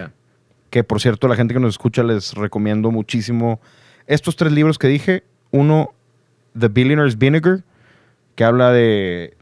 Que 0.72 0.84
por 0.84 1.02
cierto, 1.02 1.28
la 1.28 1.36
gente 1.36 1.52
que 1.52 1.60
nos 1.60 1.74
escucha 1.74 2.02
les 2.02 2.32
recomiendo 2.32 2.90
muchísimo 2.90 3.60
estos 4.06 4.36
tres 4.36 4.52
libros 4.52 4.78
que 4.78 4.88
dije. 4.88 5.22
Uno, 5.50 5.92
The 6.58 6.68
Billionaire's 6.68 7.18
Vinegar, 7.18 7.62
que 8.36 8.44
habla 8.44 8.72
de 8.72 9.36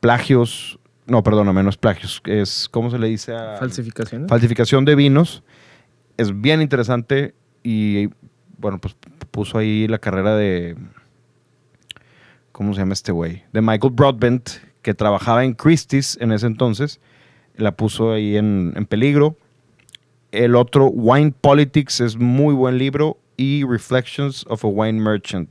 plagios. 0.00 0.78
No, 1.06 1.22
perdóname, 1.22 1.62
no 1.62 1.68
es 1.68 1.76
plagios. 1.76 2.22
Es, 2.24 2.70
¿cómo 2.70 2.90
se 2.90 2.98
le 2.98 3.06
dice 3.06 3.34
a...? 3.34 3.58
¿Falsificaciones? 3.58 4.30
falsificación 4.30 4.86
de 4.86 4.94
vinos. 4.94 5.42
Es 6.16 6.40
bien 6.40 6.62
interesante 6.62 7.34
y, 7.62 8.08
bueno, 8.56 8.78
pues 8.78 8.96
puso 9.30 9.58
ahí 9.58 9.86
la 9.86 9.98
carrera 9.98 10.36
de, 10.36 10.74
¿cómo 12.52 12.72
se 12.72 12.80
llama 12.80 12.94
este 12.94 13.12
güey? 13.12 13.44
De 13.52 13.60
Michael 13.60 13.92
Broadbent, 13.92 14.48
que 14.80 14.94
trabajaba 14.94 15.44
en 15.44 15.52
Christie's 15.52 16.16
en 16.18 16.32
ese 16.32 16.46
entonces. 16.46 16.98
La 17.56 17.76
puso 17.76 18.12
ahí 18.12 18.38
en, 18.38 18.72
en 18.74 18.86
peligro. 18.86 19.36
El 20.32 20.54
otro, 20.54 20.86
Wine 20.86 21.32
Politics, 21.40 22.00
es 22.00 22.16
muy 22.16 22.54
buen 22.54 22.78
libro. 22.78 23.18
Y 23.36 23.64
Reflections 23.64 24.46
of 24.48 24.64
a 24.64 24.68
Wine 24.68 24.98
Merchant, 25.00 25.50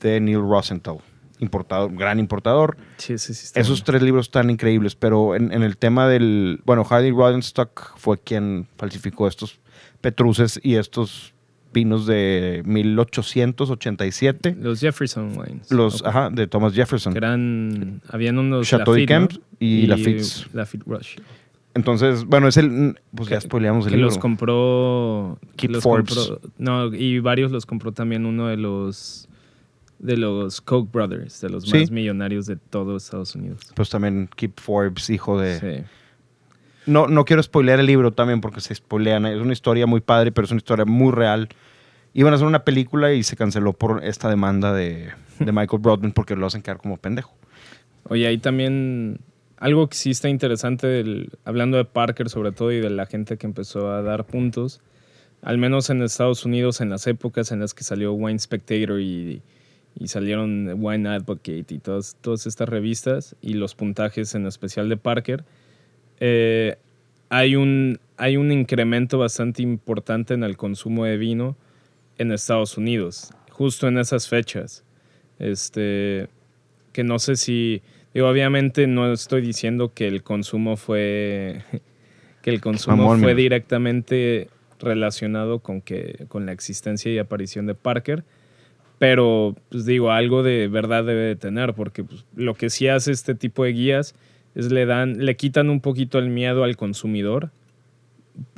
de 0.00 0.20
Neil 0.20 0.40
Rosenthal. 0.40 0.98
Importador, 1.40 1.94
gran 1.94 2.18
importador. 2.18 2.76
sí, 2.96 3.16
sí, 3.18 3.34
sí. 3.34 3.52
Esos 3.54 3.84
tres 3.84 4.02
libros 4.02 4.26
están 4.26 4.50
increíbles, 4.50 4.96
pero 4.96 5.36
en, 5.36 5.52
en 5.52 5.62
el 5.62 5.76
tema 5.76 6.08
del. 6.08 6.60
Bueno, 6.64 6.82
Hardy 6.84 7.10
Rodenstock 7.10 7.96
fue 7.96 8.18
quien 8.18 8.66
falsificó 8.76 9.28
estos 9.28 9.60
Petruces 10.00 10.58
y 10.62 10.76
estos 10.76 11.34
vinos 11.72 12.06
de 12.06 12.62
1887. 12.64 14.56
Los 14.60 14.80
Jefferson 14.80 15.36
Wines. 15.38 15.70
Los, 15.70 16.04
ajá, 16.04 16.30
de 16.30 16.46
Thomas 16.46 16.72
Jefferson. 16.74 17.12
Que 17.12 17.18
eran... 17.18 18.00
Habían 18.08 18.38
unos 18.38 18.66
Chateau 18.66 18.94
Lafite, 18.94 19.12
Yquem 19.14 19.22
¿no? 19.22 19.28
y 19.58 19.86
Lafitte's. 19.86 20.46
Lafitte 20.52 20.84
Rush. 20.86 21.16
Entonces, 21.74 22.24
bueno, 22.24 22.48
es 22.48 22.56
el. 22.56 22.98
Pues 23.14 23.28
ya 23.28 23.40
spoileamos 23.40 23.84
el 23.86 23.90
que 23.92 23.96
libro. 23.98 24.08
los 24.10 24.18
compró 24.18 25.38
los 25.68 25.82
Forbes. 25.82 26.14
compró- 26.16 26.40
no 26.58 26.94
y 26.94 27.20
varios 27.20 27.50
los 27.52 27.66
compró 27.66 27.92
también 27.92 28.26
uno 28.26 28.48
de 28.48 28.56
los 28.56 29.28
de 29.98 30.16
los 30.16 30.60
Koch 30.60 30.90
brothers 30.90 31.40
de 31.40 31.50
los 31.50 31.64
Sí. 31.64 31.78
más 31.80 31.90
millonarios 31.90 32.46
de 32.46 32.54
todo 32.56 32.96
Estados 32.96 33.34
Unidos 33.34 33.60
Pues 33.74 33.90
también 33.90 34.30
Keep 34.36 34.60
Forbes, 34.60 35.10
hijo 35.10 35.40
de. 35.40 35.58
sí 35.58 35.84
No, 36.86 37.06
no 37.08 37.24
quiero 37.24 37.42
spoilear 37.42 37.80
el 37.80 37.86
libro 37.86 38.12
también 38.12 38.40
porque 38.40 38.60
se 38.60 38.74
spoilean. 38.74 39.26
Es 39.26 39.40
una 39.40 39.52
historia 39.52 39.86
muy 39.86 40.00
padre, 40.00 40.32
pero 40.32 40.44
es 40.46 40.50
una 40.52 40.58
historia 40.58 40.84
muy 40.84 41.12
real. 41.12 41.48
Iban 42.14 42.32
a 42.32 42.36
hacer 42.36 42.46
una 42.48 42.64
película 42.64 43.12
y 43.12 43.22
se 43.22 43.36
canceló 43.36 43.72
por 43.74 44.02
esta 44.04 44.28
demanda 44.30 44.72
de, 44.72 45.10
de 45.38 45.52
Michael 45.52 45.82
Broadbent 45.82 46.14
porque 46.14 46.34
lo 46.34 46.46
hacen 46.46 46.62
quedar 46.62 46.78
como 46.78 46.96
pendejo. 46.96 47.34
oye 48.08 48.26
ahí 48.26 48.38
también 48.38 49.20
algo 49.58 49.88
que 49.88 49.96
sí 49.96 50.10
está 50.10 50.28
interesante 50.28 50.86
del- 50.86 51.30
hablando 51.44 51.76
de 51.76 51.84
Parker 51.84 52.28
sobre 52.28 52.52
todo 52.52 52.72
y 52.72 52.80
de 52.80 52.90
la 52.90 53.06
gente 53.06 53.36
que 53.36 53.46
empezó 53.46 53.90
a 53.90 54.02
dar 54.02 54.24
puntos 54.24 54.80
al 55.42 55.58
menos 55.58 55.90
en 55.90 56.02
Estados 56.02 56.44
Unidos 56.44 56.80
en 56.80 56.90
las 56.90 57.06
épocas 57.06 57.52
en 57.52 57.60
las 57.60 57.74
que 57.74 57.84
salió 57.84 58.12
Wine 58.12 58.38
Spectator 58.38 59.00
y, 59.00 59.42
salieron 60.04 60.70
Wine 60.76 61.08
Advocate 61.08 61.66
y 61.70 61.78
todas, 61.78 62.16
todas 62.20 62.46
estas 62.46 62.68
revistas 62.68 63.34
y 63.40 63.54
los 63.54 63.74
puntajes 63.74 64.34
en 64.36 64.46
especial 64.46 64.88
de 64.88 64.96
Parker, 64.96 65.44
eh, 66.20 66.76
hay, 67.30 67.56
un, 67.56 67.98
hay 68.16 68.36
un 68.36 68.52
incremento 68.52 69.18
bastante 69.18 69.62
importante 69.62 70.34
en 70.34 70.44
el 70.44 70.56
consumo 70.56 71.04
de 71.04 71.16
vino 71.16 71.56
en 72.16 72.30
Estados 72.30 72.76
Unidos, 72.76 73.32
justo 73.50 73.88
en 73.88 73.98
esas 73.98 74.28
fechas. 74.28 74.84
Este, 75.40 76.28
que 76.92 77.04
no 77.04 77.18
sé 77.18 77.36
si, 77.36 77.82
digo, 78.18 78.28
obviamente 78.28 78.88
no 78.88 79.12
estoy 79.12 79.42
diciendo 79.42 79.92
que 79.94 80.08
el 80.08 80.24
consumo 80.24 80.76
fue, 80.76 81.62
que 82.42 82.50
el 82.50 82.60
consumo 82.60 83.10
fue 83.10 83.18
mira. 83.18 83.34
directamente 83.34 84.48
relacionado 84.80 85.60
con, 85.60 85.80
que, 85.80 86.26
con 86.26 86.44
la 86.44 86.50
existencia 86.50 87.12
y 87.12 87.18
aparición 87.18 87.66
de 87.66 87.76
Parker, 87.76 88.24
pero 88.98 89.54
pues 89.68 89.86
digo, 89.86 90.10
algo 90.10 90.42
de 90.42 90.66
verdad 90.66 91.04
debe 91.04 91.22
de 91.22 91.36
tener, 91.36 91.74
porque 91.74 92.02
pues, 92.02 92.24
lo 92.34 92.54
que 92.54 92.70
sí 92.70 92.88
hace 92.88 93.12
este 93.12 93.36
tipo 93.36 93.62
de 93.62 93.70
guías 93.72 94.16
es 94.56 94.72
le 94.72 94.84
dan, 94.84 95.24
le 95.24 95.36
quitan 95.36 95.70
un 95.70 95.80
poquito 95.80 96.18
el 96.18 96.28
miedo 96.28 96.64
al 96.64 96.76
consumidor 96.76 97.52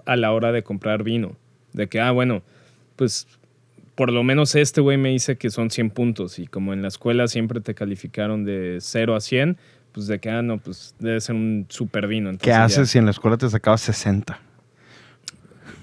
a 0.06 0.16
la 0.16 0.32
hora 0.32 0.52
de 0.52 0.62
comprar 0.62 1.02
vino. 1.02 1.36
De 1.74 1.86
que, 1.86 2.00
ah, 2.00 2.12
bueno, 2.12 2.42
pues 2.96 3.26
por 4.00 4.12
lo 4.12 4.24
menos 4.24 4.54
este 4.54 4.80
güey 4.80 4.96
me 4.96 5.10
dice 5.10 5.36
que 5.36 5.50
son 5.50 5.68
100 5.68 5.90
puntos 5.90 6.38
y 6.38 6.46
como 6.46 6.72
en 6.72 6.80
la 6.80 6.88
escuela 6.88 7.28
siempre 7.28 7.60
te 7.60 7.74
calificaron 7.74 8.46
de 8.46 8.78
0 8.80 9.14
a 9.14 9.20
100, 9.20 9.58
pues 9.92 10.06
de 10.06 10.18
que, 10.18 10.30
ah, 10.30 10.40
no, 10.40 10.56
pues 10.56 10.94
debe 11.00 11.20
ser 11.20 11.34
un 11.34 11.66
super 11.68 12.06
vino. 12.06 12.30
¿Qué 12.38 12.48
ya. 12.48 12.64
haces 12.64 12.88
si 12.88 12.96
en 12.96 13.04
la 13.04 13.10
escuela 13.10 13.36
te 13.36 13.50
sacabas 13.50 13.82
60? 13.82 14.40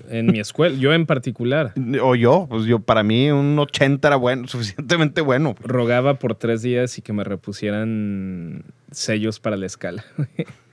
En 0.09 0.25
mi 0.31 0.39
escuela, 0.39 0.75
yo 0.75 0.93
en 0.95 1.05
particular, 1.05 1.75
O 2.01 2.15
yo, 2.15 2.47
pues 2.49 2.65
yo, 2.65 2.79
para 2.79 3.03
mí 3.03 3.29
un 3.29 3.59
80 3.59 4.07
era 4.07 4.17
bueno, 4.17 4.47
suficientemente 4.47 5.21
bueno. 5.21 5.53
rogaba 5.61 6.15
por 6.15 6.33
tres 6.33 6.63
días 6.63 6.97
y 6.97 7.03
que 7.03 7.13
me 7.13 7.23
repusieran 7.23 8.63
sellos 8.89 9.39
para 9.39 9.57
la 9.57 9.67
escala. 9.67 10.03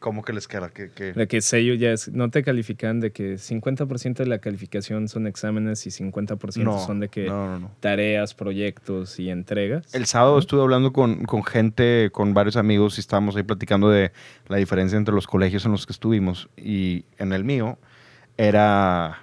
¿Cómo 0.00 0.22
que 0.24 0.32
les 0.32 0.48
queda? 0.48 0.70
¿Qué, 0.70 0.90
qué? 0.90 1.12
De 1.12 1.28
que 1.28 1.42
sello 1.42 1.74
ya 1.74 1.92
es, 1.92 2.08
no 2.08 2.30
te 2.30 2.42
califican 2.42 3.00
de 3.00 3.12
que 3.12 3.34
50% 3.34 4.14
de 4.14 4.26
la 4.26 4.38
calificación 4.38 5.08
son 5.08 5.26
exámenes 5.26 5.86
y 5.86 5.90
50% 5.90 6.64
No, 6.64 6.78
son 6.78 7.00
de 7.00 7.08
que 7.10 7.26
no, 7.26 7.46
no, 7.46 7.58
no. 7.58 7.70
tareas, 7.80 8.32
proyectos 8.32 9.20
y 9.20 9.28
entregas. 9.28 9.94
El 9.94 10.06
sábado 10.06 10.38
estuve 10.38 10.62
hablando 10.62 10.94
con, 10.94 11.26
con 11.26 11.44
gente, 11.44 12.08
con 12.12 12.32
varios 12.32 12.56
amigos 12.56 12.96
y 12.96 13.02
estábamos 13.02 13.36
ahí 13.36 13.42
platicando 13.42 13.90
de 13.90 14.10
la 14.48 14.56
diferencia 14.56 14.96
entre 14.96 15.14
los 15.14 15.26
colegios 15.26 15.66
en 15.66 15.72
los 15.72 15.84
que 15.84 15.92
estuvimos. 15.92 16.48
Y 16.56 17.04
en 17.18 17.34
el 17.34 17.44
mío 17.44 17.78
era... 18.38 19.18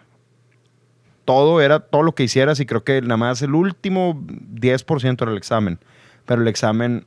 Todo 1.25 1.59
era 1.59 1.79
todo 1.79 2.03
lo 2.03 2.13
que 2.13 2.23
hicieras 2.23 2.59
y 2.59 2.67
creo 2.67 2.83
que 2.83 3.01
nada 3.01 3.17
más 3.17 3.41
el 3.41 3.55
último 3.55 4.23
10% 4.53 5.21
era 5.23 5.31
el 5.31 5.37
examen. 5.37 5.79
Pero 6.25 6.43
el 6.43 6.47
examen 6.47 7.05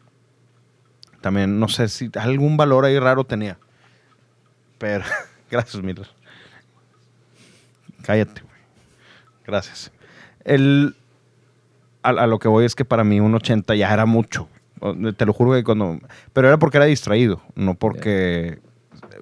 también, 1.21 1.61
no 1.61 1.68
sé 1.68 1.89
si 1.89 2.11
algún 2.18 2.57
valor 2.57 2.85
ahí 2.85 2.99
raro 2.99 3.25
tenía. 3.25 3.59
Pero, 4.79 5.05
gracias, 5.51 5.83
Miller. 5.83 6.09
Cállate, 8.03 8.41
güey. 8.41 8.61
Gracias. 9.47 9.93
El, 10.45 10.97
a, 12.03 12.11
a 12.11 12.27
lo 12.27 12.39
que 12.39 12.49
voy 12.49 12.64
es 12.64 12.75
que 12.75 12.85
para 12.85 13.05
mí 13.05 13.21
un 13.21 13.35
80 13.35 13.75
ya 13.75 13.93
era 13.93 14.07
mucho. 14.07 14.49
Te 15.16 15.27
lo 15.27 15.33
juro 15.33 15.53
que 15.53 15.62
cuando... 15.62 15.99
Pero 16.33 16.49
era 16.49 16.59
porque 16.59 16.79
era 16.79 16.87
distraído, 16.87 17.43
no 17.55 17.75
porque 17.75 18.61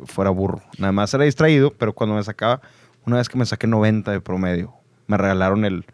fuera 0.04 0.30
burro. 0.30 0.62
Nada 0.78 0.92
más 0.92 1.12
era 1.12 1.24
distraído, 1.24 1.72
pero 1.72 1.92
cuando 1.92 2.14
me 2.14 2.22
sacaba... 2.22 2.60
Una 3.04 3.16
vez 3.16 3.28
que 3.28 3.38
me 3.38 3.46
saqué 3.46 3.66
90 3.66 4.12
de 4.12 4.20
promedio, 4.20 4.74
me 5.06 5.16
regalaron 5.16 5.64
el 5.64 5.86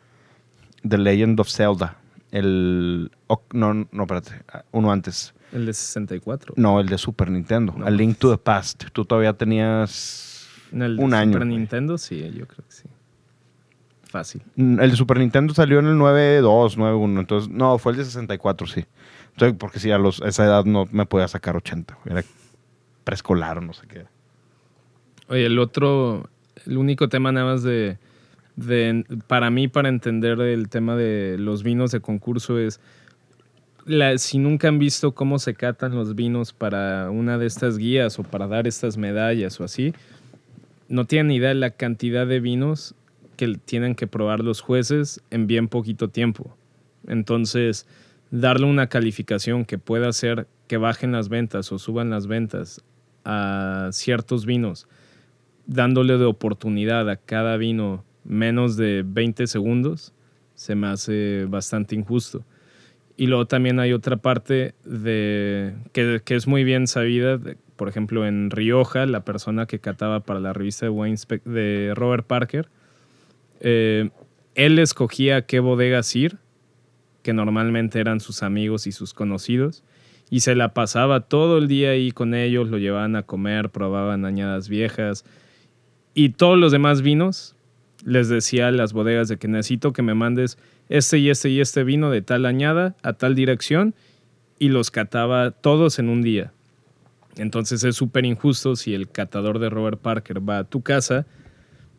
The 0.86 0.98
Legend 0.98 1.38
of 1.40 1.48
Zelda. 1.48 1.96
El... 2.32 3.12
no, 3.52 3.74
no, 3.74 4.02
espérate. 4.02 4.42
Uno 4.72 4.90
antes. 4.90 5.33
El 5.54 5.66
de 5.66 5.72
64. 5.72 6.54
No, 6.56 6.80
el 6.80 6.88
de 6.88 6.98
Super 6.98 7.30
Nintendo. 7.30 7.72
No 7.76 7.86
A 7.86 7.90
Link 7.90 8.18
to 8.18 8.30
the 8.30 8.36
Past. 8.38 8.84
Tú 8.92 9.04
todavía 9.04 9.32
tenías 9.34 10.48
En 10.72 10.82
el 10.82 10.98
un 10.98 11.10
de 11.10 11.16
año. 11.16 11.32
Super. 11.34 11.46
Nintendo, 11.46 11.96
sí, 11.96 12.20
yo 12.36 12.46
creo 12.46 12.64
que 12.66 12.72
sí. 12.72 12.82
Fácil. 14.02 14.42
Mm, 14.56 14.80
El 14.80 14.90
de 14.90 14.96
Super 14.96 15.18
Nintendo 15.18 15.54
salió 15.54 15.78
en 15.78 15.86
el 15.86 15.94
9.2, 15.94 16.76
9.1. 16.76 17.20
Entonces, 17.20 17.50
no, 17.50 17.78
fue 17.78 17.92
el 17.92 17.98
de 17.98 18.04
64, 18.04 18.66
sí. 18.66 18.84
Entonces, 19.32 19.56
porque 19.58 19.78
si 19.78 19.92
a, 19.92 19.98
los, 19.98 20.20
a 20.22 20.28
esa 20.28 20.44
edad 20.44 20.64
no 20.64 20.88
me 20.90 21.06
podía 21.06 21.28
sacar 21.28 21.56
80. 21.56 21.98
güey. 22.04 22.18
Era 22.18 22.26
preescolar 23.04 23.58
o 23.58 23.60
no 23.60 23.72
sé 23.72 23.86
qué. 23.86 24.00
era. 24.00 24.10
Oye, 25.28 25.46
el 25.46 25.58
otro, 25.60 26.28
el 26.66 26.76
único 26.76 27.08
tema 27.08 27.30
nada 27.32 27.46
más 27.46 27.62
de, 27.62 27.98
de, 28.56 29.04
para 29.28 29.50
mí, 29.50 29.68
para 29.68 29.88
entender 29.88 30.40
el 30.40 30.68
tema 30.68 30.96
de 30.96 31.36
los 31.38 31.62
vinos 31.62 31.92
de 31.92 32.00
concurso 32.00 32.58
es, 32.58 32.80
si 34.16 34.38
nunca 34.38 34.68
han 34.68 34.78
visto 34.78 35.12
cómo 35.12 35.38
se 35.38 35.54
catan 35.54 35.94
los 35.94 36.14
vinos 36.14 36.52
para 36.52 37.10
una 37.10 37.38
de 37.38 37.46
estas 37.46 37.76
guías 37.76 38.18
o 38.18 38.22
para 38.22 38.46
dar 38.46 38.66
estas 38.66 38.96
medallas 38.96 39.60
o 39.60 39.64
así, 39.64 39.92
no 40.88 41.04
tienen 41.04 41.32
idea 41.32 41.50
de 41.50 41.54
la 41.56 41.70
cantidad 41.70 42.26
de 42.26 42.40
vinos 42.40 42.94
que 43.36 43.58
tienen 43.64 43.94
que 43.94 44.06
probar 44.06 44.40
los 44.40 44.60
jueces 44.60 45.20
en 45.30 45.46
bien 45.46 45.68
poquito 45.68 46.08
tiempo. 46.08 46.56
Entonces, 47.06 47.86
darle 48.30 48.66
una 48.66 48.88
calificación 48.88 49.64
que 49.64 49.78
pueda 49.78 50.08
hacer 50.08 50.46
que 50.66 50.76
bajen 50.76 51.12
las 51.12 51.28
ventas 51.28 51.70
o 51.72 51.78
suban 51.78 52.10
las 52.10 52.26
ventas 52.26 52.82
a 53.24 53.90
ciertos 53.92 54.46
vinos, 54.46 54.86
dándole 55.66 56.18
de 56.18 56.24
oportunidad 56.24 57.08
a 57.10 57.16
cada 57.16 57.56
vino 57.56 58.04
menos 58.24 58.76
de 58.76 59.02
20 59.06 59.46
segundos, 59.46 60.12
se 60.54 60.74
me 60.74 60.86
hace 60.86 61.46
bastante 61.46 61.94
injusto. 61.94 62.44
Y 63.16 63.28
luego 63.28 63.46
también 63.46 63.78
hay 63.78 63.92
otra 63.92 64.16
parte 64.16 64.74
de 64.84 65.74
que, 65.92 66.20
que 66.24 66.34
es 66.34 66.48
muy 66.48 66.64
bien 66.64 66.88
sabida, 66.88 67.38
por 67.76 67.88
ejemplo, 67.88 68.26
en 68.26 68.50
Rioja, 68.50 69.06
la 69.06 69.24
persona 69.24 69.66
que 69.66 69.78
cataba 69.78 70.20
para 70.20 70.40
la 70.40 70.52
revista 70.52 70.86
de, 70.86 70.90
Wine 70.90 71.16
Spec- 71.16 71.44
de 71.44 71.92
Robert 71.94 72.26
Parker, 72.26 72.68
eh, 73.60 74.10
él 74.56 74.78
escogía 74.78 75.46
qué 75.46 75.60
bodegas 75.60 76.14
ir, 76.16 76.38
que 77.22 77.32
normalmente 77.32 78.00
eran 78.00 78.20
sus 78.20 78.42
amigos 78.42 78.86
y 78.86 78.92
sus 78.92 79.14
conocidos, 79.14 79.84
y 80.28 80.40
se 80.40 80.54
la 80.56 80.74
pasaba 80.74 81.20
todo 81.20 81.58
el 81.58 81.68
día 81.68 81.90
ahí 81.90 82.10
con 82.10 82.34
ellos, 82.34 82.68
lo 82.68 82.78
llevaban 82.78 83.14
a 83.14 83.22
comer, 83.22 83.70
probaban 83.70 84.24
añadas 84.24 84.68
viejas, 84.68 85.24
y 86.14 86.30
todos 86.30 86.58
los 86.58 86.72
demás 86.72 87.02
vinos 87.02 87.54
les 88.04 88.28
decía 88.28 88.68
a 88.68 88.72
las 88.72 88.92
bodegas 88.92 89.28
de 89.28 89.36
que 89.36 89.48
necesito 89.48 89.92
que 89.92 90.02
me 90.02 90.14
mandes 90.14 90.58
este 90.88 91.18
y 91.18 91.30
este 91.30 91.50
y 91.50 91.60
este 91.60 91.84
vino 91.84 92.10
de 92.10 92.22
tal 92.22 92.46
añada 92.46 92.94
a 93.02 93.14
tal 93.14 93.34
dirección, 93.34 93.94
y 94.58 94.68
los 94.68 94.90
cataba 94.90 95.50
todos 95.50 95.98
en 95.98 96.08
un 96.08 96.22
día. 96.22 96.52
Entonces 97.36 97.82
es 97.84 97.96
súper 97.96 98.24
injusto 98.24 98.76
si 98.76 98.94
el 98.94 99.08
catador 99.08 99.58
de 99.58 99.68
Robert 99.68 100.00
Parker 100.00 100.48
va 100.48 100.58
a 100.58 100.64
tu 100.64 100.82
casa 100.82 101.26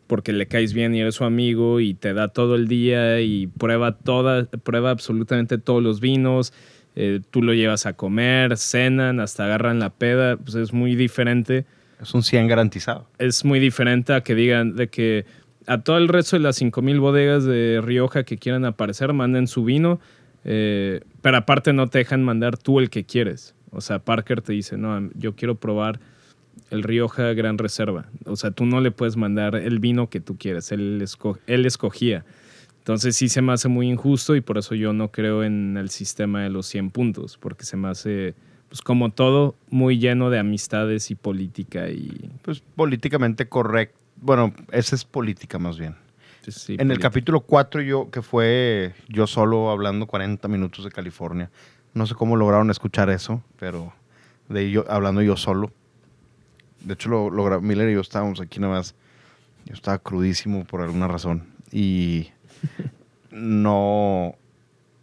porque 0.07 0.33
le 0.33 0.47
caes 0.47 0.73
bien 0.73 0.93
y 0.95 1.01
eres 1.01 1.15
su 1.15 1.23
amigo 1.23 1.79
y 1.79 1.93
te 1.93 2.13
da 2.13 2.27
todo 2.27 2.55
el 2.55 2.67
día 2.67 3.21
y 3.21 3.47
prueba 3.47 3.97
toda, 3.97 4.45
prueba 4.45 4.91
absolutamente 4.91 5.57
todos 5.57 5.81
los 5.81 5.99
vinos, 5.99 6.53
eh, 6.95 7.21
tú 7.31 7.41
lo 7.41 7.53
llevas 7.53 7.85
a 7.85 7.93
comer, 7.93 8.57
cenan, 8.57 9.19
hasta 9.19 9.45
agarran 9.45 9.79
la 9.79 9.89
peda, 9.89 10.37
pues 10.37 10.55
es 10.55 10.73
muy 10.73 10.95
diferente. 10.95 11.65
Es 12.01 12.13
un 12.13 12.23
100 12.23 12.47
garantizado. 12.47 13.07
Es 13.17 13.45
muy 13.45 13.59
diferente 13.59 14.13
a 14.13 14.21
que 14.21 14.35
digan 14.35 14.75
de 14.75 14.89
que 14.89 15.25
a 15.67 15.81
todo 15.81 15.97
el 15.97 16.07
resto 16.07 16.35
de 16.35 16.41
las 16.43 16.55
5000 16.57 16.99
bodegas 16.99 17.43
de 17.45 17.81
Rioja 17.83 18.23
que 18.23 18.37
quieran 18.37 18.65
aparecer, 18.65 19.13
manden 19.13 19.47
su 19.47 19.63
vino, 19.63 19.99
eh, 20.43 21.01
pero 21.21 21.37
aparte 21.37 21.73
no 21.73 21.87
te 21.87 21.99
dejan 21.99 22.23
mandar 22.23 22.57
tú 22.57 22.79
el 22.79 22.89
que 22.89 23.03
quieres. 23.05 23.55
O 23.71 23.81
sea, 23.81 23.99
Parker 23.99 24.41
te 24.41 24.53
dice, 24.53 24.77
no, 24.77 25.09
yo 25.15 25.35
quiero 25.35 25.55
probar 25.55 25.99
el 26.69 26.83
Rioja 26.83 27.33
Gran 27.33 27.57
Reserva. 27.57 28.05
O 28.25 28.35
sea, 28.35 28.51
tú 28.51 28.65
no 28.65 28.79
le 28.79 28.91
puedes 28.91 29.17
mandar 29.17 29.55
el 29.55 29.79
vino 29.79 30.09
que 30.09 30.19
tú 30.21 30.37
quieres, 30.37 30.71
él, 30.71 30.99
esco- 31.01 31.39
él 31.47 31.65
escogía. 31.65 32.23
Entonces 32.77 33.17
sí 33.17 33.29
se 33.29 33.41
me 33.41 33.51
hace 33.51 33.67
muy 33.67 33.89
injusto 33.89 34.35
y 34.35 34.41
por 34.41 34.57
eso 34.59 34.75
yo 34.75 34.93
no 34.93 35.11
creo 35.11 35.43
en 35.43 35.75
el 35.77 35.89
sistema 35.89 36.43
de 36.43 36.49
los 36.51 36.67
100 36.67 36.91
puntos, 36.91 37.37
porque 37.39 37.65
se 37.65 37.75
me 37.77 37.87
hace, 37.87 38.35
pues 38.69 38.81
como 38.81 39.09
todo, 39.11 39.55
muy 39.71 39.97
lleno 39.97 40.29
de 40.29 40.37
amistades 40.39 41.09
y 41.09 41.15
política 41.15 41.89
y... 41.89 42.29
Pues 42.43 42.61
políticamente 42.75 43.49
correcto. 43.49 43.97
Bueno, 44.17 44.53
esa 44.71 44.95
es 44.95 45.05
política 45.05 45.59
más 45.59 45.77
bien. 45.77 45.95
pues, 46.43 46.55
sí, 46.57 46.75
en 46.79 46.91
el 46.91 46.99
capítulo 46.99 47.41
4, 47.41 47.81
yo, 47.81 48.09
que 48.11 48.21
fue 48.21 48.93
yo 49.07 49.27
solo 49.27 49.69
hablando 49.71 50.07
40 50.07 50.47
minutos 50.47 50.85
de 50.85 50.91
California. 50.91 51.49
No 51.93 52.05
sé 52.05 52.15
cómo 52.15 52.35
lograron 52.35 52.69
escuchar 52.71 53.09
eso, 53.09 53.41
pero 53.57 53.93
de 54.49 54.69
yo, 54.71 54.85
hablando 54.89 55.21
yo 55.21 55.37
solo. 55.37 55.71
De 56.81 56.93
hecho, 56.93 57.09
lo, 57.09 57.61
Miller 57.61 57.89
y 57.89 57.93
yo 57.93 58.01
estábamos 58.01 58.41
aquí 58.41 58.59
nada 58.59 58.73
más. 58.73 58.95
Yo 59.65 59.73
estaba 59.73 59.97
crudísimo 59.97 60.65
por 60.65 60.81
alguna 60.81 61.07
razón. 61.07 61.47
Y 61.71 62.29
no, 63.31 64.35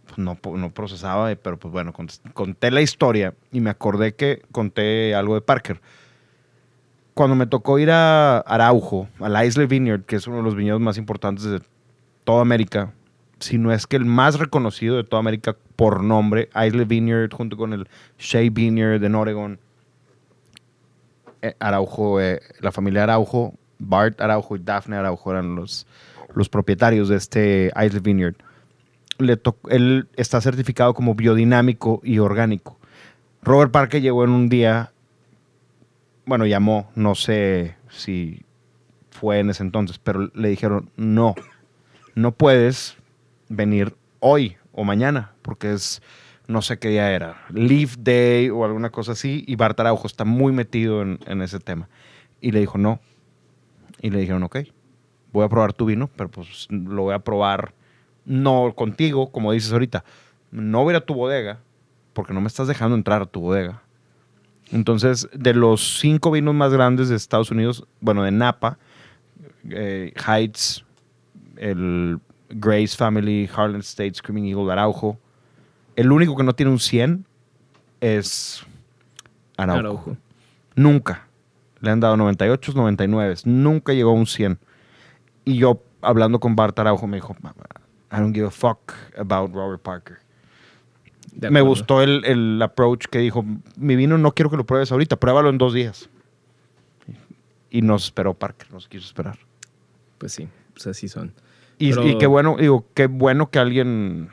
pues, 0.06 0.18
no, 0.18 0.38
no 0.56 0.70
procesaba, 0.70 1.34
pero 1.36 1.58
pues 1.58 1.72
bueno, 1.72 1.92
cont- 1.92 2.20
conté 2.32 2.70
la 2.70 2.80
historia 2.82 3.34
y 3.50 3.60
me 3.60 3.70
acordé 3.70 4.14
que 4.14 4.42
conté 4.52 5.14
algo 5.14 5.34
de 5.34 5.40
Parker. 5.40 5.80
Cuando 7.14 7.36
me 7.36 7.46
tocó 7.46 7.78
ir 7.78 7.90
a 7.90 8.38
Araujo, 8.38 9.08
a 9.20 9.28
la 9.28 9.44
Isla 9.44 9.66
Vineyard, 9.66 10.02
que 10.04 10.16
es 10.16 10.26
uno 10.26 10.38
de 10.38 10.42
los 10.42 10.54
viñedos 10.54 10.80
más 10.80 10.96
importantes 10.96 11.44
de 11.44 11.60
toda 12.24 12.40
América, 12.40 12.92
si 13.38 13.58
no 13.58 13.72
es 13.72 13.86
que 13.86 13.96
el 13.96 14.04
más 14.04 14.38
reconocido 14.38 14.96
de 14.96 15.04
toda 15.04 15.20
América 15.20 15.56
por 15.76 16.02
nombre, 16.02 16.48
Isla 16.54 16.84
Vineyard, 16.84 17.32
junto 17.32 17.56
con 17.56 17.72
el 17.72 17.88
Shea 18.18 18.48
Vineyard 18.50 19.02
en 19.04 19.14
Oregon, 19.14 19.58
eh, 21.42 21.54
Araujo, 21.58 22.20
eh, 22.20 22.40
la 22.60 22.72
familia 22.72 23.02
Araujo, 23.02 23.54
Bart 23.78 24.20
Araujo 24.20 24.56
y 24.56 24.60
Daphne 24.60 24.96
Araujo 24.96 25.32
eran 25.32 25.56
los, 25.56 25.86
los 26.34 26.48
propietarios 26.48 27.08
de 27.08 27.16
este 27.16 27.72
Isla 27.76 28.00
Vineyard. 28.00 28.36
Le 29.18 29.38
él 29.68 30.08
está 30.16 30.40
certificado 30.40 30.94
como 30.94 31.14
biodinámico 31.14 32.00
y 32.04 32.18
orgánico. 32.18 32.78
Robert 33.42 33.72
Parker 33.72 34.00
llegó 34.00 34.24
en 34.24 34.30
un 34.30 34.48
día, 34.48 34.91
bueno, 36.24 36.46
llamó, 36.46 36.90
no 36.94 37.14
sé 37.14 37.76
si 37.88 38.44
fue 39.10 39.40
en 39.40 39.50
ese 39.50 39.62
entonces, 39.62 39.98
pero 39.98 40.30
le 40.34 40.48
dijeron, 40.48 40.90
no, 40.96 41.34
no 42.14 42.32
puedes 42.32 42.96
venir 43.48 43.96
hoy 44.20 44.56
o 44.72 44.84
mañana, 44.84 45.32
porque 45.42 45.72
es, 45.72 46.02
no 46.46 46.62
sé 46.62 46.78
qué 46.78 46.88
día 46.88 47.12
era, 47.12 47.44
Leaf 47.50 47.96
Day 47.98 48.50
o 48.50 48.64
alguna 48.64 48.90
cosa 48.90 49.12
así, 49.12 49.44
y 49.46 49.56
Bart 49.56 49.78
Araujo 49.78 50.06
está 50.06 50.24
muy 50.24 50.52
metido 50.52 51.02
en, 51.02 51.42
ese 51.42 51.58
tema. 51.58 51.88
Y 52.40 52.52
le 52.52 52.60
dijo, 52.60 52.78
no. 52.78 53.00
Y 54.00 54.10
le 54.10 54.18
dijeron, 54.18 54.42
ok, 54.42 54.58
voy 55.32 55.44
a 55.44 55.48
probar 55.48 55.72
tu 55.72 55.86
vino, 55.86 56.08
pero 56.16 56.30
pues 56.30 56.66
lo 56.70 57.02
voy 57.02 57.14
a 57.14 57.20
probar 57.20 57.74
no 58.24 58.72
contigo, 58.74 59.30
como 59.30 59.52
dices 59.52 59.72
ahorita. 59.72 60.04
No 60.50 60.82
voy 60.82 60.92
ir 60.92 60.96
a 60.96 61.06
tu 61.06 61.14
bodega, 61.14 61.60
porque 62.12 62.32
no 62.32 62.40
me 62.40 62.48
estás 62.48 62.68
dejando 62.68 62.96
entrar 62.96 63.22
a 63.22 63.26
tu 63.26 63.40
bodega. 63.40 63.81
Entonces, 64.72 65.28
de 65.34 65.52
los 65.54 66.00
cinco 66.00 66.30
vinos 66.30 66.54
más 66.54 66.72
grandes 66.72 67.08
de 67.10 67.16
Estados 67.16 67.50
Unidos, 67.50 67.86
bueno, 68.00 68.22
de 68.22 68.30
Napa, 68.30 68.78
eh, 69.68 70.12
Heights, 70.26 70.84
el 71.56 72.18
Grace 72.48 72.96
Family, 72.96 73.48
Harlan 73.54 73.80
State, 73.80 74.14
Screaming 74.14 74.46
Eagle, 74.46 74.72
Araujo, 74.72 75.18
el 75.94 76.10
único 76.10 76.36
que 76.36 76.42
no 76.42 76.54
tiene 76.54 76.72
un 76.72 76.78
100 76.78 77.26
es 78.00 78.64
Araujo. 79.58 79.78
Araujo. 79.78 80.16
Nunca. 80.74 81.26
Le 81.80 81.90
han 81.90 82.00
dado 82.00 82.16
98, 82.16 82.72
99. 82.74 83.34
Nunca 83.44 83.92
llegó 83.92 84.10
a 84.10 84.14
un 84.14 84.26
100. 84.26 84.58
Y 85.44 85.56
yo, 85.56 85.82
hablando 86.00 86.40
con 86.40 86.56
Bart 86.56 86.78
Araujo, 86.78 87.06
me 87.06 87.18
dijo, 87.18 87.36
I 88.10 88.16
don't 88.16 88.34
give 88.34 88.46
a 88.46 88.50
fuck 88.50 88.94
about 89.18 89.52
Robert 89.54 89.82
Parker. 89.82 90.21
Me 91.40 91.60
gustó 91.62 92.02
el, 92.02 92.24
el 92.24 92.60
approach 92.62 93.06
que 93.06 93.18
dijo, 93.18 93.44
mi 93.76 93.96
vino 93.96 94.18
no 94.18 94.32
quiero 94.32 94.50
que 94.50 94.56
lo 94.56 94.66
pruebes 94.66 94.92
ahorita, 94.92 95.16
pruébalo 95.16 95.48
en 95.48 95.58
dos 95.58 95.72
días. 95.74 96.08
Y 97.70 97.82
nos 97.82 98.04
esperó 98.04 98.34
Parker, 98.34 98.70
nos 98.72 98.86
quiso 98.86 99.06
esperar. 99.06 99.38
Pues 100.18 100.32
sí, 100.32 100.46
pues 100.74 100.86
así 100.86 101.08
son. 101.08 101.32
Y, 101.78 101.90
Pero- 101.90 102.06
y 102.08 102.18
qué 102.18 102.26
bueno, 102.26 102.56
digo, 102.58 102.86
qué 102.94 103.06
bueno 103.06 103.50
que 103.50 103.58
alguien... 103.58 104.28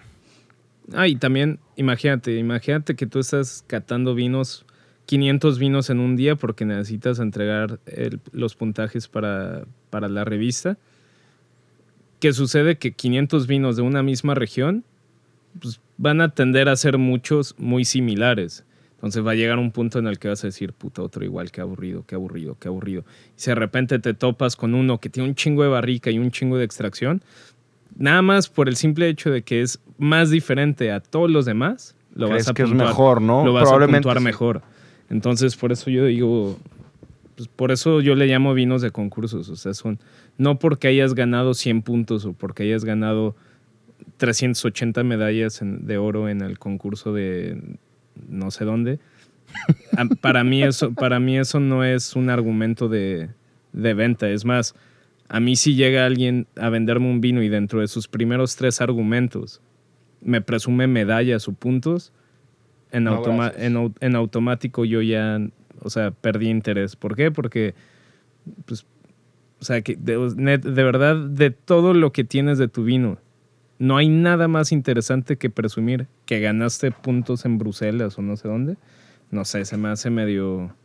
Ah, 0.93 1.07
y 1.07 1.15
también, 1.15 1.59
imagínate, 1.77 2.35
imagínate 2.37 2.95
que 2.95 3.05
tú 3.05 3.19
estás 3.19 3.63
catando 3.67 4.13
vinos, 4.15 4.65
500 5.05 5.57
vinos 5.59 5.89
en 5.89 5.99
un 5.99 6.15
día 6.15 6.35
porque 6.35 6.65
necesitas 6.65 7.19
entregar 7.19 7.79
el- 7.85 8.19
los 8.33 8.55
puntajes 8.55 9.07
para, 9.07 9.63
para 9.89 10.09
la 10.09 10.25
revista. 10.25 10.77
Que 12.19 12.33
sucede 12.33 12.77
que 12.77 12.91
500 12.91 13.47
vinos 13.47 13.77
de 13.77 13.83
una 13.83 14.03
misma 14.03 14.35
región 14.35 14.83
pues, 15.59 15.79
van 15.97 16.21
a 16.21 16.29
tender 16.29 16.69
a 16.69 16.75
ser 16.75 16.97
muchos 16.97 17.55
muy 17.57 17.85
similares. 17.85 18.63
Entonces 18.95 19.25
va 19.25 19.31
a 19.31 19.35
llegar 19.35 19.57
un 19.59 19.71
punto 19.71 19.97
en 19.97 20.07
el 20.07 20.19
que 20.19 20.27
vas 20.27 20.43
a 20.43 20.47
decir, 20.47 20.73
puta, 20.73 21.01
otro 21.01 21.23
igual, 21.23 21.51
qué 21.51 21.61
aburrido, 21.61 22.03
qué 22.05 22.15
aburrido, 22.15 22.57
qué 22.59 22.67
aburrido. 22.67 23.05
Y 23.37 23.39
si 23.39 23.49
de 23.49 23.55
repente 23.55 23.97
te 23.99 24.13
topas 24.13 24.57
con 24.57 24.75
uno 24.75 24.99
que 24.99 25.09
tiene 25.09 25.29
un 25.29 25.35
chingo 25.35 25.63
de 25.63 25.69
barrica 25.69 26.11
y 26.11 26.19
un 26.19 26.31
chingo 26.31 26.57
de 26.57 26.65
extracción, 26.65 27.23
nada 27.95 28.21
más 28.21 28.49
por 28.49 28.67
el 28.67 28.75
simple 28.75 29.07
hecho 29.07 29.31
de 29.31 29.41
que 29.41 29.61
es 29.61 29.79
más 29.97 30.31
diferente 30.31 30.91
a 30.91 30.99
todos 30.99 31.31
los 31.31 31.45
demás, 31.45 31.95
lo 32.13 32.27
¿Crees 32.27 32.45
vas 32.45 32.51
a 32.51 32.53
que 32.53 32.63
es 32.63 32.71
mejor, 32.71 33.21
no? 33.21 33.45
Lo 33.45 33.53
vas 33.53 33.71
a 33.71 33.77
puntuar 33.77 34.17
sí. 34.17 34.23
mejor. 34.23 34.61
Entonces, 35.09 35.55
por 35.55 35.71
eso 35.71 35.89
yo 35.89 36.05
digo, 36.05 36.57
pues 37.35 37.47
por 37.47 37.71
eso 37.71 38.01
yo 38.01 38.15
le 38.15 38.27
llamo 38.27 38.53
vinos 38.53 38.81
de 38.81 38.91
concursos. 38.91 39.47
O 39.47 39.55
sea, 39.55 39.73
son 39.73 39.99
no 40.37 40.59
porque 40.59 40.89
hayas 40.89 41.13
ganado 41.13 41.53
100 41.53 41.83
puntos 41.83 42.25
o 42.25 42.33
porque 42.33 42.63
hayas 42.63 42.83
ganado 42.83 43.35
380 44.19 45.03
medallas 45.03 45.61
en- 45.63 45.87
de 45.87 45.97
oro 45.97 46.29
en 46.29 46.41
el 46.41 46.59
concurso 46.59 47.13
de 47.13 47.59
no 48.29 48.51
sé 48.51 48.65
dónde. 48.65 48.99
Ah, 49.97 50.05
para, 50.21 50.43
mí 50.43 50.61
eso, 50.61 50.93
para 50.93 51.19
mí 51.19 51.37
eso 51.39 51.59
no 51.59 51.83
es 51.83 52.15
un 52.15 52.29
argumento 52.29 52.87
de, 52.87 53.29
de 53.73 53.93
venta. 53.95 54.29
Es 54.29 54.45
más, 54.45 54.75
a 55.27 55.39
mí 55.39 55.55
si 55.55 55.73
llega 55.75 56.05
alguien 56.05 56.45
a 56.57 56.69
venderme 56.69 57.09
un 57.09 57.21
vino 57.21 57.41
y 57.41 57.49
dentro 57.49 57.79
de 57.81 57.87
sus 57.87 58.07
primeros 58.07 58.55
tres 58.55 58.79
argumentos 58.81 59.61
me 60.21 60.41
presume 60.41 60.85
medallas 60.87 61.47
o 61.47 61.53
puntos, 61.53 62.11
en, 62.91 63.05
No, 63.05 63.15
automa- 63.17 63.45
gracias. 63.49 63.63
en, 63.65 63.75
au- 63.77 63.95
en 64.01 64.15
automático 64.15 64.83
yo 64.85 65.01
ya, 65.01 65.39
o 65.81 65.89
sea, 65.89 66.11
perdí 66.11 66.49
interés. 66.49 66.95
¿Por 66.95 67.15
qué? 67.15 67.31
Porque 67.31 67.73
pues, 68.65 68.85
O 69.61 69.65
sea, 69.65 69.81
que 69.81 69.95
de 69.95 70.83
verdad, 70.83 71.15
de 71.17 71.51
todo 71.51 71.93
lo 71.93 72.11
que 72.11 72.23
tienes 72.23 72.57
de 72.57 72.67
tu 72.67 72.83
vino, 72.83 73.17
no 73.79 73.95
hay 73.95 74.09
nada 74.09 74.47
más 74.49 74.71
interesante 74.73 75.37
que 75.37 75.49
presumir 75.49 76.07
que 76.25 76.41
ganaste 76.41 76.91
puntos 76.91 77.45
en 77.45 77.57
Bruselas 77.57 78.17
o 78.17 78.21
no 78.21 78.35
sé 78.35 78.47
dónde. 78.47 78.77
No 79.31 79.45
sé, 79.45 79.63
se 79.63 79.77
me 79.77 79.89
hace 79.89 80.09
medio. 80.09 80.75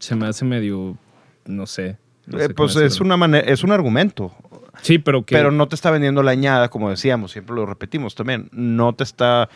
Se 0.00 0.16
me 0.16 0.26
hace 0.26 0.44
medio. 0.46 0.96
No 1.44 1.66
sé. 1.66 1.98
no 2.26 2.40
Eh, 2.40 2.48
pues 2.48 2.76
es, 2.76 3.00
una 3.00 3.18
manera, 3.18 3.46
es 3.46 3.62
un 3.62 3.72
argumento. 3.72 4.32
Sí, 4.80 4.98
pero 4.98 5.24
que. 5.24 5.34
Pero 5.34 5.50
no 5.52 5.68
te 5.68 5.74
está 5.74 5.90
vendiendo 5.90 6.22
la 6.22 6.30
añada, 6.30 6.70
como 6.70 6.88
decíamos, 6.88 7.32
siempre 7.32 7.54
lo 7.54 7.66
repetimos 7.66 8.14
también. 8.14 8.48
No 8.52 8.94
te 8.94 9.04
está. 9.04 9.50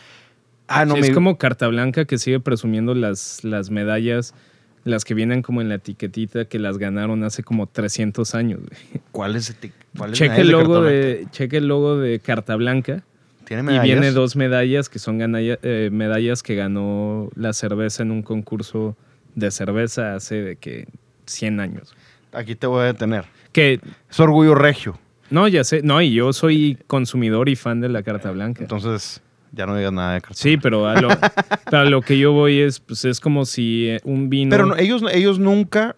Ah, 0.67 0.85
no 0.85 0.95
Sí, 0.95 1.01
me. 1.01 1.07
Es 1.07 1.13
como 1.13 1.39
Carta 1.39 1.67
Blanca 1.67 2.05
que 2.05 2.19
sigue 2.19 2.39
presumiendo 2.39 2.93
las, 2.93 3.43
las 3.43 3.71
medallas, 3.71 4.35
las 4.83 5.05
que 5.05 5.13
vienen 5.13 5.41
como 5.41 5.61
en 5.61 5.69
la 5.69 5.75
etiquetita 5.75 6.45
que 6.45 6.57
las 6.59 6.77
ganaron 6.77 7.23
hace 7.23 7.43
como 7.43 7.67
300 7.67 8.33
años. 8.35 8.59
güey. 8.61 9.03
¿Cuál 9.11 9.35
es, 9.35 9.55
cuál 9.97 10.11
es 10.13 10.17
Cheque 10.19 10.41
el, 10.41 10.49
logo 10.51 10.81
de, 10.81 11.27
cheque 11.31 11.57
el 11.57 11.67
logo 11.67 11.97
de 11.97 12.19
Carta 12.19 12.55
Blanca? 12.55 13.03
¿Tiene 13.45 13.61
y 13.61 13.65
medallas? 13.65 13.83
viene 13.83 14.11
dos 14.11 14.35
medallas 14.35 14.89
que 14.89 14.97
son 14.99 15.19
ganalla- 15.19 15.59
eh, 15.61 15.89
medallas 15.91 16.41
que 16.41 16.55
ganó 16.55 17.29
la 17.35 17.53
cerveza 17.53 18.01
en 18.03 18.11
un 18.11 18.21
concurso 18.23 18.95
de 19.35 19.51
cerveza 19.51 20.15
hace 20.15 20.35
de 20.41 20.55
que 20.55 20.87
100 21.25 21.59
años. 21.59 21.93
Aquí 22.31 22.55
te 22.55 22.65
voy 22.67 22.81
a 22.81 22.85
detener. 22.85 23.25
Que, 23.51 23.79
Es 24.09 24.19
orgullo 24.19 24.55
regio. 24.55 24.97
no, 25.29 25.47
ya 25.47 25.63
sé, 25.65 25.81
no, 25.83 26.01
y 26.01 26.13
yo 26.13 26.31
soy 26.33 26.77
consumidor 26.87 27.49
y 27.49 27.55
fan 27.57 27.81
de 27.81 27.89
la 27.89 28.03
Carta 28.03 28.31
Blanca. 28.31 28.61
Entonces, 28.63 29.21
ya 29.51 29.65
no 29.65 29.75
digas 29.75 29.91
nada 29.93 30.13
de 30.13 30.21
carta 30.21 30.35
Sí, 30.37 30.57
pero 30.57 30.87
a 30.87 30.99
lo, 31.01 31.09
pero 31.69 31.79
a 31.79 31.85
lo 31.85 32.01
que 32.01 32.17
yo 32.17 32.31
voy 32.31 32.59
es, 32.59 32.79
pues 32.79 33.05
es 33.05 33.19
como 33.19 33.45
si 33.45 33.89
eh, 33.89 33.99
un 34.03 34.29
vino... 34.29 34.49
Pero 34.51 34.65
no, 34.65 34.77
ellos, 34.77 35.03
ellos 35.11 35.39
nunca, 35.39 35.95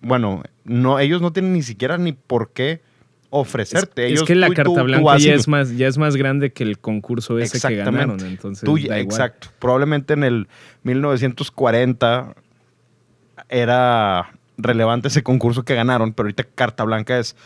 bueno, 0.00 0.42
no, 0.64 0.98
ellos 0.98 1.20
no 1.20 1.32
tienen 1.32 1.52
ni 1.52 1.62
siquiera 1.62 1.98
ni 1.98 2.12
por 2.12 2.52
qué 2.52 2.80
ofrecerte. 3.30 4.04
Es, 4.06 4.10
ellos, 4.12 4.22
es 4.22 4.26
que 4.28 4.34
la 4.36 4.46
tú- 4.46 4.54
carta 4.54 4.74
tú 4.80 4.84
blanca 4.84 5.18
ya 5.18 5.34
es 5.34 5.48
más 5.48 5.76
ya 5.76 5.88
es 5.88 5.98
más 5.98 6.14
grande 6.16 6.52
que 6.52 6.62
el 6.62 6.78
concurso 6.78 7.36
ese 7.38 7.50
que 7.52 7.56
Exactamente. 7.56 7.90
ganaron, 8.14 8.20
entonces 8.26 8.64
tú- 8.64 8.74
da 8.76 8.80
igual. 8.80 9.00
exacto. 9.00 9.48
Probablemente 9.58 10.14
en 10.14 10.22
el 10.24 10.48
1940 10.84 12.34
era 13.48 14.30
relevante 14.56 15.08
ese 15.08 15.22
concurso 15.22 15.64
que 15.64 15.74
ganaron, 15.74 16.12
pero 16.12 16.26
ahorita 16.26 16.44
Carta 16.54 16.84
Blanca 16.84 17.18
es 17.18 17.36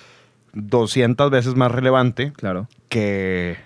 200 0.53 1.31
veces 1.31 1.55
más 1.55 1.73
relevante 1.73 2.33
Claro. 2.37 2.69
que 2.89 3.57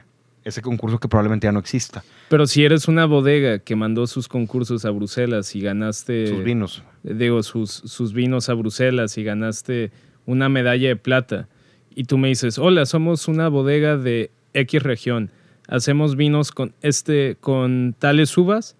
ese 0.45 0.63
concurso 0.63 0.99
que 0.99 1.09
probablemente 1.09 1.47
ya 1.47 1.53
no 1.53 1.61
exista. 1.61 2.03
Pero 2.29 2.47
si 2.47 2.65
eres 2.65 2.89
una 2.89 3.05
bodega 3.07 3.59
que 3.61 3.77
mandó 3.77 4.07
sus 4.07 4.29
concursos 4.29 4.85
a 4.85 4.91
Bruselas 4.91 5.55
y 5.55 5.61
ganaste 5.61 6.27
Sus 6.27 6.45
vinos. 6.45 6.83
digo 7.03 7.43
sus, 7.43 7.71
sus 7.71 8.13
vinos 8.13 8.49
a 8.49 8.55
Bruselas 8.55 9.17
y 9.19 9.25
ganaste 9.25 9.93
una 10.27 10.49
medalla 10.49 10.89
de 10.89 10.97
plata 10.97 11.49
y 11.95 12.05
tú 12.05 12.19
me 12.19 12.29
dices, 12.29 12.59
"Hola, 12.59 12.87
somos 12.87 13.29
una 13.29 13.49
bodega 13.49 13.97
de 13.97 14.31
X 14.55 14.83
región. 14.83 15.31
Hacemos 15.69 16.17
vinos 16.17 16.51
con 16.51 16.75
este 16.83 17.37
con 17.41 17.95
tales 17.99 18.37
uvas 18.37 18.77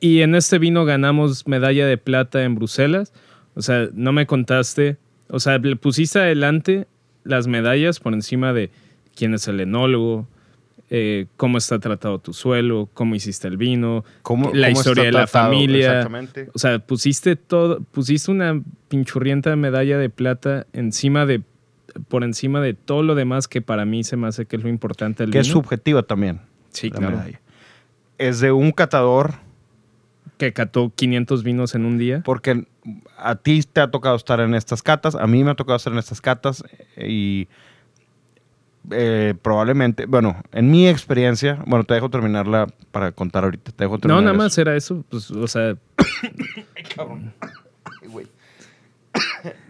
y 0.00 0.22
en 0.22 0.34
este 0.34 0.58
vino 0.58 0.84
ganamos 0.84 1.46
medalla 1.46 1.86
de 1.86 1.98
plata 1.98 2.42
en 2.44 2.54
Bruselas." 2.54 3.12
O 3.54 3.62
sea, 3.62 3.88
no 3.94 4.12
me 4.12 4.26
contaste, 4.26 4.96
o 5.28 5.38
sea, 5.38 5.58
le 5.58 5.76
pusiste 5.76 6.18
adelante 6.18 6.88
las 7.22 7.46
medallas 7.46 8.00
por 8.00 8.12
encima 8.12 8.52
de 8.52 8.70
quién 9.14 9.34
es 9.34 9.46
el 9.48 9.60
enólogo, 9.60 10.26
eh, 10.90 11.26
cómo 11.36 11.58
está 11.58 11.78
tratado 11.78 12.18
tu 12.18 12.32
suelo, 12.32 12.88
cómo 12.94 13.14
hiciste 13.14 13.48
el 13.48 13.56
vino, 13.56 14.04
¿Cómo- 14.22 14.50
la 14.52 14.68
cómo 14.68 14.78
historia 14.80 15.04
de 15.04 15.12
la 15.12 15.24
tratado? 15.26 15.52
familia. 15.52 16.08
O 16.52 16.58
sea, 16.58 16.78
pusiste 16.78 17.36
todo, 17.36 17.80
pusiste 17.80 18.30
una 18.30 18.60
pinchurrienta 18.88 19.54
medalla 19.56 19.98
de 19.98 20.10
plata 20.10 20.66
encima 20.72 21.26
de, 21.26 21.42
por 22.08 22.22
encima 22.24 22.60
de 22.60 22.74
todo 22.74 23.02
lo 23.02 23.14
demás 23.14 23.48
que 23.48 23.62
para 23.62 23.84
mí 23.84 24.04
se 24.04 24.16
me 24.16 24.26
hace 24.28 24.46
que 24.46 24.56
es 24.56 24.62
lo 24.62 24.68
importante 24.68 25.22
del 25.24 25.32
Que 25.32 25.38
es 25.40 25.46
vino. 25.48 25.60
subjetiva 25.60 26.02
también. 26.02 26.40
Sí, 26.70 26.90
la 26.90 26.96
claro. 26.98 27.16
medalla. 27.18 27.40
Es 28.18 28.40
de 28.40 28.52
un 28.52 28.70
catador 28.72 29.34
Que 30.36 30.52
cató 30.52 30.92
500 30.94 31.44
vinos 31.44 31.74
en 31.76 31.84
un 31.84 31.96
día. 31.98 32.20
Porque 32.24 32.66
a 33.16 33.36
ti 33.36 33.62
te 33.62 33.80
ha 33.80 33.90
tocado 33.90 34.16
estar 34.16 34.40
en 34.40 34.54
estas 34.54 34.82
catas, 34.82 35.14
a 35.14 35.26
mí 35.28 35.44
me 35.44 35.52
ha 35.52 35.54
tocado 35.54 35.76
estar 35.76 35.92
en 35.92 35.98
estas 36.00 36.20
catas 36.20 36.64
eh, 36.96 37.08
y 37.08 37.48
eh, 38.90 39.34
probablemente, 39.40 40.06
bueno, 40.06 40.42
en 40.52 40.70
mi 40.70 40.86
experiencia, 40.88 41.62
bueno, 41.66 41.84
te 41.84 41.94
dejo 41.94 42.10
terminarla 42.10 42.66
para 42.90 43.12
contar 43.12 43.44
ahorita. 43.44 43.72
Te 43.72 43.84
dejo 43.84 43.94
No, 43.94 43.98
terminar 44.00 44.22
nada 44.24 44.34
eso. 44.34 44.42
más 44.42 44.58
era 44.58 44.76
eso. 44.76 45.04
Pues, 45.08 45.30
o 45.30 45.46
sea, 45.48 45.74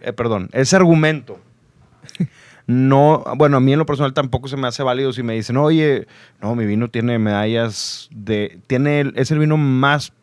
Eh, 0.01 0.13
perdón, 0.13 0.49
ese 0.53 0.75
argumento. 0.75 1.39
No, 2.67 3.23
bueno, 3.37 3.57
a 3.57 3.59
mí 3.59 3.73
en 3.73 3.79
lo 3.79 3.85
personal 3.85 4.13
tampoco 4.13 4.47
se 4.47 4.57
me 4.57 4.67
hace 4.67 4.81
válido 4.81 5.13
si 5.13 5.21
me 5.21 5.33
dicen, 5.35 5.55
oye, 5.57 6.07
no, 6.41 6.55
mi 6.55 6.65
vino 6.65 6.89
tiene 6.89 7.19
medallas 7.19 8.09
de, 8.11 8.59
tiene, 8.65 9.01
el- 9.01 9.13
es 9.17 9.29
el 9.29 9.37
vino 9.37 9.55
más, 9.57 10.13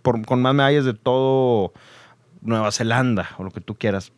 por- 0.00 0.24
con 0.24 0.40
más 0.40 0.54
medallas 0.54 0.86
de 0.86 0.94
todo 0.94 1.74
Nueva 2.40 2.72
Zelanda 2.72 3.28
o 3.36 3.44
lo 3.44 3.50
que 3.50 3.60
tú 3.60 3.74
quieras. 3.74 4.12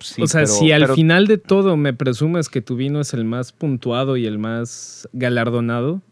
Sí, 0.00 0.22
o 0.22 0.26
sea, 0.26 0.42
pero- 0.42 0.52
si 0.52 0.72
al 0.72 0.82
pero- 0.82 0.94
final 0.94 1.26
de 1.26 1.38
todo 1.38 1.76
me 1.76 1.92
presumes 1.94 2.48
que 2.48 2.60
tu 2.60 2.76
vino 2.76 3.00
es 3.00 3.14
el 3.14 3.24
más 3.24 3.52
puntuado 3.52 4.16
y 4.16 4.26
el 4.26 4.38
más 4.38 5.08
galardonado, 5.12 6.02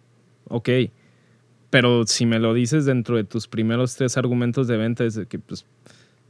ok. 0.48 0.68
Pero 1.70 2.06
si 2.06 2.24
me 2.24 2.38
lo 2.38 2.54
dices 2.54 2.84
dentro 2.86 3.16
de 3.16 3.24
tus 3.24 3.48
primeros 3.48 3.96
tres 3.96 4.16
argumentos 4.16 4.68
de 4.68 4.76
venta, 4.76 5.04
es 5.04 5.14
de 5.14 5.26
que, 5.26 5.38
pues, 5.38 5.66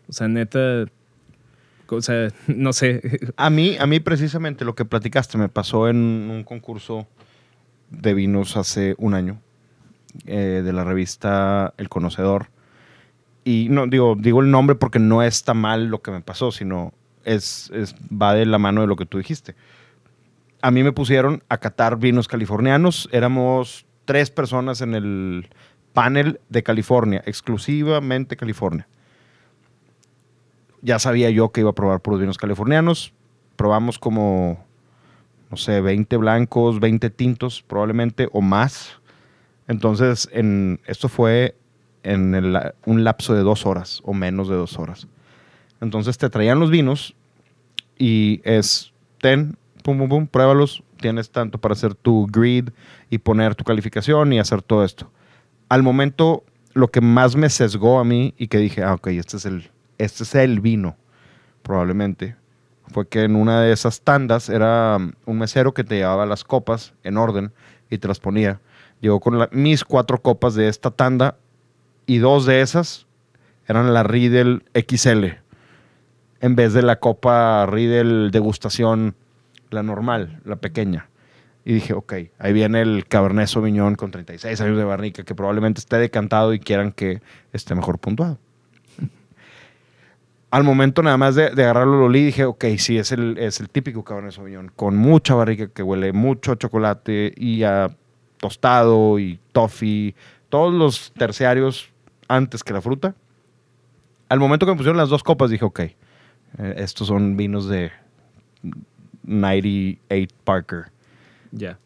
o 0.09 0.13
sea, 0.13 0.27
neta, 0.27 0.87
o 1.89 2.01
sea, 2.03 2.29
no 2.49 2.73
sé. 2.73 3.03
A 3.37 3.51
mí, 3.51 3.77
a 3.79 3.87
mí 3.87 4.01
precisamente 4.01 4.65
lo 4.65 4.75
que 4.75 4.85
platicaste 4.85 5.39
me 5.39 5.49
pasó 5.49 5.89
en 5.89 5.97
un 5.97 6.43
concurso 6.45 7.07
de 7.91 8.15
vinos 8.15 8.57
hace 8.57 8.95
un 8.99 9.15
año 9.15 9.41
eh, 10.27 10.63
de 10.65 10.73
la 10.73 10.83
revista 10.85 11.75
El 11.77 11.89
Conocedor. 11.89 12.49
Y 13.45 13.69
no 13.71 13.87
digo, 13.87 14.17
digo 14.19 14.41
el 14.41 14.51
nombre 14.51 14.75
porque 14.75 14.99
no 14.99 15.23
está 15.23 15.53
mal 15.55 15.87
lo 15.89 16.01
que 16.01 16.11
me 16.11 16.23
pasó, 16.23 16.51
sino 16.51 16.95
es, 17.25 17.70
va 18.11 18.35
de 18.35 18.47
la 18.47 18.59
mano 18.59 18.81
de 18.81 18.87
lo 18.87 18.97
que 18.97 19.07
tú 19.07 19.18
dijiste. 19.18 19.55
A 20.62 20.70
mí 20.70 20.83
me 20.83 20.93
pusieron 20.93 21.43
a 21.49 21.59
catar 21.59 21.99
vinos 21.99 22.29
californianos. 22.29 23.09
Éramos 23.12 23.87
tres 24.05 24.31
personas 24.31 24.81
en 24.81 24.95
el 24.95 25.49
panel 25.93 26.41
de 26.49 26.62
California, 26.62 27.22
exclusivamente 27.27 28.37
California 28.37 28.87
ya 30.85 30.99
sabía 30.99 31.31
yo 31.31 31.51
que 31.51 31.62
iba 31.62 31.70
a 31.70 31.75
probar 31.75 32.01
puros 32.01 32.20
vinos 32.20 32.37
californianos. 32.37 33.14
Probamos 33.57 33.99
como, 33.99 34.62
no 35.51 35.57
sé, 35.57 35.81
20 35.81 36.18
blancos, 36.18 36.79
20 36.79 37.09
tintos 37.11 37.62
probablemente 37.62 38.29
o 38.33 38.43
más. 38.43 39.01
Entonces, 39.66 40.29
en, 40.31 40.81
esto 40.87 41.09
fue 41.09 41.57
en 42.03 42.35
un 42.85 43.03
lapso 43.03 43.33
de 43.33 43.41
dos 43.41 43.64
horas 43.64 44.03
o 44.05 44.12
menos 44.12 44.49
de 44.49 44.57
dos 44.57 44.79
horas. 44.79 45.09
Entonces 45.85 46.18
te 46.18 46.30
traían 46.30 46.59
los 46.59 46.70
vinos 46.70 47.14
y 47.99 48.41
es, 48.43 48.93
ten, 49.20 49.57
pum, 49.82 49.99
pum, 49.99 50.09
pum, 50.09 50.26
pruébalos. 50.26 50.82
Tienes 50.99 51.30
tanto 51.30 51.59
para 51.59 51.74
hacer 51.74 51.95
tu 51.95 52.26
grid 52.26 52.70
y 53.11 53.18
poner 53.18 53.55
tu 53.55 53.64
calificación 53.64 54.32
y 54.32 54.39
hacer 54.39 54.62
todo 54.62 54.85
esto. 54.85 55.11
Al 55.68 55.82
momento, 55.82 56.43
lo 56.72 56.89
que 56.89 57.01
más 57.01 57.37
me 57.37 57.51
sesgó 57.51 57.99
a 57.99 58.05
mí 58.05 58.35
y 58.39 58.49
que 58.49 58.59
dije, 58.59 58.82
ah, 58.82 58.95
ok, 58.95 59.09
este 59.09 59.37
es 59.37 59.45
el, 59.45 59.70
este 59.99 60.22
es 60.22 60.35
el 60.35 60.61
vino, 60.61 60.97
probablemente, 61.62 62.37
fue 62.89 63.07
que 63.09 63.22
en 63.22 63.37
una 63.37 63.61
de 63.61 63.72
esas 63.72 64.01
tandas 64.01 64.49
era 64.49 64.97
um, 64.97 65.12
un 65.26 65.39
mesero 65.39 65.74
que 65.74 65.85
te 65.85 65.97
llevaba 65.97 66.26
las 66.26 66.45
copas 66.45 66.95
en 67.03 67.16
orden 67.16 67.53
y 67.91 67.99
te 67.99 68.09
las 68.09 68.20
ponía. 68.20 68.61
Llegó 69.01 69.20
con 69.20 69.49
mis 69.53 69.85
cuatro 69.85 70.22
copas 70.22 70.55
de 70.55 70.68
esta 70.68 70.91
tanda 70.91 71.37
y 72.07 72.18
dos 72.18 72.47
de 72.47 72.61
esas 72.61 73.07
eran 73.66 73.93
la 73.93 74.03
Riedel 74.03 74.64
XL 74.74 75.43
en 76.45 76.57
vez 76.57 76.74
de 76.74 76.82
la 76.82 76.97
copa 76.97 77.64
Riedel 77.64 78.30
degustación, 78.30 79.14
la 79.70 79.82
normal, 79.82 80.42
la 80.45 80.57
pequeña. 80.57 81.09
Y 81.64 81.72
dije, 81.72 81.95
ok, 81.95 82.12
ahí 82.38 82.53
viene 82.53 82.82
el 82.82 83.07
Cabernet 83.07 83.49
Sauvignon 83.49 83.95
con 83.95 84.11
36 84.11 84.61
años 84.61 84.76
de 84.76 84.84
barrica 84.84 85.22
que 85.22 85.34
probablemente 85.34 85.80
esté 85.80 85.97
decantado 85.97 86.53
y 86.53 86.59
quieran 86.61 86.92
que 86.92 87.22
esté 87.55 87.74
mejor 87.74 87.99
puntuado. 87.99 88.38
Al 90.51 90.64
momento 90.64 91.03
nada 91.03 91.16
más 91.16 91.34
de, 91.34 91.49
de 91.49 91.62
agarrarlo 91.64 92.01
lo 92.01 92.05
olí 92.05 92.26
dije, 92.26 92.45
ok, 92.45 92.66
sí, 92.76 92.99
es 92.99 93.11
el, 93.12 93.38
es 93.38 93.59
el 93.61 93.70
típico 93.70 94.05
Cabernet 94.05 94.32
Sauvignon, 94.32 94.70
con 94.76 94.99
mucha 94.99 95.34
barrica 95.34 95.68
que 95.68 95.82
huele 95.82 96.12
mucho 96.12 96.53
a 96.53 96.59
chocolate 96.59 97.32
y 97.38 97.62
a 97.62 97.88
tostado 98.36 99.18
y 99.18 99.40
toffee, 99.53 100.14
todos 100.51 100.74
los 100.74 101.11
terciarios 101.16 101.88
antes 102.28 102.62
que 102.62 102.74
la 102.74 102.82
fruta. 102.82 103.14
Al 104.28 104.40
momento 104.40 104.66
que 104.66 104.72
me 104.72 104.76
pusieron 104.76 104.99
las 104.99 105.09
dos 105.09 105.22
copas 105.22 105.49
dije, 105.49 105.64
ok, 105.64 105.80
eh, 106.59 106.75
estos 106.79 107.09
son 107.09 107.37
vinos 107.37 107.69
de 107.69 107.91
98 109.25 110.35
Parker. 110.45 110.85
ya. 111.53 111.79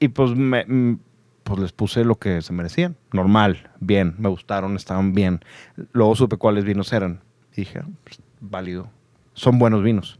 Y 0.00 0.08
pues, 0.08 0.34
me- 0.34 0.98
pues 1.44 1.60
les 1.60 1.70
puse 1.72 2.04
lo 2.04 2.16
que 2.16 2.42
se 2.42 2.52
merecían. 2.52 2.96
Normal, 3.12 3.70
bien, 3.78 4.14
me 4.18 4.28
gustaron, 4.28 4.74
estaban 4.74 5.12
bien. 5.14 5.40
Luego 5.92 6.16
supe 6.16 6.36
cuáles 6.38 6.64
vinos 6.64 6.92
eran. 6.92 7.20
Y 7.52 7.60
dije, 7.62 7.78
ah, 7.80 7.88
pues, 8.02 8.20
válido. 8.40 8.88
son 9.34 9.58
buenos 9.60 9.82
vinos. 9.84 10.18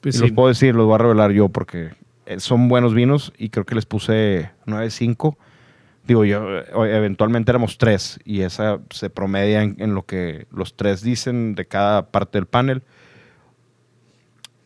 Pues 0.00 0.16
y 0.16 0.18
sí. 0.18 0.24
los 0.24 0.32
puedo 0.32 0.48
decir, 0.48 0.74
los 0.74 0.86
voy 0.86 0.96
a 0.96 0.98
revelar 0.98 1.30
yo 1.30 1.48
porque 1.48 1.90
eh, 2.26 2.40
son 2.40 2.68
buenos 2.68 2.94
vinos 2.94 3.32
y 3.38 3.50
creo 3.50 3.64
que 3.64 3.76
les 3.76 3.86
puse 3.86 4.50
9.5. 4.66 5.36
Digo, 6.06 6.24
yo, 6.24 6.58
eh, 6.58 6.96
eventualmente 6.96 7.50
éramos 7.50 7.78
tres 7.78 8.20
y 8.24 8.42
esa 8.42 8.78
se 8.90 9.10
promedia 9.10 9.62
en, 9.62 9.94
lo 9.94 10.06
que 10.06 10.46
los 10.52 10.76
tres 10.76 11.02
dicen 11.02 11.54
de 11.56 11.66
cada 11.66 12.10
parte 12.10 12.38
del 12.38 12.46
panel. 12.46 12.82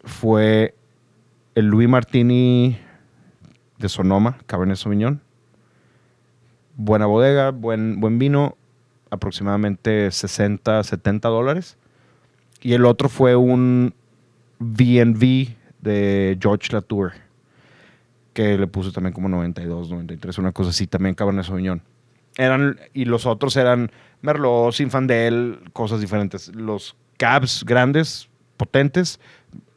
Fue 0.05 0.74
el 1.55 1.66
Louis 1.66 1.88
Martini 1.88 2.78
de 3.78 3.88
Sonoma, 3.88 4.38
Cabernet 4.47 4.76
Sauvignon. 4.76 5.22
Buena 6.76 7.07
bodega, 7.07 7.51
buen, 7.51 8.01
buen 8.01 8.18
vino, 8.18 8.57
aproximadamente 9.11 10.11
60, 10.11 10.82
70 10.84 11.28
dólares. 11.28 11.78
Y 12.61 12.74
el 12.74 12.84
otro 12.84 13.09
fue 13.09 13.36
un 13.36 13.95
V&V 14.59 15.57
de 15.80 16.38
George 16.38 16.68
Latour, 16.72 17.12
que 18.33 18.57
le 18.59 18.66
puse 18.66 18.93
también 18.93 19.12
como 19.12 19.28
92, 19.28 19.91
93, 19.91 20.39
una 20.39 20.53
cosa 20.53 20.70
así, 20.70 20.87
también 20.87 21.14
Cabernet 21.14 21.45
Sauvignon. 21.45 21.83
Eran, 22.37 22.78
y 22.95 23.05
los 23.05 23.26
otros 23.26 23.57
eran 23.57 23.91
Merlot, 24.22 24.72
Sinfandel, 24.72 25.61
cosas 25.72 26.01
diferentes. 26.01 26.55
Los 26.55 26.97
cabs 27.16 27.64
grandes, 27.64 28.28
potentes, 28.57 29.20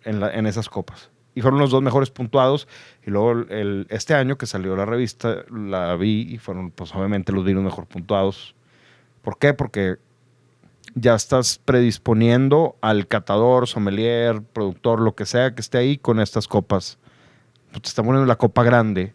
en, 0.06 0.46
esas 0.46 0.70
copas. 0.70 1.10
Y 1.36 1.42
fueron 1.42 1.60
los 1.60 1.72
dos 1.72 1.82
mejores 1.82 2.10
puntuados. 2.10 2.68
Y 3.06 3.10
luego 3.10 3.46
este 3.90 4.14
año 4.14 4.38
que 4.38 4.46
salió 4.46 4.76
la 4.76 4.86
revista, 4.86 5.44
la 5.52 5.96
vi 5.96 6.28
y 6.30 6.38
fueron, 6.38 6.72
pues 6.72 6.94
obviamente, 6.94 7.32
los 7.32 7.44
vinos 7.44 7.64
mejor 7.64 7.88
puntuados. 7.88 8.56
¿Por 9.22 9.38
qué? 9.38 9.54
Porque 9.54 9.98
ya 10.96 11.16
estás 11.16 11.60
predisponiendo 11.64 12.76
al 12.82 13.08
catador, 13.08 13.68
sommelier, 13.68 14.42
productor, 14.42 15.00
lo 15.00 15.16
que 15.16 15.26
sea 15.26 15.56
que 15.56 15.62
esté 15.62 15.80
ahí 15.80 15.98
con 15.98 16.20
estas 16.20 16.48
copas. 16.48 17.00
Te 17.74 17.88
está 17.90 18.04
poniendo 18.04 18.26
la 18.26 18.36
copa 18.38 18.64
grande. 18.64 19.14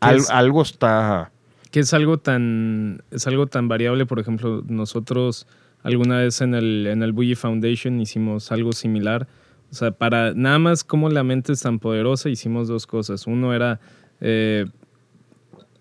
Al- 0.00 0.16
es? 0.16 0.30
algo 0.30 0.62
está... 0.62 1.30
que 1.70 1.80
es 1.80 1.92
algo 1.94 2.18
tan 2.18 3.02
es 3.10 3.26
algo 3.26 3.46
tan 3.46 3.68
variable 3.68 4.06
por 4.06 4.18
ejemplo 4.18 4.64
nosotros 4.66 5.46
alguna 5.82 6.18
vez 6.18 6.40
en 6.40 6.54
el 6.54 6.86
en 6.86 7.02
el 7.02 7.12
Bully 7.12 7.34
Foundation 7.34 8.00
hicimos 8.00 8.50
algo 8.50 8.72
similar 8.72 9.28
o 9.70 9.74
sea 9.74 9.90
para 9.92 10.32
nada 10.34 10.58
más 10.58 10.82
como 10.84 11.10
la 11.10 11.22
mente 11.22 11.52
es 11.52 11.60
tan 11.62 11.78
poderosa 11.78 12.28
hicimos 12.30 12.66
dos 12.66 12.86
cosas 12.86 13.26
uno 13.26 13.52
era 13.54 13.78
eh, 14.22 14.66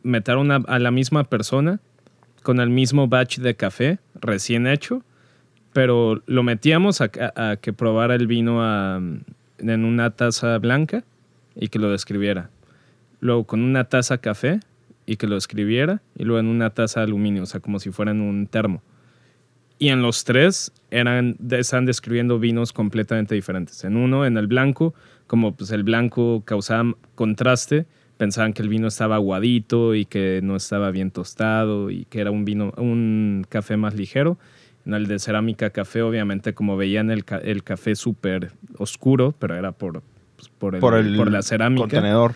meter 0.03 0.35
una, 0.37 0.57
a 0.67 0.79
la 0.79 0.91
misma 0.91 1.23
persona 1.23 1.79
con 2.43 2.59
el 2.59 2.69
mismo 2.69 3.07
batch 3.07 3.39
de 3.39 3.55
café 3.55 3.99
recién 4.15 4.67
hecho 4.67 5.01
pero 5.73 6.21
lo 6.25 6.43
metíamos 6.43 6.99
a, 7.01 7.09
a- 7.35 7.51
a 7.51 7.55
que 7.57 7.71
probara 7.73 8.15
el 8.15 8.27
vino 8.27 8.61
a- 8.63 8.97
en 9.59 9.85
una 9.85 10.09
taza 10.11 10.57
blanca 10.59 11.03
y 11.59 11.67
que 11.67 11.77
lo 11.77 11.91
describiera 11.91 12.49
luego 13.19 13.45
con 13.45 13.61
una 13.61 13.85
taza 13.85 14.19
café 14.19 14.59
y 15.05 15.17
que 15.17 15.27
lo 15.27 15.37
escribiera, 15.37 16.01
y 16.15 16.23
luego 16.23 16.39
en 16.39 16.47
una 16.47 16.69
taza 16.69 16.99
de 16.99 17.05
aluminio, 17.07 17.43
o 17.43 17.45
sea, 17.45 17.59
como 17.59 17.79
si 17.79 17.91
fueran 17.91 18.21
un 18.21 18.47
termo. 18.47 18.83
Y 19.79 19.89
en 19.89 20.01
los 20.01 20.23
tres 20.23 20.71
eran, 20.91 21.37
estaban 21.49 21.85
describiendo 21.85 22.37
vinos 22.37 22.73
completamente 22.73 23.33
diferentes. 23.33 23.83
En 23.85 23.95
uno, 23.95 24.25
en 24.25 24.37
el 24.37 24.47
blanco, 24.47 24.93
como 25.25 25.55
pues 25.55 25.71
el 25.71 25.83
blanco 25.83 26.43
causaba 26.45 26.95
contraste, 27.15 27.87
pensaban 28.17 28.53
que 28.53 28.61
el 28.61 28.69
vino 28.69 28.87
estaba 28.87 29.15
aguadito 29.15 29.95
y 29.95 30.05
que 30.05 30.41
no 30.43 30.57
estaba 30.57 30.91
bien 30.91 31.11
tostado 31.11 31.89
y 31.89 32.05
que 32.05 32.19
era 32.19 32.29
un 32.29 32.45
vino, 32.45 32.73
un 32.77 33.45
café 33.49 33.77
más 33.77 33.95
ligero. 33.95 34.37
En 34.85 34.93
el 34.93 35.07
de 35.07 35.17
cerámica 35.17 35.69
café, 35.69 36.01
obviamente, 36.01 36.53
como 36.53 36.75
veían 36.77 37.09
el, 37.09 37.23
el 37.43 37.63
café 37.63 37.95
súper 37.95 38.51
oscuro, 38.77 39.33
pero 39.39 39.55
era 39.55 39.71
por, 39.71 40.03
por, 40.59 40.75
el- 40.75 40.81
por 40.81 40.93
el 40.95 41.15
por 41.17 41.31
la 41.31 41.41
cerámica 41.41 41.81
contenedor. 41.83 42.33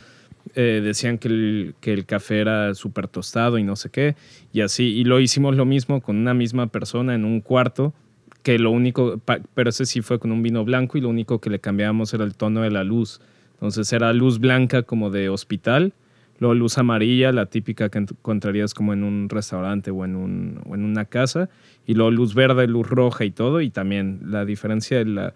eh, 0.55 0.81
decían 0.83 1.17
que 1.19 1.27
el, 1.27 1.75
que 1.81 1.93
el 1.93 2.05
café 2.05 2.39
era 2.39 2.73
súper 2.73 3.07
tostado 3.07 3.57
y 3.57 3.63
no 3.63 3.75
sé 3.75 3.89
qué, 3.89 4.15
y 4.51 4.61
así, 4.61 4.83
y 4.85 5.03
lo 5.03 5.19
hicimos 5.19 5.55
lo 5.55 5.65
mismo 5.65 6.01
con 6.01 6.15
una 6.17 6.33
misma 6.33 6.67
persona 6.67 7.13
en 7.15 7.25
un 7.25 7.41
cuarto, 7.41 7.93
que 8.41 8.59
lo 8.59 8.71
único, 8.71 9.21
pero 9.53 9.69
ese 9.69 9.85
sí 9.85 10.01
fue 10.01 10.19
con 10.19 10.31
un 10.31 10.43
vino 10.43 10.65
blanco 10.65 10.97
y 10.97 11.01
lo 11.01 11.09
único 11.09 11.39
que 11.39 11.49
le 11.49 11.59
cambiábamos 11.59 12.13
era 12.13 12.23
el 12.25 12.35
tono 12.35 12.61
de 12.61 12.71
la 12.71 12.83
luz. 12.83 13.21
Entonces 13.53 13.93
era 13.93 14.11
luz 14.11 14.39
blanca 14.39 14.83
como 14.83 15.09
de 15.09 15.29
hospital, 15.29 15.93
luego 16.39 16.53
luz 16.53 16.77
amarilla, 16.77 17.31
la 17.31 17.45
típica 17.45 17.87
que 17.87 17.99
encontrarías 17.99 18.73
como 18.73 18.91
en 18.91 19.05
un 19.05 19.29
restaurante 19.29 19.91
o 19.91 20.03
en, 20.03 20.17
un, 20.17 20.59
o 20.65 20.75
en 20.75 20.83
una 20.83 21.05
casa, 21.05 21.49
y 21.87 21.93
luego 21.93 22.11
luz 22.11 22.33
verde, 22.35 22.67
luz 22.67 22.89
roja 22.89 23.23
y 23.23 23.31
todo, 23.31 23.61
y 23.61 23.69
también 23.69 24.19
la 24.25 24.43
diferencia 24.43 24.97
de, 24.97 25.05
la, 25.05 25.33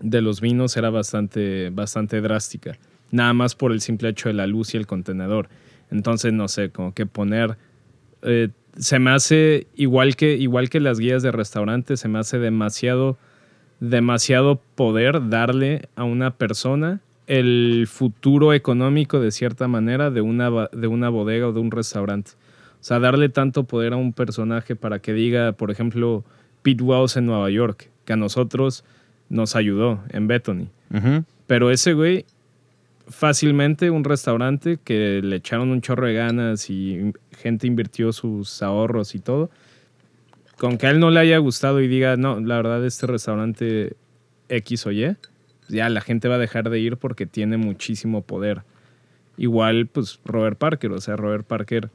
de 0.00 0.20
los 0.20 0.40
vinos 0.40 0.76
era 0.76 0.90
bastante, 0.90 1.70
bastante 1.70 2.20
drástica 2.20 2.78
nada 3.10 3.32
más 3.32 3.54
por 3.54 3.72
el 3.72 3.80
simple 3.80 4.08
hecho 4.08 4.28
de 4.28 4.34
la 4.34 4.46
luz 4.46 4.74
y 4.74 4.76
el 4.76 4.86
contenedor. 4.86 5.48
Entonces, 5.90 6.32
no 6.32 6.48
sé, 6.48 6.70
como 6.70 6.92
que 6.94 7.06
poner... 7.06 7.56
eh, 8.22 8.48
se 8.76 8.98
me 8.98 9.10
hace 9.10 9.68
igual 9.74 10.16
que, 10.16 10.34
igual 10.34 10.68
que 10.68 10.80
las 10.80 10.98
guías 10.98 11.22
de 11.22 11.32
restaurante, 11.32 11.96
se 11.96 12.08
me 12.08 12.18
hace 12.18 12.38
demasiado, 12.38 13.16
demasiado 13.80 14.60
poder 14.74 15.30
darle 15.30 15.88
a 15.96 16.04
una 16.04 16.32
persona 16.32 17.00
el 17.26 17.88
futuro 17.90 18.52
económico 18.52 19.18
de 19.18 19.30
cierta 19.30 19.66
manera 19.66 20.10
de 20.10 20.20
una, 20.20 20.50
de 20.72 20.86
una 20.88 21.08
bodega 21.08 21.48
o 21.48 21.52
de 21.52 21.60
un 21.60 21.70
restaurante. 21.70 22.32
O 22.78 22.84
sea, 22.84 22.98
darle 22.98 23.30
tanto 23.30 23.64
poder 23.64 23.94
a 23.94 23.96
un 23.96 24.12
personaje 24.12 24.76
para 24.76 24.98
que 24.98 25.14
diga, 25.14 25.52
por 25.52 25.70
ejemplo, 25.70 26.22
Pete 26.60 26.84
en 27.16 27.26
Nueva 27.26 27.48
York, 27.48 27.88
que 28.04 28.12
a 28.12 28.16
nosotros 28.16 28.84
nos 29.28 29.56
ayudó 29.56 30.02
en 30.10 30.26
Bethany. 30.26 30.68
Pero 31.46 31.70
ese 31.70 31.92
güey, 31.92 32.24
fácilmente 33.08 33.90
un 33.90 34.04
restaurante 34.04 34.78
que 34.82 35.20
le 35.22 35.36
echaron 35.36 35.70
un 35.70 35.80
chorro 35.80 36.06
de 36.06 36.14
ganas 36.14 36.70
y 36.70 37.12
gente 37.38 37.66
invirtió 37.66 38.12
sus 38.12 38.62
ahorros 38.62 39.14
y 39.14 39.20
todo. 39.20 39.50
Con 40.56 40.78
que 40.78 40.86
a 40.86 40.90
él 40.90 41.00
no 41.00 41.10
le 41.10 41.20
haya 41.20 41.38
gustado 41.38 41.80
y 41.80 41.88
diga, 41.88 42.16
no, 42.16 42.40
la 42.40 42.56
verdad, 42.56 42.84
este 42.84 43.06
restaurante 43.06 43.94
X 44.48 44.86
o 44.86 44.92
Y, 44.92 45.16
ya 45.68 45.88
la 45.88 46.00
gente 46.00 46.28
va 46.28 46.36
a 46.36 46.38
dejar 46.38 46.70
de 46.70 46.78
ir 46.78 46.96
porque 46.96 47.26
tiene 47.26 47.58
muchísimo 47.58 48.22
poder. 48.22 48.62
Igual, 49.36 49.86
pues, 49.86 50.18
Robert 50.24 50.56
Parker, 50.56 50.92
o 50.92 51.00
sea, 51.00 51.16
Robert 51.16 51.46
Parker, 51.46 51.90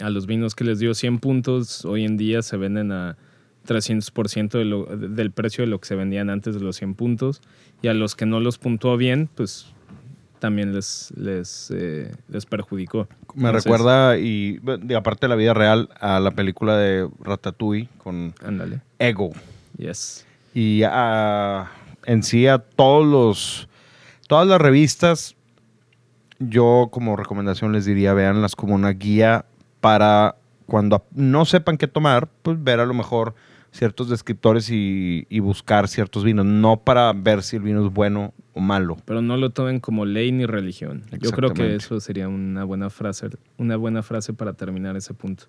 a 0.00 0.08
los 0.08 0.26
vinos 0.26 0.54
que 0.54 0.64
les 0.64 0.78
dio 0.78 0.94
100 0.94 1.18
puntos, 1.18 1.84
hoy 1.84 2.04
en 2.04 2.16
día 2.16 2.40
se 2.40 2.56
venden 2.56 2.92
a 2.92 3.18
300% 3.66 4.58
de 4.58 4.64
lo- 4.64 4.84
del 4.86 5.30
precio 5.30 5.62
de 5.64 5.68
lo 5.70 5.78
que 5.80 5.86
se 5.88 5.94
vendían 5.94 6.30
antes 6.30 6.54
de 6.54 6.60
los 6.60 6.76
100 6.76 6.94
puntos. 6.94 7.40
Y 7.82 7.88
a 7.88 7.94
los 7.94 8.14
que 8.16 8.26
no 8.26 8.40
los 8.40 8.58
puntuó 8.58 8.96
bien, 8.96 9.28
pues 9.34 9.66
también 10.38 10.72
les, 10.74 11.12
les, 11.16 11.70
eh, 11.74 12.10
les 12.28 12.46
perjudicó. 12.46 13.08
Me 13.34 13.48
Entonces, 13.48 13.64
recuerda, 13.64 14.16
y 14.18 14.58
de- 14.58 14.96
aparte 14.96 15.26
de 15.26 15.28
la 15.28 15.36
vida 15.36 15.52
real, 15.54 15.90
a 16.00 16.18
la 16.20 16.30
película 16.30 16.76
de 16.76 17.08
Ratatouille 17.20 17.88
con 17.98 18.34
Ándale. 18.42 18.80
Ego. 18.98 19.30
Yes. 19.76 20.26
Y 20.54 20.82
a- 20.84 21.70
en 22.06 22.22
sí 22.22 22.46
a 22.46 22.58
todos 22.58 23.06
los, 23.06 23.68
todas 24.28 24.48
las 24.48 24.60
revistas, 24.60 25.36
yo 26.38 26.88
como 26.90 27.16
recomendación 27.16 27.72
les 27.72 27.84
diría, 27.84 28.14
véanlas 28.14 28.56
como 28.56 28.74
una 28.74 28.90
guía 28.90 29.44
para 29.80 30.36
cuando 30.66 31.04
no 31.14 31.44
sepan 31.44 31.76
qué 31.76 31.86
tomar, 31.86 32.28
pues 32.42 32.62
ver 32.62 32.80
a 32.80 32.86
lo 32.86 32.94
mejor 32.94 33.34
ciertos 33.72 34.08
descriptores 34.08 34.70
y, 34.70 35.26
y 35.28 35.40
buscar 35.40 35.88
ciertos 35.88 36.24
vinos, 36.24 36.46
no 36.46 36.80
para 36.80 37.12
ver 37.12 37.42
si 37.42 37.56
el 37.56 37.62
vino 37.62 37.86
es 37.86 37.92
bueno 37.92 38.32
o 38.52 38.60
malo. 38.60 38.96
Pero 39.04 39.22
no 39.22 39.36
lo 39.36 39.50
tomen 39.50 39.80
como 39.80 40.04
ley 40.04 40.32
ni 40.32 40.46
religión. 40.46 41.02
Yo 41.20 41.30
creo 41.30 41.54
que 41.54 41.74
eso 41.76 42.00
sería 42.00 42.28
una 42.28 42.64
buena 42.64 42.90
frase, 42.90 43.28
una 43.58 43.76
buena 43.76 44.02
frase 44.02 44.32
para 44.32 44.54
terminar 44.54 44.96
ese 44.96 45.14
punto. 45.14 45.44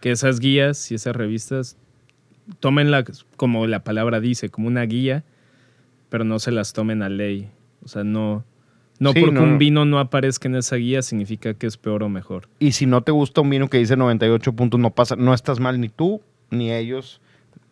Que 0.00 0.10
esas 0.10 0.40
guías 0.40 0.90
y 0.90 0.94
esas 0.94 1.14
revistas 1.14 1.76
tómenla 2.60 3.04
como 3.36 3.66
la 3.66 3.84
palabra 3.84 4.20
dice, 4.20 4.48
como 4.48 4.68
una 4.68 4.82
guía, 4.82 5.24
pero 6.08 6.24
no 6.24 6.38
se 6.38 6.52
las 6.52 6.72
tomen 6.72 7.02
a 7.02 7.08
ley. 7.08 7.50
O 7.84 7.88
sea, 7.88 8.04
no, 8.04 8.44
no 8.98 9.12
Sí, 9.12 9.20
porque 9.20 9.34
no. 9.34 9.42
un 9.42 9.58
vino 9.58 9.84
no 9.84 9.98
aparezca 9.98 10.48
en 10.48 10.56
esa 10.56 10.76
guía 10.76 11.02
significa 11.02 11.54
que 11.54 11.66
es 11.66 11.76
peor 11.76 12.02
o 12.02 12.08
mejor. 12.08 12.48
Y 12.58 12.72
si 12.72 12.86
no 12.86 13.02
te 13.02 13.12
gusta 13.12 13.40
un 13.40 13.50
vino 13.50 13.68
que 13.68 13.78
dice 13.78 13.96
98 13.96 14.52
puntos, 14.54 14.80
no 14.80 14.90
pasa, 14.94 15.16
no 15.16 15.34
estás 15.34 15.60
mal 15.60 15.80
ni 15.80 15.88
tú 15.88 16.22
ni 16.50 16.72
ellos. 16.72 17.20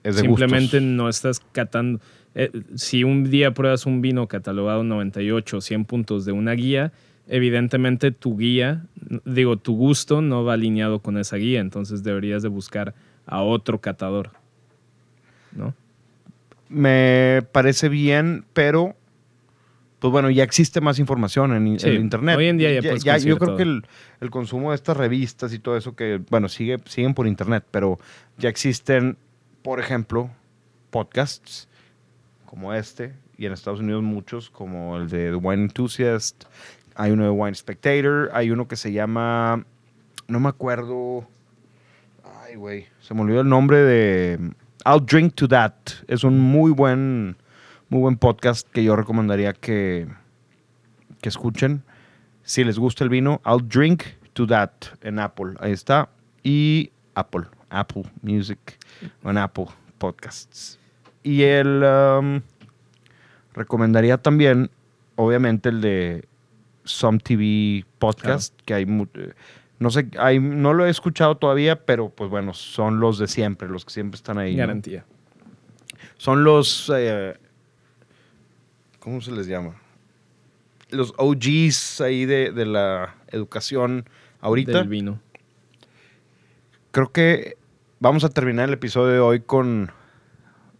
Es 0.06 0.16
de 0.16 0.22
Simplemente 0.22 0.78
gustos. 0.78 0.82
no 0.82 1.08
estás 1.08 1.40
catando. 1.52 2.00
eh, 2.34 2.50
si 2.74 3.02
un 3.04 3.30
día 3.30 3.52
pruebas 3.54 3.86
un 3.86 4.00
vino 4.02 4.26
catalogado 4.28 4.84
98 4.84 5.56
o 5.56 5.60
100 5.60 5.84
puntos 5.84 6.24
de 6.24 6.32
una 6.32 6.52
guía, 6.52 6.92
evidentemente 7.28 8.10
tu 8.12 8.36
guía, 8.36 8.84
digo, 9.24 9.56
tu 9.56 9.74
gusto 9.74 10.20
no 10.22 10.44
va 10.44 10.52
alineado 10.54 11.00
con 11.00 11.18
esa 11.18 11.36
guía, 11.36 11.60
entonces 11.60 12.02
deberías 12.04 12.42
de 12.42 12.48
buscar 12.48 12.94
a 13.26 13.42
otro 13.42 13.80
catador. 13.80 14.30
¿No? 15.52 15.74
Me 16.68 17.42
parece 17.52 17.88
bien, 17.88 18.44
pero 18.52 18.96
pues 19.98 20.12
bueno, 20.12 20.30
ya 20.30 20.44
existe 20.44 20.80
más 20.80 20.98
información 20.98 21.52
en, 21.54 21.80
Sí, 21.80 21.88
en 21.88 22.02
internet. 22.02 22.36
hoy 22.36 22.46
en 22.48 22.58
día 22.58 22.70
ya 22.74 22.80
puedes 22.82 23.02
yo 23.02 23.12
conseguir 23.12 23.36
creo 23.38 23.46
todo. 23.48 23.56
que 23.56 23.62
el, 23.62 23.82
el 24.20 24.30
consumo 24.30 24.70
de 24.70 24.76
estas 24.76 24.96
revistas 24.96 25.52
y 25.54 25.58
todo 25.58 25.76
eso 25.76 25.96
que, 25.96 26.20
bueno, 26.30 26.48
sigue, 26.48 26.76
siguen 26.84 27.14
por 27.14 27.26
internet, 27.26 27.64
pero 27.70 27.98
ya 28.36 28.48
existen, 28.50 29.16
por 29.66 29.80
ejemplo, 29.80 30.30
podcasts 30.90 31.66
como 32.44 32.72
este, 32.72 33.16
y 33.36 33.46
en 33.46 33.52
Estados 33.52 33.80
Unidos 33.80 34.00
muchos, 34.00 34.48
como 34.48 34.96
el 34.96 35.08
de 35.08 35.30
The 35.30 35.34
Wine 35.34 35.64
Enthusiast, 35.64 36.44
hay 36.94 37.10
uno 37.10 37.24
de 37.24 37.30
Wine 37.30 37.56
Spectator, 37.56 38.30
hay 38.32 38.52
uno 38.52 38.68
que 38.68 38.76
se 38.76 38.92
llama, 38.92 39.64
no 40.28 40.38
me 40.38 40.48
acuerdo, 40.48 41.26
ay 42.44 42.54
güey, 42.54 42.86
se 43.00 43.12
me 43.12 43.22
olvidó 43.22 43.40
el 43.40 43.48
nombre 43.48 43.78
de 43.78 44.38
I'll 44.84 45.04
Drink 45.04 45.34
to 45.34 45.48
That. 45.48 45.74
Es 46.06 46.22
un 46.22 46.38
muy 46.38 46.70
buen, 46.70 47.36
muy 47.88 48.02
buen 48.02 48.18
podcast 48.18 48.68
que 48.70 48.84
yo 48.84 48.94
recomendaría 48.94 49.52
que, 49.52 50.06
que 51.20 51.28
escuchen. 51.28 51.82
Si 52.44 52.62
les 52.62 52.78
gusta 52.78 53.02
el 53.02 53.10
vino, 53.10 53.40
I'll 53.44 53.68
Drink 53.68 54.04
to 54.34 54.46
That 54.46 54.70
en 55.00 55.18
Apple. 55.18 55.54
Ahí 55.58 55.72
está. 55.72 56.08
Y 56.44 56.92
Apple, 57.16 57.46
Apple 57.70 58.04
Music, 58.22 58.58
en 59.24 59.38
Apple 59.38 59.66
Podcasts. 59.98 60.78
Y 61.22 61.42
el 61.42 61.82
um, 61.82 62.40
recomendaría 63.54 64.18
también, 64.18 64.70
obviamente, 65.16 65.70
el 65.70 65.80
de 65.80 66.28
Some 66.84 67.18
TV 67.18 67.84
Podcast, 67.98 68.54
que 68.64 68.74
hay 68.74 68.84
eh, 69.14 69.32
no 69.78 69.90
sé, 69.90 70.08
hay, 70.18 70.38
no 70.38 70.72
lo 70.72 70.86
he 70.86 70.90
escuchado 70.90 71.36
todavía, 71.36 71.84
pero 71.84 72.08
pues 72.08 72.30
bueno, 72.30 72.54
son 72.54 73.00
los 73.00 73.18
de 73.18 73.26
siempre, 73.28 73.68
los 73.68 73.84
que 73.84 73.92
siempre 73.92 74.16
están 74.16 74.38
ahí. 74.38 74.52
¿no? 74.52 74.58
Garantía. 74.58 75.04
Son 76.16 76.44
los, 76.44 76.90
eh, 76.94 77.34
¿cómo 79.00 79.20
se 79.20 79.32
les 79.32 79.46
llama? 79.46 79.74
Los 80.90 81.12
OGs 81.18 82.00
ahí 82.00 82.24
de, 82.24 82.52
de 82.52 82.64
la 82.64 83.16
educación 83.28 84.08
ahorita. 84.40 84.78
Del 84.78 84.88
vino. 84.88 85.20
Creo 86.96 87.12
que 87.12 87.58
vamos 88.00 88.24
a 88.24 88.30
terminar 88.30 88.68
el 88.68 88.72
episodio 88.72 89.12
de 89.12 89.20
hoy 89.20 89.40
con 89.40 89.90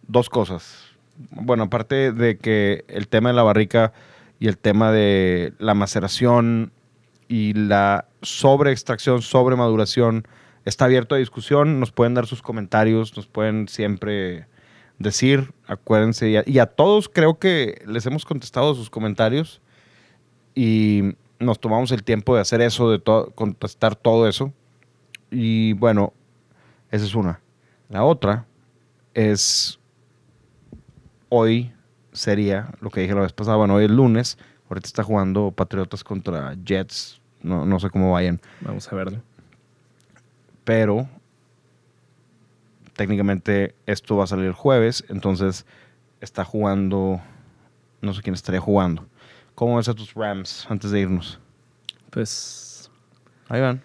dos 0.07 0.31
cosas. 0.31 0.85
Bueno, 1.29 1.65
aparte 1.65 2.11
de 2.11 2.39
que 2.39 2.83
el 2.87 3.07
tema 3.07 3.29
de 3.29 3.35
la 3.35 3.43
barrica 3.43 3.93
y 4.39 4.47
el 4.47 4.57
tema 4.57 4.91
de 4.91 5.53
la 5.59 5.75
maceración 5.75 6.71
y 7.27 7.53
la 7.53 8.07
sobreextracción, 8.23 9.21
sobremaduración 9.21 10.27
está 10.65 10.85
abierto 10.85 11.13
a 11.13 11.19
discusión. 11.19 11.79
Nos 11.79 11.91
pueden 11.91 12.15
dar 12.15 12.25
sus 12.25 12.41
comentarios, 12.41 13.15
nos 13.15 13.27
pueden 13.27 13.67
siempre 13.67 14.47
decir, 14.97 15.53
acuérdense. 15.67 16.43
Y 16.47 16.57
a, 16.57 16.65
todos 16.65 17.09
creo 17.09 17.37
que 17.37 17.79
les 17.85 18.07
hemos 18.07 18.25
contestado 18.25 18.73
sus 18.73 18.89
comentarios 18.89 19.61
y 20.55 21.13
nos 21.37 21.59
tomamos 21.59 21.91
el 21.91 22.03
tiempo 22.03 22.33
de 22.33 22.41
hacer 22.41 22.61
eso, 22.61 22.89
de 22.89 22.97
to- 22.97 23.33
contestar 23.35 23.95
todo 23.95 24.27
eso. 24.27 24.51
Y 25.31 25.73
bueno, 25.73 26.13
esa 26.91 27.05
es 27.05 27.15
una. 27.15 27.39
La 27.89 28.03
otra 28.03 28.45
es 29.13 29.79
hoy 31.29 31.71
sería 32.11 32.71
lo 32.81 32.89
que 32.89 33.01
dije 33.01 33.13
la 33.13 33.21
vez 33.21 33.33
pasada. 33.33 33.57
Bueno, 33.57 33.75
hoy 33.75 33.85
es 33.85 33.91
lunes. 33.91 34.37
Ahorita 34.69 34.87
está 34.87 35.03
jugando 35.03 35.51
Patriotas 35.51 36.03
contra 36.03 36.55
Jets. 36.63 37.21
No, 37.41 37.65
no 37.65 37.79
sé 37.79 37.89
cómo 37.89 38.11
vayan. 38.11 38.41
Vamos 38.61 38.91
a 38.91 38.95
verlo. 38.95 39.21
Pero 40.63 41.07
técnicamente 42.95 43.75
esto 43.85 44.17
va 44.17 44.25
a 44.25 44.27
salir 44.27 44.45
el 44.45 44.53
jueves. 44.53 45.05
Entonces 45.09 45.65
está 46.19 46.43
jugando. 46.43 47.21
No 48.01 48.13
sé 48.13 48.21
quién 48.21 48.33
estaría 48.33 48.61
jugando. 48.61 49.05
¿Cómo 49.55 49.77
ves 49.77 49.89
a 49.89 49.93
tus 49.93 50.13
Rams 50.13 50.67
antes 50.69 50.91
de 50.91 50.99
irnos? 50.99 51.39
Pues 52.11 52.67
Ahí 53.49 53.61
van. 53.61 53.81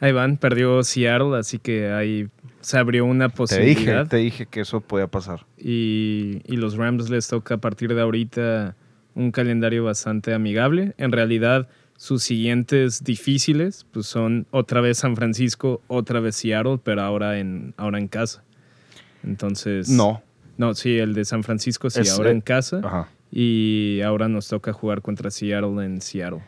Ahí 0.00 0.12
van. 0.12 0.36
Perdió 0.36 0.82
Seattle, 0.82 1.38
así 1.38 1.58
que 1.58 1.90
ahí 1.92 2.28
se 2.60 2.78
abrió 2.78 3.04
una 3.04 3.28
Te 3.28 3.32
dije, 3.32 3.36
posibilidad. 3.36 4.08
te 4.08 4.16
dije 4.16 4.46
que 4.46 4.60
eso 4.60 4.80
podía 4.80 5.06
pasar. 5.06 5.46
y, 5.56 6.42
y 6.44 6.56
los 6.56 6.76
Rams 6.76 7.08
les 7.10 7.28
toca 7.28 7.54
a 7.54 7.58
partir 7.58 7.94
de 7.94 8.00
ahorita 8.02 8.76
un 9.14 9.30
calendario 9.30 9.84
bastante 9.84 10.34
amigable. 10.34 10.94
En 10.98 11.12
realidad, 11.12 11.68
sus 11.96 12.22
siguientes 12.22 13.04
difíciles 13.04 13.86
pues 13.92 14.06
son 14.06 14.46
otra 14.50 14.80
vez 14.80 14.98
San 14.98 15.16
Francisco, 15.16 15.82
otra 15.86 16.20
vez 16.20 16.36
Seattle, 16.36 16.78
pero 16.82 17.02
ahora 17.02 17.38
en, 17.38 17.74
ahora 17.76 17.98
en 17.98 18.08
casa. 18.08 18.42
Entonces... 19.22 19.88
No. 19.88 20.22
No, 20.56 20.74
sí, 20.74 20.98
el 20.98 21.14
de 21.14 21.24
San 21.24 21.42
Francisco 21.42 21.88
sí, 21.88 22.00
Es, 22.02 22.12
ahora 22.12 22.28
eh, 22.30 22.34
en 22.34 22.40
casa. 22.42 22.80
Ajá. 22.84 23.08
Y 23.32 24.00
ahora 24.04 24.28
nos 24.28 24.48
toca 24.48 24.72
jugar 24.74 25.00
contra 25.00 25.30
Seattle 25.30 25.84
en 25.84 26.00
Seattle. 26.02 26.42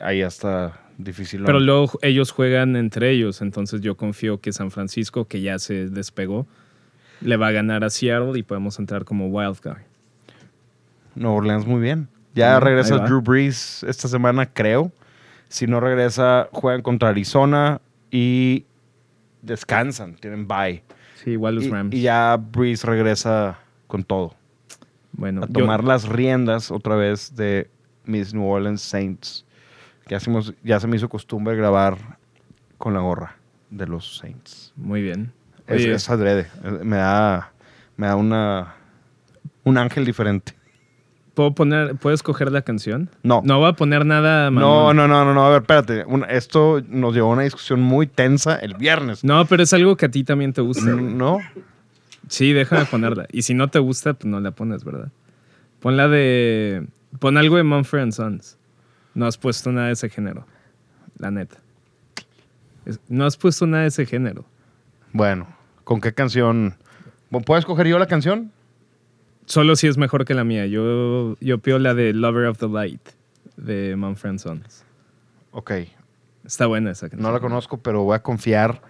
Ahí 0.00 0.20
ya 0.20 0.28
está 0.28 0.80
difícil. 1.04 1.42
Pero 1.44 1.60
luego 1.60 1.98
ellos 2.02 2.30
juegan 2.30 2.76
entre 2.76 3.10
ellos, 3.10 3.40
entonces 3.42 3.80
yo 3.80 3.96
confío 3.96 4.40
que 4.40 4.52
San 4.52 4.70
Francisco, 4.70 5.26
que 5.26 5.40
ya 5.40 5.58
se 5.58 5.88
despegó, 5.88 6.46
le 7.20 7.36
va 7.36 7.48
a 7.48 7.52
ganar 7.52 7.84
a 7.84 7.90
Seattle 7.90 8.38
y 8.38 8.42
podemos 8.42 8.78
entrar 8.78 9.04
como 9.04 9.28
wild 9.28 9.58
card. 9.60 9.82
Nueva 11.14 11.36
Orleans 11.36 11.66
muy 11.66 11.80
bien. 11.80 12.08
Ya 12.34 12.58
regresa. 12.60 12.98
Drew 12.98 13.20
Brees 13.20 13.82
esta 13.82 14.08
semana, 14.08 14.46
creo. 14.46 14.90
Si 15.48 15.66
no 15.66 15.80
regresa, 15.80 16.48
juegan 16.50 16.80
contra 16.80 17.10
Arizona 17.10 17.80
y 18.10 18.64
descansan, 19.42 20.14
tienen 20.14 20.48
bye. 20.48 20.82
Sí, 21.22 21.32
igual 21.32 21.56
los 21.56 21.64
Y, 21.64 21.70
Rams. 21.70 21.94
y 21.94 22.00
ya 22.02 22.36
Brees 22.36 22.84
regresa 22.84 23.58
con 23.86 24.02
todo. 24.02 24.34
bueno, 25.12 25.42
A 25.42 25.46
yo- 25.46 25.52
tomar 25.52 25.84
las 25.84 26.08
riendas 26.08 26.70
otra 26.70 26.96
vez 26.96 27.36
de 27.36 27.68
mis 28.06 28.32
New 28.32 28.46
Orleans 28.46 28.80
Saints. 28.80 29.44
Ya, 30.08 30.16
hacemos- 30.16 30.52
ya 30.62 30.78
se 30.80 30.86
me 30.86 30.96
hizo 30.96 31.08
costumbre 31.08 31.56
grabar 31.56 31.96
con 32.78 32.94
la 32.94 33.00
gorra 33.00 33.36
de 33.70 33.86
los 33.86 34.16
Saints. 34.18 34.72
muy 34.76 35.02
bien. 35.02 35.32
Es, 35.68 36.10
adrede. 36.10 36.48
Eh, 36.64 36.80
Me 36.84 36.96
da, 36.96 37.52
me 37.96 38.06
da 38.08 38.16
una, 38.16 38.74
un 39.64 39.78
ángel 39.78 40.04
diferente. 40.04 40.54
¿puedo 41.34 41.54
poner, 41.54 41.94
¿puedo 41.96 42.12
escoger 42.14 42.52
la 42.52 42.60
canción? 42.60 43.08
No. 43.22 43.40
No 43.42 43.58
voy 43.58 43.70
a 43.70 43.72
poner 43.72 44.04
nada. 44.04 44.50
No, 44.50 44.92
no, 44.92 45.08
no, 45.08 45.24
no, 45.24 45.32
no, 45.32 45.46
a 45.46 45.48
ver, 45.50 45.62
espérate. 45.62 46.04
Una- 46.04 46.26
esto 46.26 46.82
nos 46.88 47.14
llevó 47.14 47.30
a 47.30 47.32
una 47.34 47.42
discusión 47.44 47.80
muy 47.80 48.06
tensa 48.06 48.56
el 48.56 48.74
viernes. 48.74 49.24
No, 49.24 49.46
pero 49.46 49.62
es 49.62 49.72
algo 49.72 49.96
que 49.96 50.06
a 50.06 50.10
ti 50.10 50.24
también 50.24 50.52
te 50.52 50.60
gusta. 50.60 50.92
güey. 50.92 51.04
¿No? 51.14 51.38
Sí, 52.28 52.52
déjame 52.52 52.84
ponerla. 52.84 53.26
Y 53.32 53.42
si 53.42 53.54
no 53.54 53.68
te 53.68 53.78
gusta, 53.78 54.12
pues 54.12 54.26
no 54.26 54.40
la 54.40 54.50
pones, 54.50 54.84
¿verdad? 54.84 55.08
Pon 55.80 55.96
la 55.96 56.08
de. 56.08 56.86
Pon 57.18 57.38
algo 57.38 57.56
de 57.56 57.62
Mumford 57.62 58.00
and 58.02 58.12
Sons. 58.12 58.58
No 59.14 59.26
has 59.26 59.36
puesto 59.38 59.70
nada 59.72 59.88
de 59.88 59.92
ese 59.94 60.08
género. 60.08 60.46
La 61.18 61.30
neta. 61.30 61.56
No 63.08 63.24
has 63.26 63.36
puesto 63.36 63.66
nada 63.66 63.82
de 63.82 63.88
ese 63.88 64.06
género. 64.06 64.44
Bueno, 65.12 65.46
¿con 65.84 66.00
qué 66.00 66.12
canción? 66.12 66.74
¿Puedo 67.30 67.58
escoger 67.58 67.86
yo 67.86 67.98
la 67.98 68.06
canción? 68.06 68.50
Solo 69.46 69.76
si 69.76 69.86
es 69.86 69.96
mejor 69.98 70.24
que 70.24 70.34
la 70.34 70.44
mía. 70.44 70.66
Yo, 70.66 71.36
yo 71.40 71.58
pido 71.58 71.78
la 71.78 71.94
de 71.94 72.12
Lover 72.12 72.46
of 72.46 72.58
the 72.58 72.68
Light 72.68 73.00
de 73.56 73.92
and 73.92 74.38
Sons. 74.38 74.84
Ok, 75.52 75.72
Está 76.44 76.66
buena 76.66 76.90
esa 76.90 77.08
canción. 77.08 77.22
no 77.22 77.32
la 77.32 77.38
conozco, 77.40 77.78
pero 77.78 78.02
voy 78.02 78.16
a 78.16 78.22
confiar. 78.22 78.82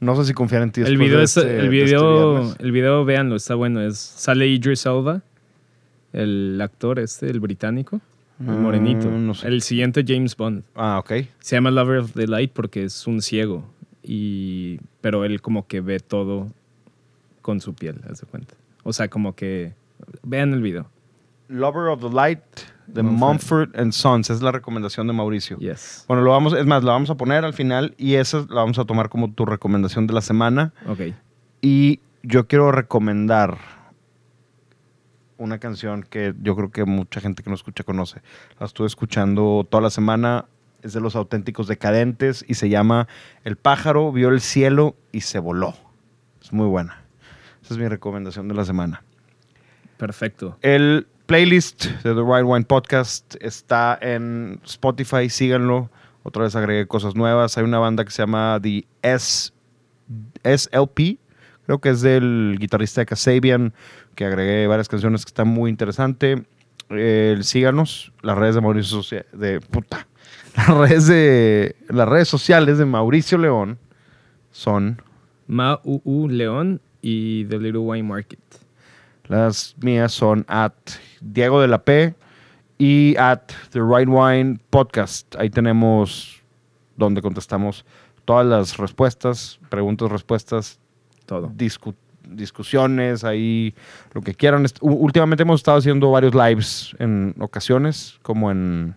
No 0.00 0.14
sé 0.16 0.24
si 0.26 0.34
confiar 0.34 0.62
en 0.62 0.70
ti 0.70 0.82
El 0.82 0.96
video, 0.98 1.18
de 1.18 1.24
es- 1.24 1.36
este- 1.36 1.50
el, 1.50 1.56
este 1.64 1.68
video, 1.70 2.54
el 2.58 2.72
video, 2.72 3.04
véanlo, 3.04 3.36
está 3.36 3.54
bueno. 3.54 3.80
Es, 3.80 3.98
sale 3.98 4.46
Idris 4.46 4.86
Elba, 4.86 5.22
el 6.12 6.60
actor 6.62 6.98
este, 7.00 7.30
el 7.30 7.40
británico, 7.40 8.00
el 8.40 8.46
Mm, 8.46 8.62
morenito. 8.62 9.10
no 9.10 9.34
sé. 9.34 9.46
El 9.48 9.62
siguiente 9.62 10.04
James 10.06 10.36
Bond. 10.36 10.64
Ah, 10.74 10.98
ok. 10.98 11.12
Se 11.40 11.56
llama 11.56 11.70
Lover 11.70 11.98
of 11.98 12.12
the 12.14 12.26
Light 12.26 12.52
porque 12.52 12.84
es 12.84 13.06
un 13.06 13.22
ciego. 13.22 13.64
Y, 14.02 14.80
pero 15.00 15.24
él 15.24 15.40
como 15.40 15.66
que 15.66 15.80
ve 15.80 16.00
todo 16.00 16.48
con 17.42 17.60
su 17.60 17.74
piel, 17.74 18.00
haz 18.10 18.20
de 18.20 18.26
cuenta. 18.26 18.54
O 18.82 18.92
sea, 18.92 19.08
como 19.08 19.34
que... 19.34 19.72
Vean 20.22 20.52
el 20.52 20.60
video. 20.62 20.86
Lover 21.48 21.88
of 21.88 22.00
the 22.00 22.10
Light 22.10 22.40
de 22.86 23.02
Mumford. 23.02 23.68
Mumford 23.70 23.80
and 23.80 23.92
Sons. 23.92 24.28
Es 24.30 24.42
la 24.42 24.52
recomendación 24.52 25.06
de 25.06 25.12
Mauricio. 25.12 25.56
Yes. 25.58 26.04
Bueno, 26.08 26.22
lo 26.22 26.30
vamos, 26.32 26.52
es 26.54 26.66
más, 26.66 26.82
lo 26.84 26.90
vamos 26.90 27.08
a 27.10 27.14
poner 27.16 27.44
al 27.44 27.54
final 27.54 27.94
y 27.96 28.14
esa 28.14 28.38
la 28.50 28.56
vamos 28.56 28.78
a 28.78 28.84
tomar 28.84 29.08
como 29.08 29.30
tu 29.32 29.46
recomendación 29.46 30.06
de 30.06 30.12
la 30.14 30.20
semana. 30.20 30.72
Ok. 30.86 31.00
Y 31.62 32.00
yo 32.22 32.46
quiero 32.46 32.72
recomendar 32.72 33.58
una 35.36 35.58
canción 35.58 36.02
que 36.02 36.34
yo 36.40 36.56
creo 36.56 36.70
que 36.70 36.84
mucha 36.84 37.20
gente 37.20 37.42
que 37.42 37.50
nos 37.50 37.60
escucha 37.60 37.84
conoce. 37.84 38.22
La 38.58 38.66
estuve 38.66 38.86
escuchando 38.86 39.66
toda 39.68 39.82
la 39.82 39.90
semana. 39.90 40.46
Es 40.82 40.92
de 40.92 41.00
los 41.00 41.16
auténticos 41.16 41.66
decadentes 41.66 42.44
y 42.46 42.54
se 42.54 42.68
llama 42.68 43.08
El 43.42 43.56
pájaro 43.56 44.12
vio 44.12 44.28
el 44.28 44.40
cielo 44.40 44.96
y 45.12 45.22
se 45.22 45.38
voló. 45.38 45.74
Es 46.42 46.52
muy 46.52 46.66
buena. 46.66 47.02
Esa 47.62 47.74
es 47.74 47.80
mi 47.80 47.88
recomendación 47.88 48.48
de 48.48 48.54
la 48.54 48.64
semana. 48.66 49.02
Perfecto. 49.96 50.58
El 50.60 51.06
playlist 51.24 51.86
de 51.86 52.14
The 52.14 52.20
Right 52.20 52.44
Wine 52.44 52.66
Podcast 52.66 53.36
está 53.40 53.98
en 54.00 54.60
Spotify, 54.64 55.30
síganlo. 55.30 55.90
Otra 56.22 56.42
vez 56.42 56.54
agregué 56.54 56.86
cosas 56.86 57.14
nuevas. 57.14 57.56
Hay 57.56 57.64
una 57.64 57.78
banda 57.78 58.04
que 58.04 58.10
se 58.10 58.22
llama 58.22 58.58
The 58.62 58.86
S 59.00 59.54
SLP, 60.42 61.18
creo 61.66 61.80
que 61.80 61.90
es 61.90 62.02
del 62.02 62.56
guitarrista 62.58 63.00
de 63.00 63.06
Kasabian, 63.06 63.72
que 64.14 64.24
agregué 64.24 64.66
varias 64.66 64.88
canciones 64.88 65.24
que 65.24 65.30
están 65.30 65.48
muy 65.48 65.70
interesantes. 65.70 66.40
síganos, 67.42 68.12
las 68.22 68.36
redes 68.38 68.54
de 68.54 68.60
Mauricio 68.60 68.98
Socia- 69.02 69.26
de 69.32 69.60
puta. 69.60 70.06
Las 70.56 70.68
redes 70.68 71.06
de 71.08 71.74
las 71.88 72.08
redes 72.08 72.28
sociales 72.28 72.78
de 72.78 72.84
Mauricio 72.84 73.38
León 73.38 73.76
son 74.52 75.02
Ma 75.48 75.80
U 75.82 76.00
U 76.04 76.28
León 76.28 76.80
y 77.02 77.44
The 77.46 77.58
Little 77.58 77.80
Wine 77.80 78.04
Market. 78.08 78.38
Las 79.26 79.74
mías 79.80 80.12
son 80.12 80.44
at 80.46 80.72
Diego 81.20 81.60
de 81.60 81.66
la 81.66 81.82
P 81.82 82.14
y 82.78 83.16
at 83.16 83.40
The 83.72 83.80
Right 83.80 84.08
Wine 84.08 84.60
Podcast. 84.70 85.34
Ahí 85.36 85.50
tenemos 85.50 86.40
donde 86.96 87.20
contestamos 87.20 87.84
todas 88.24 88.46
las 88.46 88.76
respuestas, 88.76 89.58
preguntas, 89.70 90.08
respuestas, 90.12 90.78
Todo. 91.26 91.50
Discusiones, 92.28 93.24
ahí 93.24 93.74
lo 94.12 94.20
que 94.20 94.34
quieran. 94.34 94.66
Últimamente 94.80 95.42
hemos 95.42 95.60
estado 95.60 95.78
haciendo 95.78 96.10
varios 96.10 96.34
lives 96.34 96.94
en 96.98 97.34
ocasiones, 97.38 98.18
como 98.22 98.50
en, 98.50 98.94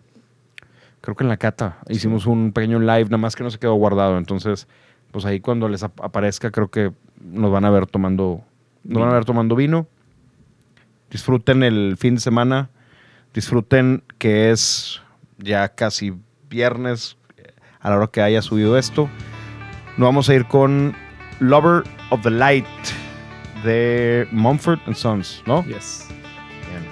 creo 1.01 1.15
que 1.15 1.23
en 1.23 1.29
la 1.29 1.37
cata. 1.37 1.77
Hicimos 1.89 2.25
un 2.25 2.51
pequeño 2.51 2.79
live, 2.79 3.05
nada 3.05 3.17
más 3.17 3.35
que 3.35 3.43
no 3.43 3.49
se 3.49 3.59
quedó 3.59 3.73
guardado. 3.75 4.17
Entonces, 4.17 4.67
pues 5.11 5.25
ahí 5.25 5.39
cuando 5.39 5.67
les 5.69 5.83
ap- 5.83 6.01
aparezca, 6.01 6.51
creo 6.51 6.69
que 6.69 6.91
nos 7.21 7.51
van 7.51 7.65
a 7.65 7.69
ver 7.69 7.87
tomando, 7.87 8.41
nos 8.83 9.01
van 9.01 9.09
a 9.11 9.13
ver 9.13 9.25
tomando 9.25 9.55
vino. 9.55 9.87
Disfruten 11.09 11.63
el 11.63 11.95
fin 11.97 12.15
de 12.15 12.21
semana. 12.21 12.69
Disfruten 13.33 14.03
que 14.17 14.51
es 14.51 15.01
ya 15.37 15.69
casi 15.69 16.13
viernes 16.49 17.17
a 17.79 17.89
la 17.89 17.97
hora 17.97 18.07
que 18.07 18.21
haya 18.21 18.41
subido 18.41 18.77
esto. 18.77 19.09
Nos 19.97 20.07
vamos 20.07 20.29
a 20.29 20.33
ir 20.35 20.45
con 20.47 20.95
Lover 21.39 21.83
of 22.09 22.21
the 22.23 22.31
Light 22.31 22.65
de 23.63 24.27
Mumford 24.31 24.79
and 24.85 24.95
Sons, 24.95 25.41
¿no? 25.45 25.63
Yes. 25.65 26.07
Bien. 26.69 26.83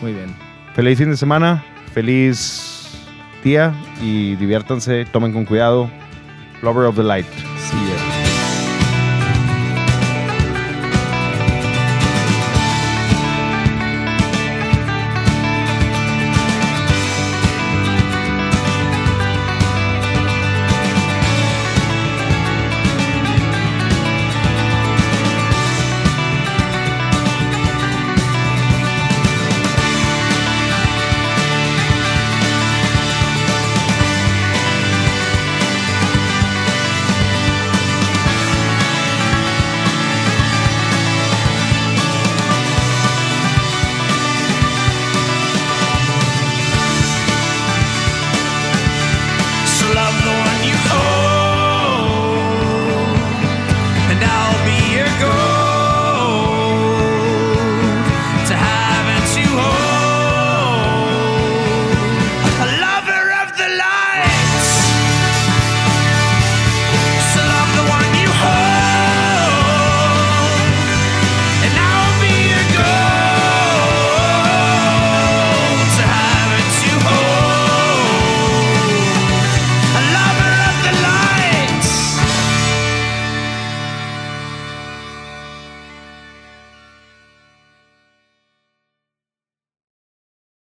Muy 0.00 0.12
bien. 0.12 0.34
Feliz 0.74 0.98
fin 0.98 1.10
de 1.10 1.16
semana, 1.16 1.64
feliz 1.92 3.06
día 3.42 3.72
y 4.00 4.36
diviértanse, 4.36 5.04
tomen 5.06 5.32
con 5.32 5.44
cuidado. 5.44 5.90
Lover 6.62 6.86
of 6.86 6.96
the 6.96 7.02
Light. 7.02 7.26
See 7.58 7.76
ya. 7.88 8.15